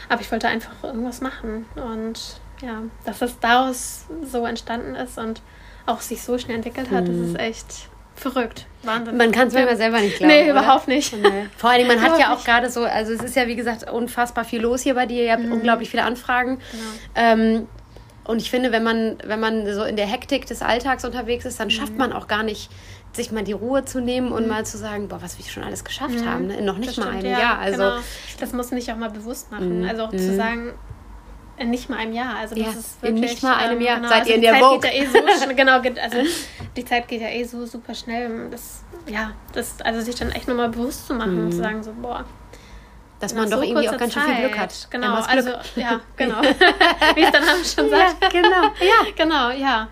Aber 0.10 0.22
ich 0.22 0.32
wollte 0.32 0.48
einfach 0.48 0.72
irgendwas 0.84 1.22
machen 1.22 1.66
und 1.76 2.20
ja, 2.62 2.82
dass 3.06 3.22
es 3.22 3.40
daraus 3.40 4.06
so 4.24 4.46
entstanden 4.46 4.96
ist 4.96 5.18
und 5.18 5.42
auch 5.86 6.02
sich 6.02 6.22
so 6.22 6.38
schnell 6.38 6.58
entwickelt 6.58 6.92
hat, 6.92 7.08
das 7.08 7.16
ist 7.16 7.40
echt 7.40 7.90
verrückt. 8.20 8.66
Wahnsinn. 8.84 9.14
Mhm. 9.14 9.18
Man 9.18 9.32
kann 9.32 9.48
es 9.48 9.54
Ja. 9.54 9.60
manchmal 9.62 9.78
selber 9.78 10.00
nicht 10.00 10.18
glauben. 10.18 10.34
Nee, 10.34 10.44
oder? 10.52 10.52
überhaupt 10.62 10.88
nicht. 10.88 11.14
Nee. 11.14 11.48
Vor 11.58 11.70
allen 11.70 11.86
Dingen, 11.86 12.00
man 12.00 12.02
hat 12.12 12.20
ja 12.20 12.34
auch 12.34 12.44
gerade 12.44 12.70
so, 12.70 12.84
also 12.84 13.14
es 13.14 13.22
ist 13.24 13.36
ja 13.36 13.48
wie 13.48 13.56
gesagt 13.56 13.90
unfassbar 13.90 14.46
viel 14.46 14.62
los 14.62 14.82
hier 14.82 14.96
bei 14.96 15.06
dir. 15.06 15.24
Ihr 15.24 15.32
habt 15.34 15.44
Mhm. 15.44 15.52
unglaublich 15.54 15.90
viele 15.90 16.04
Anfragen. 16.04 16.60
Genau. 16.72 16.84
Ähm, 17.16 17.68
und 18.26 18.42
ich 18.42 18.50
finde, 18.50 18.72
wenn 18.72 18.84
man, 18.84 19.18
wenn 19.24 19.40
man 19.40 19.72
so 19.74 19.84
in 19.84 19.96
der 19.96 20.06
Hektik 20.08 20.46
des 20.48 20.62
Alltags 20.62 21.06
unterwegs 21.06 21.46
ist, 21.46 21.60
dann 21.60 21.68
Mhm. 21.68 21.72
schafft 21.72 21.98
man 21.98 22.12
auch 22.12 22.28
gar 22.28 22.44
nicht, 22.44 22.70
sich 23.14 23.32
mal 23.32 23.44
die 23.44 23.54
Ruhe 23.54 23.86
zu 23.86 24.00
nehmen 24.02 24.32
und 24.32 24.48
mal 24.48 24.66
zu 24.66 24.78
sagen, 24.78 25.08
boah, 25.08 25.22
was 25.22 25.38
wir 25.38 25.46
schon 25.46 25.64
alles 25.64 25.84
geschafft 25.86 26.26
haben. 26.26 26.48
Ne? 26.48 26.58
In 26.58 26.66
noch 26.66 26.78
nicht 26.78 26.98
Mhm. 26.98 27.02
Das 27.02 27.06
mal 27.06 27.18
stimmt, 27.18 27.26
einem 27.34 27.40
Jahr. 27.42 27.58
Also 27.60 27.78
genau. 27.78 27.96
Das 28.40 28.54
muss 28.54 28.70
man 28.72 28.80
sich 28.82 28.92
auch 28.92 28.98
mal 28.98 29.10
bewusst 29.10 29.50
machen. 29.52 29.86
Also 29.90 30.04
auch 30.04 30.12
zu 30.12 30.36
sagen, 30.36 30.74
in 31.58 31.72
nicht 31.72 31.90
mal 31.90 31.98
einem 31.98 32.14
Jahr. 32.14 32.36
Also 32.36 32.54
das 32.54 32.64
Ja, 32.66 32.70
ist 32.72 32.98
in 33.02 33.16
wirklich, 33.16 33.32
nicht 33.32 33.44
mal 33.44 33.56
einem 33.56 33.78
ähm, 33.80 33.86
Jahr. 33.86 33.96
Genau, 33.96 34.10
Seid 34.10 34.20
also 34.20 34.30
ihr 34.30 34.36
in 34.36 34.42
der 34.44 34.56
Vogue? 34.56 34.80
geht 34.82 34.94
ja 34.94 35.02
eh 35.02 35.06
so. 35.08 35.56
Genau, 35.56 35.72
also 35.80 36.18
die 36.78 36.86
Zeit 36.86 37.08
geht 37.08 37.22
ja 37.22 37.30
eh 37.30 37.44
so 37.44 37.66
super 37.66 37.94
schnell. 37.94 38.50
Das, 38.50 38.84
ja, 39.08 39.32
das, 39.54 39.82
also 39.82 40.02
sich 40.02 40.16
dann 40.16 40.32
echt 40.32 40.48
nochmal 40.48 40.70
bewusst 40.70 41.08
zu 41.08 41.14
machen 41.14 41.46
und 41.46 41.52
zu 41.52 41.58
sagen 41.58 41.84
so, 41.84 41.92
boah, 41.94 42.24
dass 43.20 43.34
man 43.34 43.50
doch 43.50 43.58
so 43.58 43.64
irgendwie 43.64 43.90
auch 43.90 43.98
ganz 43.98 44.14
schön 44.14 44.24
viel 44.24 44.36
Glück 44.48 44.58
hat. 44.60 44.88
Genau, 44.92 45.08
Emmas 45.08 45.28
also 45.28 45.50
Glück. 45.50 45.60
ja, 45.76 46.00
genau. 46.18 46.42
Wie 46.44 47.24
es 47.24 47.32
Name 47.32 47.66
schon 47.66 47.90
ja, 47.90 48.10
sagt. 48.10 48.32
genau. 48.32 48.64
Ja. 48.80 49.06
Genau, 49.16 49.50
ja. 49.50 49.88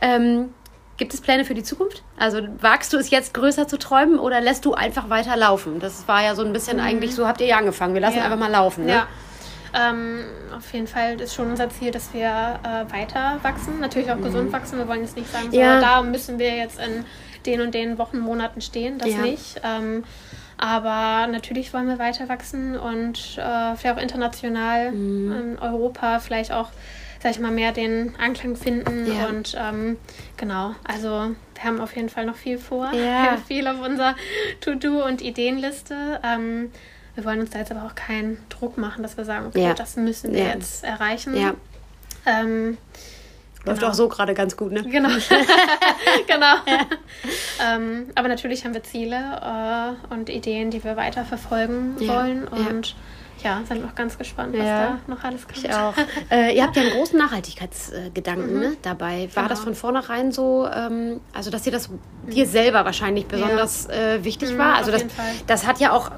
Ähm, 0.00 0.54
gibt 0.96 1.12
es 1.14 1.20
Pläne 1.20 1.44
für 1.44 1.54
die 1.54 1.62
Zukunft? 1.64 2.02
Also 2.16 2.40
wagst 2.60 2.92
du 2.92 2.98
es 2.98 3.10
jetzt 3.10 3.34
größer 3.34 3.66
zu 3.66 3.78
träumen 3.78 4.18
oder 4.18 4.40
lässt 4.40 4.64
du 4.64 4.74
einfach 4.74 5.10
weiter 5.10 5.36
laufen? 5.36 5.80
Das 5.80 6.06
war 6.06 6.22
ja 6.22 6.34
so 6.36 6.44
ein 6.44 6.52
bisschen 6.52 6.78
eigentlich, 6.78 7.14
so 7.14 7.26
habt 7.26 7.40
ihr 7.40 7.48
ja 7.48 7.56
angefangen. 7.56 7.94
Wir 7.94 8.00
lassen 8.00 8.14
Mhm. 8.14 8.18
Ja. 8.20 8.24
einfach 8.26 8.38
mal 8.38 8.50
laufen. 8.50 8.86
Ne? 8.86 8.92
Ja. 8.92 9.06
Ähm, 9.74 10.20
auf 10.56 10.72
jeden 10.72 10.86
Fall 10.86 11.20
ist 11.20 11.34
schon 11.34 11.50
unser 11.50 11.70
Ziel, 11.70 11.90
dass 11.90 12.12
wir 12.12 12.26
äh, 12.28 12.92
weiter 12.92 13.38
wachsen. 13.42 13.80
Natürlich 13.80 14.10
auch 14.10 14.20
gesund 14.20 14.52
wachsen. 14.52 14.78
Wir 14.78 14.86
wollen 14.88 15.00
jetzt 15.02 15.16
nicht 15.16 15.30
sagen, 15.32 15.46
so, 15.50 15.56
Mhm. 15.56 15.62
Ja. 15.62 15.80
da 15.80 16.02
müssen 16.02 16.38
wir 16.38 16.54
jetzt 16.56 16.78
in 16.78 17.04
den 17.46 17.60
und 17.60 17.74
den 17.74 17.98
Wochen, 17.98 18.18
Monaten 18.18 18.60
stehen. 18.60 18.98
Das 18.98 19.08
Ja. 19.10 19.18
nicht. 19.18 19.60
Ähm, 19.64 20.04
aber 20.58 21.26
natürlich 21.26 21.72
wollen 21.74 21.88
wir 21.88 21.98
weiter 21.98 22.28
wachsen 22.28 22.76
und 22.78 23.18
äh, 23.38 23.74
vielleicht 23.76 23.96
auch 23.98 24.02
international 24.02 24.92
Mhm. 24.92 25.32
in 25.32 25.58
Europa 25.58 26.20
vielleicht 26.20 26.52
auch, 26.52 26.68
sag 27.22 27.32
ich 27.32 27.40
mal, 27.40 27.50
mehr 27.50 27.72
den 27.72 28.14
Anklang 28.22 28.54
finden. 28.56 29.06
Ja. 29.10 29.26
Und 29.26 29.56
ähm, 29.58 29.96
genau, 30.36 30.74
also 30.84 31.34
wir 31.54 31.64
haben 31.64 31.80
auf 31.80 31.96
jeden 31.96 32.10
Fall 32.10 32.26
noch 32.26 32.36
viel 32.36 32.58
vor. 32.58 32.86
Ja. 32.92 33.00
Wir 33.00 33.22
haben 33.32 33.42
viel 33.44 33.66
auf 33.66 33.80
unserer 33.80 34.14
To-Do- 34.60 35.04
und 35.04 35.22
Ideenliste. 35.22 36.20
Ähm, 36.22 36.70
wir 37.14 37.24
wollen 37.24 37.40
uns 37.40 37.50
da 37.50 37.58
jetzt 37.58 37.70
aber 37.70 37.84
auch 37.84 37.94
keinen 37.94 38.38
Druck 38.48 38.78
machen, 38.78 39.02
dass 39.02 39.16
wir 39.16 39.24
sagen, 39.24 39.46
okay, 39.46 39.62
Ja. 39.62 39.74
das 39.74 39.96
müssen 39.96 40.32
wir 40.32 40.44
Ja. 40.44 40.54
jetzt 40.54 40.84
erreichen. 40.84 41.36
Ja. 41.36 41.54
Ähm, 42.26 42.78
Läuft 43.64 43.78
Genau. 43.78 43.92
auch 43.92 43.94
so 43.94 44.08
gerade 44.08 44.34
ganz 44.34 44.56
gut, 44.56 44.72
ne? 44.72 44.82
genau. 44.82 45.08
genau. 46.26 46.54
Ähm, 47.64 48.06
aber 48.16 48.26
natürlich 48.28 48.64
haben 48.64 48.74
wir 48.74 48.82
Ziele 48.82 49.16
äh, 50.10 50.12
und 50.14 50.28
Ideen, 50.28 50.70
die 50.72 50.82
wir 50.82 50.96
weiter 50.96 51.24
verfolgen 51.24 51.96
Ja. 52.00 52.08
wollen. 52.16 52.42
Ja. 52.50 52.66
Und 52.70 52.88
ja, 52.88 52.94
sind 53.66 53.82
noch 53.82 53.94
ganz 53.94 54.16
gespannt, 54.18 54.54
was 54.56 54.66
Ja. 54.66 54.98
da 55.06 55.12
noch 55.12 55.22
alles 55.24 55.46
kommt. 55.46 55.58
Ich 55.58 55.72
auch. 55.72 55.94
Äh, 56.30 56.56
ihr 56.56 56.62
habt 56.62 56.76
ja 56.76 56.82
einen 56.82 56.92
großen 56.92 57.18
Nachhaltigkeitsgedanken 57.18 58.58
ne, 58.60 58.72
dabei. 58.82 59.28
War 59.34 59.44
Genau. 59.44 59.48
das 59.48 59.60
von 59.60 59.74
vornherein 59.74 60.32
so, 60.32 60.68
ähm, 60.72 61.20
also 61.32 61.50
dass 61.50 61.62
dir 61.62 61.72
das 61.72 61.88
dir 62.28 62.46
selber 62.46 62.84
wahrscheinlich 62.84 63.26
besonders 63.26 63.88
äh, 63.88 64.22
wichtig 64.22 64.52
Mhm, 64.52 64.58
war? 64.58 64.72
auf 64.74 64.78
Also 64.78 64.92
das, 64.92 65.00
jeden 65.02 65.10
Fall. 65.14 65.24
das 65.46 65.66
hat 65.66 65.80
ja 65.80 65.92
auch, 65.92 66.10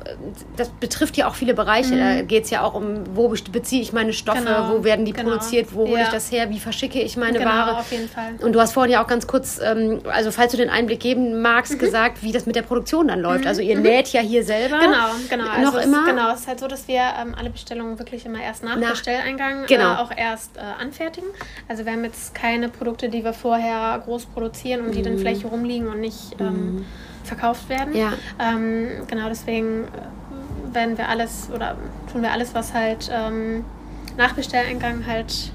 das 0.56 0.68
betrifft 0.68 1.16
ja 1.16 1.26
auch 1.28 1.34
viele 1.34 1.54
Bereiche. 1.54 1.96
Da 1.96 2.22
geht 2.22 2.44
es 2.44 2.50
ja 2.50 2.62
auch 2.62 2.74
um, 2.74 3.04
wo 3.14 3.28
beziehe 3.50 3.80
ich 3.80 3.92
meine 3.92 4.12
Stoffe, 4.12 4.40
Mhm. 4.40 4.44
Genau, 4.44 4.70
wo 4.72 4.84
werden 4.84 5.04
die 5.06 5.12
genau. 5.12 5.30
produziert, 5.30 5.68
wo 5.74 5.86
hole 5.88 5.98
Ja. 6.00 6.02
ich 6.04 6.08
das 6.10 6.30
her, 6.30 6.50
wie 6.50 6.58
verschicke 6.60 7.00
ich 7.00 7.16
meine 7.16 7.38
Genau, 7.38 7.50
Ware. 7.50 7.78
auf 7.78 7.90
jeden 7.90 8.08
Fall. 8.08 8.34
Und 8.42 8.52
du 8.52 8.60
hast 8.60 8.72
vorhin 8.72 8.92
ja 8.92 9.02
auch 9.02 9.06
ganz 9.06 9.26
kurz, 9.26 9.58
ähm, 9.62 10.00
also 10.12 10.30
falls 10.30 10.52
du 10.52 10.58
den 10.58 10.68
Einblick 10.70 11.00
geben 11.00 11.40
magst, 11.40 11.78
gesagt, 11.78 12.22
wie 12.22 12.32
das 12.32 12.44
mit 12.46 12.56
der 12.56 12.62
Produktion 12.62 13.08
dann 13.08 13.20
läuft. 13.20 13.46
Also 13.46 13.62
ihr 13.62 13.78
näht 13.78 14.08
ja 14.12 14.20
hier 14.20 14.44
selber. 14.44 14.76
Mhm. 14.78 14.80
Genau, 14.82 15.06
genau. 15.30 15.44
Noch 15.44 15.54
Also 15.74 15.78
es, 15.78 15.86
immer. 15.86 16.04
Genau, 16.04 16.32
es 16.32 16.40
ist 16.40 16.48
halt 16.48 16.60
so, 16.60 16.66
dass 16.68 16.86
wir 16.88 17.00
ähm, 17.20 17.34
alle 17.38 17.50
Bestellungen 17.50 17.98
wirklich 17.98 18.26
immer 18.26 18.42
erst 18.42 18.62
nach, 18.64 18.76
Nach- 18.76 18.90
Bestelleingang 18.90 19.66
Genau. 19.66 19.94
äh, 19.94 19.96
auch 19.98 20.10
erst 20.16 20.56
äh, 20.56 20.60
anfertigen. 20.60 21.28
Also 21.68 21.84
wir 21.84 21.92
haben 21.92 22.04
jetzt 22.04 22.34
keine 22.34 22.68
Produkte, 22.68 23.08
die 23.08 23.24
wir 23.24 23.32
vorher 23.32 24.00
groß 24.04 24.26
produzieren 24.26 24.84
und 24.86 24.94
die 24.94 25.02
dann 25.02 25.18
vielleicht 25.18 25.42
hier 25.42 25.50
rumliegen 25.50 25.88
und 25.88 26.00
nicht 26.00 26.36
ähm, 26.40 26.84
verkauft 27.24 27.68
werden. 27.68 27.90
Mhm. 27.92 27.98
Ja. 27.98 28.12
Ähm, 28.40 28.88
genau, 29.08 29.28
deswegen 29.28 29.84
äh, 29.84 30.74
werden 30.74 30.98
wir 30.98 31.08
alles 31.08 31.48
oder 31.54 31.76
tun 32.12 32.22
wir 32.22 32.32
alles, 32.32 32.54
was 32.54 32.74
halt 32.74 33.10
ähm, 33.12 33.64
nach 34.16 34.32
Bestelleingang 34.34 35.06
halt 35.06 35.52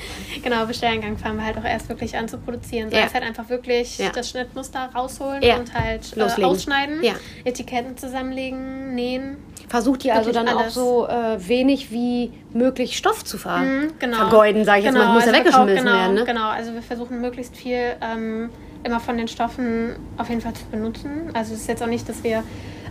genau, 0.42 0.64
Bestelleingang 0.64 1.18
fangen 1.18 1.36
wir 1.36 1.44
halt 1.44 1.58
auch 1.58 1.64
erst 1.64 1.90
wirklich 1.90 2.16
an 2.16 2.26
zu 2.26 2.38
produzieren. 2.38 2.90
So 2.90 2.96
Ja. 2.96 3.04
ist 3.04 3.12
halt 3.12 3.22
einfach 3.24 3.50
wirklich 3.50 3.98
Ja. 3.98 4.08
das 4.10 4.30
Schnittmuster 4.30 4.88
rausholen 4.94 5.42
Ja. 5.42 5.56
und 5.58 5.74
halt 5.74 6.16
äh, 6.16 6.22
ausschneiden. 6.42 7.02
Etiketten 7.44 7.98
zusammenlegen, 7.98 8.94
nähen. 8.94 9.36
Versucht 9.70 10.04
ihr 10.04 10.16
also 10.16 10.32
dann 10.32 10.48
auch 10.48 10.62
alles. 10.62 10.74
so 10.74 11.06
äh, 11.06 11.36
wenig 11.48 11.92
wie 11.92 12.32
möglich 12.52 12.96
Stoff 12.96 13.24
zu 13.24 13.38
ver 13.38 13.58
Mhm, 13.58 13.92
genau. 14.00 14.16
vergeuden, 14.16 14.64
sage 14.64 14.80
ich 14.80 14.84
jetzt 14.86 14.94
mal. 14.94 15.00
Genau, 15.02 15.12
Muss 15.14 15.24
ja 15.24 15.30
also 15.30 15.38
wir 15.38 15.44
weggeschmissen 15.46 15.84
genau, 15.86 15.96
werden, 15.96 16.14
ne? 16.14 16.24
Genau, 16.24 16.48
also 16.48 16.74
wir 16.74 16.82
versuchen 16.82 17.20
möglichst 17.20 17.56
viel 17.56 17.94
ähm, 18.00 18.50
immer 18.82 18.98
von 18.98 19.16
den 19.16 19.28
Stoffen 19.28 19.94
auf 20.18 20.28
jeden 20.28 20.40
Fall 20.40 20.54
zu 20.54 20.64
benutzen. 20.66 21.30
Also 21.34 21.54
es 21.54 21.60
ist 21.60 21.68
jetzt 21.68 21.84
auch 21.84 21.86
nicht, 21.86 22.08
dass 22.08 22.24
wir 22.24 22.42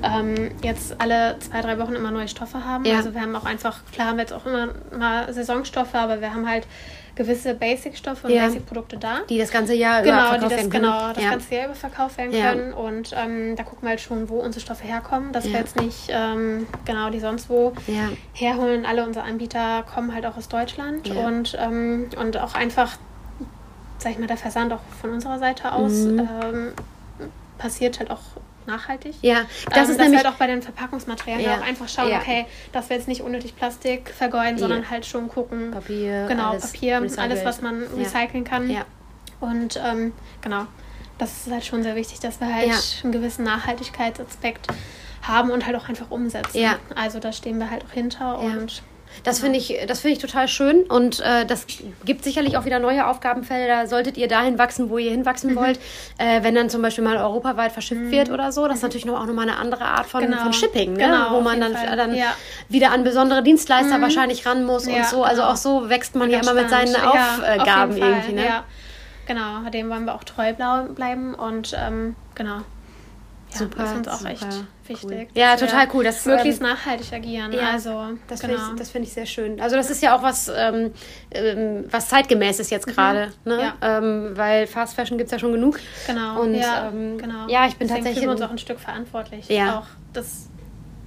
ähm, 0.03 0.51
jetzt 0.63 0.95
alle 1.01 1.35
zwei, 1.39 1.59
drei 1.59 1.77
Wochen 1.79 1.95
immer 1.95 2.11
neue 2.11 2.29
Stoffe 2.29 2.63
haben. 2.63 2.85
Ja. 2.85 2.95
Also 2.95 3.13
wir 3.13 3.19
haben 3.19 3.35
auch 3.35 3.43
einfach, 3.45 3.81
klar 3.91 4.07
haben 4.07 4.15
wir 4.15 4.21
jetzt 4.21 4.31
auch 4.33 4.45
immer 4.45 4.69
mal 4.97 5.33
Saisonstoffe, 5.33 5.95
aber 5.95 6.21
wir 6.21 6.33
haben 6.33 6.47
halt 6.49 6.65
gewisse 7.19 7.53
Basic-Stoffe 7.53 8.27
und 8.27 8.33
Ja. 8.33 8.45
Basic-Produkte 8.45 8.97
da. 8.97 9.17
Die 9.29 9.37
das 9.37 9.51
ganze 9.51 9.73
Jahr 9.75 10.01
über 10.01 10.11
Genau, 10.11 10.21
die 10.21 10.27
verkauft 10.29 10.43
das, 10.43 10.51
werden 10.57 10.69
können. 10.71 10.83
genau, 10.83 11.13
das 11.13 11.23
ja. 11.23 11.29
ganze 11.31 11.55
Jahr 11.55 11.65
über 11.65 11.75
verkauft 11.75 12.17
werden 12.17 12.33
Ja. 12.33 12.49
können. 12.51 12.73
Und 12.73 13.13
ähm, 13.15 13.55
da 13.57 13.63
gucken 13.63 13.81
wir 13.83 13.89
halt 13.89 13.99
schon, 14.01 14.29
wo 14.29 14.39
unsere 14.39 14.61
Stoffe 14.61 14.85
herkommen, 14.87 15.33
dass 15.33 15.43
wir 15.43 15.59
jetzt 15.59 15.75
nicht 15.79 16.07
ähm, 16.09 16.65
genau 16.85 17.09
die 17.09 17.19
sonst 17.19 17.49
wo 17.49 17.73
herholen. 18.33 18.85
Alle 18.85 19.05
unsere 19.05 19.25
Anbieter 19.25 19.83
kommen 19.83 20.13
halt 20.15 20.25
auch 20.25 20.37
aus 20.37 20.47
Deutschland 20.47 21.09
und, 21.09 21.57
ähm, 21.59 22.09
und 22.17 22.37
auch 22.37 22.55
einfach, 22.55 22.97
sag 23.97 24.13
ich 24.13 24.17
mal, 24.19 24.27
der 24.27 24.37
Versand 24.37 24.71
auch 24.71 24.79
von 25.01 25.11
unserer 25.11 25.39
Seite 25.39 25.73
aus 25.73 25.91
Mhm. 25.91 26.19
ähm, 26.19 26.67
passiert 27.57 27.99
halt 27.99 28.09
auch 28.11 28.21
nachhaltig. 28.67 29.15
ja, 29.21 29.41
das 29.71 29.85
ähm, 29.87 29.91
ist 29.91 29.97
nämlich... 29.99 30.17
halt 30.23 30.27
auch 30.33 30.37
bei 30.37 30.47
den 30.47 30.61
Verpackungsmaterialien 30.61 31.49
Ja. 31.49 31.57
auch 31.57 31.61
einfach 31.65 31.87
schauen, 31.89 32.09
Ja. 32.09 32.19
okay, 32.19 32.45
dass 32.71 32.89
wir 32.89 32.97
jetzt 32.97 33.07
nicht 33.07 33.21
unnötig 33.21 33.55
Plastik 33.55 34.09
vergeuden, 34.15 34.57
Ja. 34.57 34.59
sondern 34.59 34.89
halt 34.89 35.05
schon 35.05 35.27
gucken, 35.27 35.71
Papier, 35.71 36.25
genau, 36.27 36.51
alles 36.51 36.71
Papier, 36.71 37.01
recycelt. 37.01 37.19
alles, 37.31 37.45
was 37.45 37.61
man 37.61 37.83
recyceln 37.97 38.43
kann. 38.43 38.69
Ja. 38.69 38.81
Und 39.39 39.79
ähm, 39.83 40.13
genau, 40.41 40.65
das 41.17 41.45
ist 41.47 41.51
halt 41.51 41.65
schon 41.65 41.83
sehr 41.83 41.95
wichtig, 41.95 42.19
dass 42.19 42.39
wir 42.39 42.53
halt 42.53 42.71
einen 43.03 43.11
gewissen 43.11 43.43
Nachhaltigkeitsaspekt 43.43 44.67
haben 45.21 45.51
und 45.51 45.65
halt 45.65 45.75
auch 45.75 45.89
einfach 45.89 46.11
umsetzen. 46.11 46.57
Ja. 46.59 46.77
Also 46.95 47.19
da 47.19 47.31
stehen 47.33 47.57
wir 47.59 47.69
halt 47.69 47.83
auch 47.85 47.91
hinter 47.91 48.39
und 48.39 48.83
Das 49.23 49.39
finde 49.39 49.57
ich, 49.59 49.77
das 49.87 49.99
finde 50.01 50.13
ich 50.13 50.19
total 50.21 50.47
schön 50.47 50.83
und 50.83 51.19
äh, 51.19 51.45
das 51.45 51.65
gibt 52.05 52.23
sicherlich 52.23 52.57
auch 52.57 52.65
wieder 52.65 52.79
neue 52.79 53.05
Aufgabenfelder. 53.07 53.87
Solltet 53.87 54.17
ihr 54.17 54.27
dahin 54.27 54.57
wachsen, 54.57 54.89
wo 54.89 54.97
ihr 54.97 55.09
Mhm. 55.11 55.15
hinwachsen 55.15 55.55
wollt, 55.55 55.79
äh, 56.17 56.41
wenn 56.43 56.55
dann 56.55 56.69
zum 56.69 56.81
Beispiel 56.81 57.03
mal 57.03 57.17
europaweit 57.17 57.71
verschifft 57.71 58.11
wird 58.11 58.29
oder 58.29 58.51
so, 58.51 58.67
das 58.67 58.77
ist 58.77 58.83
natürlich 58.83 59.05
noch, 59.05 59.19
auch 59.19 59.25
nochmal 59.25 59.49
eine 59.49 59.57
andere 59.57 59.85
Art 59.85 60.05
von, 60.05 60.21
Genau. 60.21 60.37
von 60.43 60.53
Shipping, 60.53 60.93
ne? 60.93 60.99
Genau, 61.05 61.31
wo 61.31 61.35
auf 61.37 61.43
man 61.43 61.59
dann, 61.59 61.73
dann 61.73 62.15
Ja. 62.15 62.33
wieder 62.69 62.91
an 62.91 63.03
besondere 63.03 63.43
Dienstleister 63.43 64.01
wahrscheinlich 64.01 64.45
ran 64.45 64.63
muss 64.65 64.87
und 64.87 64.93
Ja, 64.95 65.03
so. 65.03 65.23
Also 65.23 65.41
genau. 65.41 65.53
auch 65.53 65.57
so 65.57 65.89
wächst 65.89 66.15
man 66.15 66.29
ja 66.29 66.39
immer 66.39 66.53
mit 66.53 66.69
seinen. 66.69 66.93
Ja, 66.93 66.99
auf 67.11 67.59
Aufgaben 67.59 67.97
Fall, 67.97 68.09
irgendwie. 68.11 68.33
Ne? 68.33 68.45
Ja. 68.45 68.63
Genau, 69.27 69.69
dem 69.71 69.89
wollen 69.89 70.05
wir 70.05 70.15
auch 70.15 70.23
treu 70.23 70.53
bleiben 70.53 71.35
und 71.35 71.75
ähm, 71.79 72.15
genau. 72.35 72.61
Ja, 73.51 73.57
Super, 73.57 73.77
das 73.81 73.91
ist 73.91 73.97
uns 73.97 74.07
auch 74.07 74.17
super 74.19 74.29
echt 74.31 74.43
cool. 74.43 74.65
wichtig. 74.87 75.29
Ja, 75.33 75.51
dass 75.53 75.61
wir 75.61 75.67
total 75.69 75.87
cool. 75.93 76.03
Das, 76.03 76.25
möglichst 76.25 76.61
ähm, 76.61 76.67
nachhaltig 76.67 77.11
agieren. 77.13 77.51
Ja, 77.51 77.71
also, 77.71 78.09
Das 78.27 78.41
genau. 78.41 78.53
finde 78.53 78.71
ich, 78.73 78.79
das 78.79 78.89
finde 78.91 79.07
ich 79.07 79.13
sehr 79.13 79.25
schön. 79.25 79.59
Also 79.59 79.75
das 79.75 79.89
ist 79.89 80.03
ja 80.03 80.15
auch 80.15 80.21
was, 80.21 80.51
ähm, 80.55 80.91
ähm, 81.31 81.85
was 81.89 82.09
zeitgemäß 82.09 82.59
ist 82.59 82.69
jetzt 82.69 82.85
gerade, 82.87 83.31
ne? 83.45 83.55
Mhm. 83.55 83.59
Ja. 83.59 83.73
Ähm, 83.97 84.31
weil 84.35 84.67
Fast 84.67 84.93
Fashion 84.95 85.17
gibt 85.17 85.29
es 85.29 85.31
ja 85.31 85.39
schon 85.39 85.51
genug. 85.51 85.79
Genau, 86.05 86.41
Und, 86.41 86.53
ja, 86.53 86.89
ähm, 86.89 87.17
genau. 87.17 87.47
ja, 87.47 87.65
ich 87.65 87.75
bin 87.77 87.87
Deswegen 87.87 88.03
tatsächlich 88.05 88.19
fühlen 88.19 88.27
wir 88.29 88.31
uns 88.33 88.41
auch 88.41 88.51
ein 88.51 88.57
Stück 88.59 88.79
verantwortlich, 88.79 89.49
Ja. 89.49 89.79
auch 89.79 89.87
das 90.13 90.47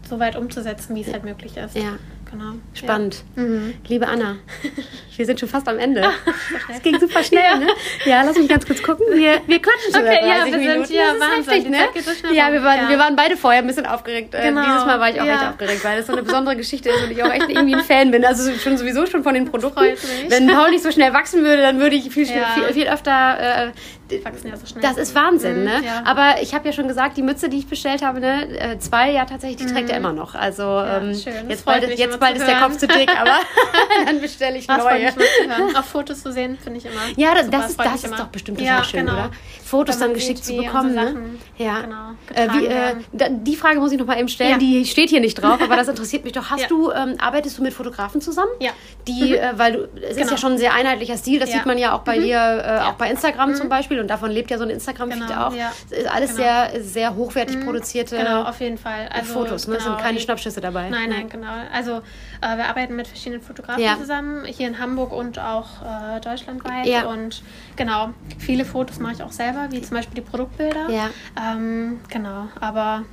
so 0.09 0.19
weit 0.19 0.35
umzusetzen, 0.37 0.97
wie 0.97 1.03
es 1.03 1.13
halt 1.13 1.25
möglich 1.25 1.57
ist. 1.57 1.77
Ja, 1.77 1.97
Genau. 2.33 2.55
spannend. 2.75 3.23
Ja. 3.37 3.43
Mhm. 3.43 3.75
Liebe 3.89 4.09
Anna, 4.09 4.37
wir 5.17 5.27
sind 5.27 5.39
schon 5.39 5.49
fast 5.49 5.69
am 5.69 5.79
Ende. 5.79 6.01
schnell. 6.65 6.77
Es 6.77 6.83
ging 6.83 6.99
super 6.99 7.23
schnell, 7.23 7.43
Ja. 7.43 7.57
ne? 7.59 7.67
Ja, 8.07 8.23
lass 8.23 8.37
mich 8.39 8.49
ganz 8.49 8.67
kurz 8.67 8.83
gucken. 8.83 9.05
Wir, 9.13 9.41
wir 9.47 9.61
quatschen 9.61 9.93
schon 9.93 10.03
Okay, 10.03 10.19
ja, 10.27 10.37
30 10.45 10.53
wir 10.53 10.59
sind- 10.61 10.69
Minuten. 10.73 10.93
ja, 10.95 11.03
das 11.07 11.15
ist 11.15 11.21
Wahnsinn, 11.47 11.75
heftig, 11.75 12.05
ne? 12.07 12.15
So 12.31 12.35
ja, 12.35 12.53
wir 12.53 12.63
waren, 12.65 12.79
Ja. 12.85 12.89
wir 12.89 12.99
waren 12.99 13.15
beide 13.17 13.37
vorher 13.37 13.61
ein 13.61 13.67
bisschen 13.67 13.85
aufgeregt. 13.87 14.35
Äh, 14.35 14.49
Genau. 14.49 14.63
Dieses 14.65 14.87
Mal 14.87 14.99
war 14.99 15.11
ich 15.11 15.21
auch 15.21 15.27
Ja. 15.27 15.35
echt 15.35 15.49
aufgeregt, 15.51 15.85
weil 15.85 15.99
das 15.99 16.07
so 16.07 16.13
eine 16.15 16.23
besondere 16.23 16.57
Geschichte 16.57 16.89
ist 16.89 17.05
und 17.05 17.11
ich 17.11 17.23
auch 17.23 17.31
echt 17.31 17.49
irgendwie 17.51 17.75
ein 17.75 17.85
Fan 17.85 18.11
bin. 18.11 18.25
Also 18.25 18.51
schon 18.55 18.77
sowieso 18.79 19.05
schon 19.07 19.23
von 19.23 19.35
den 19.35 19.45
Produkten. 19.45 19.85
Wenn 20.29 20.47
Paul 20.49 20.71
nicht 20.71 20.83
so 20.83 20.91
schnell 20.91 21.13
wachsen 21.13 21.43
würde, 21.45 21.61
dann 21.63 21.79
würde 21.81 21.97
ich 21.97 22.05
viel, 22.11 22.25
viel, 22.27 22.43
viel 22.73 22.89
öfter... 22.89 23.67
Äh, 23.69 23.73
Die 24.13 24.25
wachsen 24.25 24.49
ja 24.49 24.57
so 24.57 24.67
schnell. 24.67 24.83
das 24.83 24.97
ist 24.97 25.15
Wahnsinn, 25.15 25.59
Mhm, 25.61 25.65
ne? 25.65 25.83
ja. 25.85 26.03
Aber 26.05 26.43
ich 26.43 26.55
habe 26.55 26.67
ja 26.67 26.73
schon 26.73 26.89
gesagt, 26.89 27.17
die 27.17 27.23
Mütze, 27.23 27.49
die 27.49 27.59
ich 27.59 27.67
bestellt 27.67 28.03
habe, 28.03 28.21
ne, 28.21 28.59
äh, 28.59 28.79
zwei, 28.79 29.11
ja 29.13 29.25
tatsächlich, 29.25 29.57
die 29.67 29.73
trägt 29.73 29.91
er 29.91 29.97
immer 29.97 30.13
noch. 30.13 30.35
Also 30.35 30.63
ähm, 30.63 31.09
Mhm. 31.09 31.15
schön. 31.15 31.49
Jetzt 31.49 31.65
bald, 31.65 31.89
mich 31.89 31.99
jetzt 31.99 32.21
bald 32.21 32.37
ist 32.37 32.47
der. 32.47 32.57
Kopf 32.61 32.77
zu 32.77 32.87
dick, 32.87 33.11
aber 33.21 33.37
dann 34.07 34.21
bestelle 34.21 34.59
ich 34.59 34.67
freut 34.67 34.79
neue. 34.79 35.79
Auf 35.79 35.85
Fotos 35.93 36.23
zu 36.23 36.33
sehen, 36.33 36.59
finde 36.63 36.79
ich 36.79 36.85
immer. 36.87 37.01
Ja, 37.17 37.35
das, 37.35 37.47
super, 37.47 37.59
das, 37.59 37.71
ist, 37.71 37.79
das 37.81 37.95
ist 37.97 38.05
immer. 38.07 38.17
doch 38.17 38.27
bestimmt 38.29 38.59
total 38.59 38.79
ja, 38.79 38.85
schön, 38.85 39.01
genau. 39.07 39.13
oder? 39.15 39.31
Fotos 39.65 39.99
dann 39.99 40.13
geschickt 40.13 40.45
zu 40.45 40.55
bekommen, 40.55 40.95
ne? 40.95 41.15
Ja. 41.57 41.81
genau, 41.81 42.11
äh, 42.35 42.49
wie, 42.59 42.67
äh, 42.67 42.95
da, 43.13 43.29
die 43.31 43.57
Frage 43.57 43.81
muss 43.81 43.91
ich 43.91 43.99
noch 43.99 44.05
mal 44.07 44.19
eben 44.19 44.29
stellen, 44.29 44.51
Ja. 44.53 44.59
die 44.59 44.85
steht 44.85 45.09
hier 45.09 45.21
nicht 45.21 45.35
drauf, 45.37 45.61
aber 45.63 45.77
das 45.77 45.89
interessiert 45.89 46.25
mich 46.25 46.35
doch. 46.35 46.51
Hast 46.51 46.63
Ja. 46.63 46.69
du, 46.69 46.91
ähm, 46.91 47.15
arbeitest 47.19 47.57
du 47.57 47.63
mit 47.63 47.73
Fotografen 47.73 48.21
zusammen? 48.21 48.51
Ja. 48.61 48.73
Die, 49.09 49.35
äh, 49.37 49.53
weil 49.57 49.73
du, 49.73 49.89
es 50.03 50.11
ist 50.11 50.17
Genau. 50.19 50.31
ja 50.33 50.37
schon 50.37 50.53
ein 50.53 50.59
sehr 50.59 50.75
einheitlicher 50.75 51.17
Stil, 51.17 51.41
das 51.41 51.49
Ja. 51.49 51.57
sieht 51.57 51.67
man 51.67 51.79
ja 51.79 51.95
auch 51.95 52.01
bei 52.01 52.19
dir, 52.19 52.37
äh, 52.37 52.85
auch 52.87 52.95
bei 52.95 53.09
Instagram 53.11 53.55
zum 53.55 53.67
Mhm. 53.67 53.71
Beispiel 53.71 54.01
und 54.03 54.09
davon 54.09 54.31
lebt 54.31 54.51
ja 54.51 54.59
so 54.59 54.65
ein 54.65 54.71
Instagram-Feed 54.71 55.27
Genau, 55.29 55.47
auch. 55.47 55.55
ja. 55.55 55.73
Ist 55.91 56.07
alles 56.07 56.37
Genau. 56.37 56.43
sehr, 56.43 56.83
sehr 56.83 57.15
hochwertig 57.17 57.65
produzierte 57.65 58.17
Genau, 58.19 58.43
auf 58.43 58.61
jeden 58.61 58.77
Fall. 58.79 59.09
Also, 59.11 59.33
Fotos, 59.33 59.67
ne? 59.69 59.77
Es 59.77 59.85
genau, 59.85 59.97
sind 59.97 60.05
keine 60.05 60.19
Schnappschüsse 60.21 60.61
dabei. 60.61 60.91
Nein, 60.91 61.09
nein, 61.11 61.29
genau. 61.29 61.53
Also 61.73 62.03
äh, 62.41 62.57
wir 62.57 62.67
arbeiten 62.69 62.95
mit 62.97 63.07
verschiedenen 63.09 63.41
Fotografen 63.43 63.83
Ja. 63.83 63.97
zusammen, 63.99 64.45
hier 64.45 64.67
in 64.69 64.79
Hamburg 64.79 65.13
und 65.13 65.39
auch 65.39 65.69
äh, 65.83 66.21
deutschlandweit. 66.21 66.87
Ja. 66.87 67.07
Und 67.07 67.43
genau, 67.77 68.11
viele 68.39 68.65
Fotos 68.65 68.99
mache 68.99 69.15
ich 69.15 69.23
auch 69.23 69.33
selber, 69.33 69.69
wie 69.71 69.81
zum 69.81 69.97
Beispiel 69.97 70.17
die 70.23 70.29
Produktbilder. 70.29 70.91
Ja. 70.91 71.09
Ähm, 71.41 72.01
genau, 72.09 72.49
aber 72.61 73.05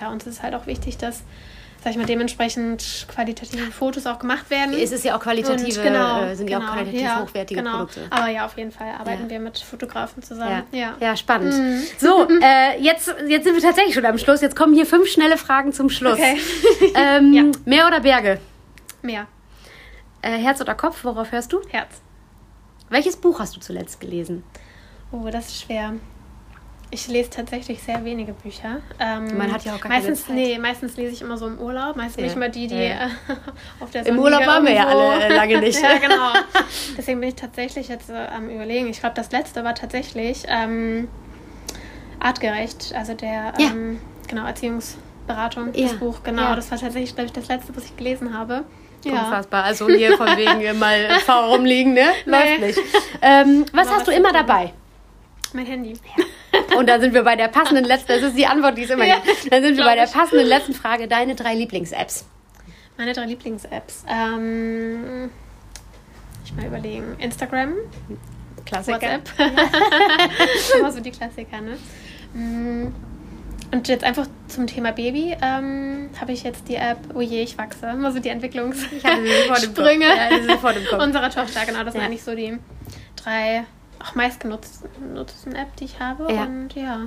ja, 0.00 0.10
uns 0.10 0.26
ist 0.26 0.42
halt 0.42 0.54
auch 0.54 0.66
wichtig, 0.66 0.98
dass, 0.98 1.22
sag 1.82 1.90
ich 1.92 1.96
mal, 1.96 2.06
dementsprechend 2.06 3.06
qualitative 3.12 3.72
Fotos 3.72 4.06
auch 4.06 4.18
gemacht 4.18 4.50
werden. 4.50 4.74
Es 4.74 4.92
ist 4.92 5.04
ja 5.04 5.16
auch 5.16 5.20
qualitative, 5.20 5.80
Und 5.80 5.86
genau, 5.86 6.22
äh, 6.22 6.36
sind 6.36 6.48
ja 6.48 6.58
auch 6.58 6.60
genau, 6.60 6.72
qualitativ 6.74 7.00
ja, 7.00 7.20
hochwertige 7.20 7.60
genau. 7.62 7.78
Produkte. 7.78 8.06
Aber 8.10 8.28
ja, 8.28 8.46
auf 8.46 8.56
jeden 8.56 8.70
Fall 8.70 8.88
arbeiten 8.98 9.24
Ja. 9.24 9.30
wir 9.30 9.40
mit 9.40 9.58
Fotografen 9.58 10.22
zusammen. 10.22 10.62
Ja. 10.70 10.94
ja, 11.00 11.16
spannend. 11.16 11.52
So, 11.98 12.28
äh, 12.42 12.80
jetzt, 12.80 13.12
jetzt 13.26 13.44
sind 13.44 13.54
wir 13.54 13.62
tatsächlich 13.62 13.94
schon 13.94 14.04
am 14.04 14.18
Schluss. 14.18 14.40
Jetzt 14.40 14.54
kommen 14.54 14.74
hier 14.74 14.86
fünf 14.86 15.08
schnelle 15.08 15.36
Fragen 15.36 15.72
zum 15.72 15.90
Schluss. 15.90 16.14
Okay. 16.14 16.38
Ähm. 16.94 17.52
Meer 17.64 17.86
oder 17.86 18.00
Berge? 18.00 18.38
Mehr. 19.02 19.26
Äh, 20.20 20.36
Herz 20.38 20.60
oder 20.60 20.74
Kopf? 20.74 21.04
Worauf 21.04 21.32
hörst 21.32 21.52
du? 21.52 21.60
Herz. 21.68 22.00
Welches 22.90 23.16
Buch 23.16 23.40
hast 23.40 23.56
du 23.56 23.60
zuletzt 23.60 24.00
gelesen? 24.00 24.44
Oh, 25.10 25.28
das 25.30 25.48
ist 25.48 25.62
schwer. 25.62 25.94
Ich 26.94 27.08
lese 27.08 27.30
tatsächlich 27.30 27.82
sehr 27.82 28.04
wenige 28.04 28.34
Bücher. 28.34 28.80
Ähm, 29.00 29.38
Man 29.38 29.50
hat 29.50 29.64
ja 29.64 29.72
auch 29.74 29.80
gar 29.80 29.90
keine 29.90 29.94
meistens, 30.04 30.26
Zeit. 30.26 30.34
Nee, 30.36 30.58
meistens 30.58 30.94
lese 30.98 31.12
ich 31.14 31.22
immer 31.22 31.38
so 31.38 31.46
im 31.46 31.58
Urlaub. 31.58 31.96
Meistens 31.96 32.18
Ja. 32.18 32.24
nicht 32.24 32.36
mal 32.36 32.50
die, 32.50 32.66
die 32.66 32.74
Ja, 32.74 32.82
ja. 32.82 33.06
äh, 33.06 33.08
auf 33.80 33.90
der 33.90 34.02
Im 34.02 34.08
Sonne 34.16 34.20
Urlaub 34.20 34.40
liegen 34.40 34.52
waren 34.52 34.64
wir 34.66 34.72
ja 34.74 34.86
alle, 34.86 35.34
lange 35.34 35.58
nicht. 35.60 35.80
ja, 35.82 35.96
genau. 35.96 36.32
Deswegen 36.98 37.20
bin 37.20 37.30
ich 37.30 37.34
tatsächlich 37.36 37.88
jetzt 37.88 38.10
äh, 38.10 38.26
am 38.36 38.50
Überlegen. 38.50 38.88
Ich 38.88 39.00
glaube, 39.00 39.14
das 39.14 39.32
letzte 39.32 39.64
war 39.64 39.74
tatsächlich 39.74 40.42
ähm, 40.48 41.08
artgerecht. 42.20 42.92
Also 42.94 43.14
der 43.14 43.54
Ja. 43.58 43.70
ähm, 43.70 43.98
genau, 44.28 44.44
Erziehungsberatung, 44.46 45.72
Ja. 45.74 45.88
das 45.88 45.96
Buch. 45.98 46.22
Genau, 46.22 46.42
Ja. 46.42 46.56
das 46.56 46.70
war 46.70 46.78
tatsächlich, 46.78 47.14
glaube 47.14 47.26
ich, 47.26 47.32
das 47.32 47.48
letzte, 47.48 47.74
was 47.74 47.86
ich 47.86 47.96
gelesen 47.96 48.36
habe. 48.36 48.64
Ja. 49.04 49.12
Unfassbar. 49.24 49.64
Also 49.64 49.88
hier 49.88 50.16
von 50.18 50.28
wegen 50.36 50.78
mal 50.78 51.08
faul 51.24 51.54
rumliegen, 51.54 51.94
ne? 51.94 52.10
Läuft 52.26 52.60
Nee. 52.60 52.66
nicht. 52.66 52.78
Ähm, 53.22 53.64
was 53.72 53.88
Aber 53.88 53.96
hast 53.96 54.06
du 54.08 54.12
immer 54.12 54.32
dabei? 54.32 54.74
Mein 55.54 55.66
Handy. 55.66 55.94
Und 56.76 56.88
dann 56.88 57.00
sind 57.00 57.14
wir 57.14 57.22
bei 57.22 57.36
der 57.36 57.48
passenden 57.48 57.84
letzten, 57.84 58.08
das 58.08 58.22
ist 58.22 58.36
die 58.36 58.46
Antwort, 58.46 58.76
die 58.76 58.82
es 58.84 58.90
immer 58.90 59.04
Ja, 59.06 59.16
gibt. 59.24 59.52
Dann 59.52 59.62
sind 59.62 59.76
wir 59.76 59.84
bei 59.84 59.94
der 59.94 60.06
passenden 60.06 60.46
letzten 60.46 60.74
Frage, 60.74 61.08
deine 61.08 61.34
drei 61.34 61.54
Lieblings-Apps. 61.54 62.26
Meine 62.98 63.12
drei 63.14 63.24
Lieblings-Apps. 63.26 64.04
Ähm, 64.08 65.30
ich 66.44 66.52
mal 66.54 66.66
überlegen. 66.66 67.16
Instagram, 67.18 67.72
Klassiker. 68.66 69.00
WhatsApp. 69.00 69.30
Immer 70.78 70.92
so 70.92 71.00
die 71.00 71.10
Klassiker, 71.10 71.60
ne? 71.60 71.78
Mm, 72.34 72.92
Und 73.72 73.88
jetzt 73.88 74.04
einfach 74.04 74.26
zum 74.48 74.66
Thema 74.66 74.92
Baby 74.92 75.34
ähm, 75.42 76.10
habe 76.20 76.32
ich 76.32 76.42
jetzt 76.42 76.68
die 76.68 76.74
App 76.76 76.98
Oje, 77.14 77.40
ich 77.42 77.56
wachse. 77.58 77.86
Immer 77.86 78.12
so 78.12 78.18
die 78.18 78.28
Entwicklungs 78.28 78.76
Ich 78.96 79.02
hatte 79.04 79.22
sie 79.22 79.28
sofort 79.32 79.62
im 79.64 79.74
Kopf. 79.74 79.84
Sprünge 79.86 80.06
Ja, 80.06 80.28
die 80.28 80.46
im 80.52 80.86
Kopf. 80.86 81.02
unserer 81.02 81.30
Tochter. 81.30 81.64
Genau, 81.66 81.82
das 81.84 81.92
sind 81.92 82.02
Ja. 82.02 82.06
eigentlich 82.08 82.22
so 82.22 82.34
die 82.34 82.58
drei 83.16 83.64
auch 84.02 84.14
meistgenutzten 84.14 85.54
App, 85.54 85.74
die 85.76 85.84
ich 85.84 86.00
habe. 86.00 86.32
Ja. 86.32 86.42
Und 86.44 86.70
ja, 86.74 87.00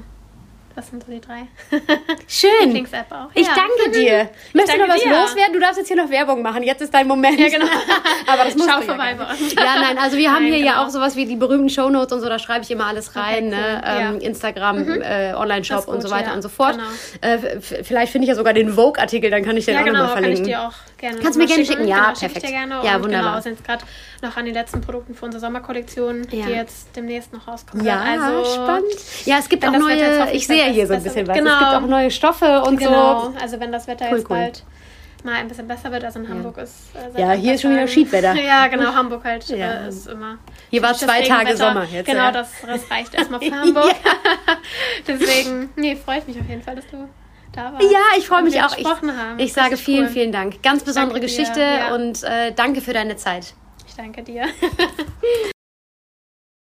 Das 0.75 0.89
sind 0.89 1.05
so 1.05 1.09
die 1.11 1.21
drei. 1.21 1.47
Schön. 2.27 2.49
Lieblings-App 2.65 3.09
auch. 3.09 3.29
Ich 3.33 3.47
Ja. 3.47 3.53
danke 3.55 3.97
dir. 3.97 4.29
Möchtest 4.53 4.77
du 4.77 4.81
noch 4.81 4.89
was 4.93 5.01
dir. 5.01 5.09
loswerden? 5.09 5.53
Du 5.53 5.59
darfst 5.61 5.77
jetzt 5.77 5.87
hier 5.87 5.95
noch 5.95 6.09
Werbung 6.09 6.41
machen. 6.41 6.63
Jetzt 6.63 6.81
ist 6.81 6.93
dein 6.93 7.07
Moment. 7.07 7.39
Ja, 7.39 7.47
genau. 7.47 7.65
Aber 8.27 8.43
das 8.43 8.55
musst 8.57 8.69
Schau 8.69 8.79
ja 8.79 8.85
vorbei 8.85 9.13
gar 9.13 9.25
bei 9.27 9.31
uns. 9.33 9.53
Ja, 9.53 9.79
nein, 9.79 9.97
also 9.97 10.17
wir 10.17 10.29
haben 10.33 10.43
Nein, 10.43 10.53
hier 10.55 10.65
ja 10.65 10.71
genau. 10.73 10.83
auch 10.85 10.89
sowas 10.89 11.15
wie 11.15 11.25
die 11.25 11.37
berühmten 11.37 11.69
Shownotes 11.69 12.11
und 12.11 12.19
so, 12.21 12.27
da 12.27 12.39
schreibe 12.39 12.63
ich 12.65 12.71
immer 12.71 12.87
alles 12.87 13.15
rein, 13.15 13.47
Okay, 13.47 13.55
ne? 13.55 13.81
cool. 13.81 13.81
ähm, 13.85 13.99
Ja. 14.01 14.11
Mhm. 14.11 14.19
Instagram, 14.19 15.01
äh, 15.01 15.33
Online-Shop 15.35 15.87
und 15.87 16.01
so 16.01 16.11
weiter 16.11 16.27
ja. 16.29 16.33
und 16.33 16.41
so 16.41 16.49
fort. 16.49 16.73
Genau. 16.77 17.33
Äh, 17.35 17.61
vielleicht 17.61 18.11
finde 18.11 18.25
ich 18.25 18.29
ja 18.29 18.35
sogar 18.35 18.51
den 18.53 18.73
Vogue-Artikel, 18.73 19.31
dann 19.31 19.45
kann 19.45 19.55
ich 19.55 19.63
den 19.63 19.75
Ja, 19.75 19.81
auch 19.81 19.85
genau, 19.85 19.99
nochmal 19.99 20.15
kann 20.15 20.23
ich 20.25 20.39
verlinken. 20.39 20.45
dir 20.61 20.67
auch 20.67 20.73
gerne 20.97 21.19
Kannst 21.19 21.35
du 21.35 21.39
mir 21.41 21.47
gerne 21.47 21.65
schicken? 21.65 21.87
Ja, 21.87 21.95
genau, 21.97 22.09
schick 22.09 22.19
perfekt. 22.19 22.37
Ich 22.45 22.49
dir 22.51 22.57
gerne. 22.57 22.79
Ja, 22.85 22.95
und 22.97 23.03
wunderbar. 23.03 23.31
Genau, 23.31 23.41
sind 23.41 23.53
jetzt 23.57 23.65
gerade 23.65 23.83
noch 24.21 24.37
an 24.37 24.45
den 24.45 24.53
letzten 24.53 24.81
Produkten 24.81 25.13
für 25.15 25.25
unsere 25.25 25.41
Sommerkollektion, 25.41 26.27
Ja. 26.31 26.45
die 26.45 26.51
jetzt 26.53 26.95
demnächst 26.95 27.33
noch 27.33 27.47
rauskommen. 27.47 27.85
ja, 27.85 27.99
also, 28.01 28.45
spannend. 28.53 28.85
Ja, 29.25 29.37
es 29.39 29.49
gibt 29.49 29.65
auch 29.67 29.71
neue, 29.71 30.31
ich 30.31 30.47
sehe 30.47 30.65
hier 30.71 30.87
so 30.87 30.93
ein 30.93 31.03
bisschen 31.03 31.27
was. 31.27 31.35
Es 31.37 31.43
Genau. 31.43 31.59
gibt 31.59 31.71
auch 31.83 31.87
neue 31.87 32.11
Stoffe 32.11 32.63
und 32.63 32.77
Genau, 32.77 33.25
so. 33.31 33.33
also 33.41 33.59
wenn 33.59 33.71
das 33.71 33.87
Wetter 33.87 34.05
Cool, 34.11 34.17
jetzt 34.19 34.29
cool. 34.29 34.37
bald 34.37 34.63
mal 35.23 35.33
ein 35.37 35.47
bisschen 35.47 35.67
besser 35.67 35.91
wird, 35.91 36.03
also 36.03 36.19
in 36.19 36.29
Hamburg 36.29 36.55
ist. 36.59 36.75
Äh, 36.93 37.19
Ja, 37.19 37.31
hier 37.31 37.55
ist 37.55 37.61
schon 37.63 37.71
wieder 37.71 37.79
Tagen- 37.81 37.91
Schiedwetter. 37.93 38.33
Ja, 38.41 38.67
genau, 38.67 38.93
Hamburg 38.93 39.23
halt 39.23 39.47
Ja. 39.49 39.85
äh, 39.85 39.89
ist 39.89 40.07
immer. 40.07 40.37
Hier 40.69 40.83
war 40.83 40.93
zwei 40.93 41.23
Tage. 41.23 41.57
Sommer 41.57 41.83
jetzt, 41.91 42.05
Genau, 42.05 42.25
ja. 42.25 42.31
das, 42.31 42.49
das 42.63 42.91
reicht 42.91 43.15
erstmal 43.15 43.39
für 43.41 43.51
Hamburg. 43.51 43.95
Deswegen, 45.07 45.69
nee, 45.75 45.95
freue 45.95 46.19
ich 46.19 46.27
mich 46.27 46.39
auf 46.39 46.47
jeden 46.47 46.61
Fall, 46.61 46.75
dass 46.75 46.85
du 46.87 47.07
da 47.55 47.73
warst. 47.73 47.91
Ja, 47.91 47.99
ich 48.17 48.27
freue 48.27 48.43
mich 48.43 48.61
auch. 48.61 48.77
Ich, 48.77 48.85
haben. 48.85 49.39
ich 49.39 49.53
sage 49.53 49.77
vielen, 49.77 50.05
cool. 50.05 50.11
vielen 50.11 50.31
Dank. 50.31 50.61
Ganz 50.61 50.83
besondere 50.83 51.19
Danke 51.19 51.27
dir, 51.27 51.37
Geschichte 51.37 51.61
ja. 51.61 51.95
und 51.95 52.23
äh, 52.23 52.51
danke 52.53 52.81
für 52.81 52.93
deine 52.93 53.15
Zeit. 53.15 53.53
Ich 53.87 53.95
danke 53.95 54.23
dir. 54.23 54.45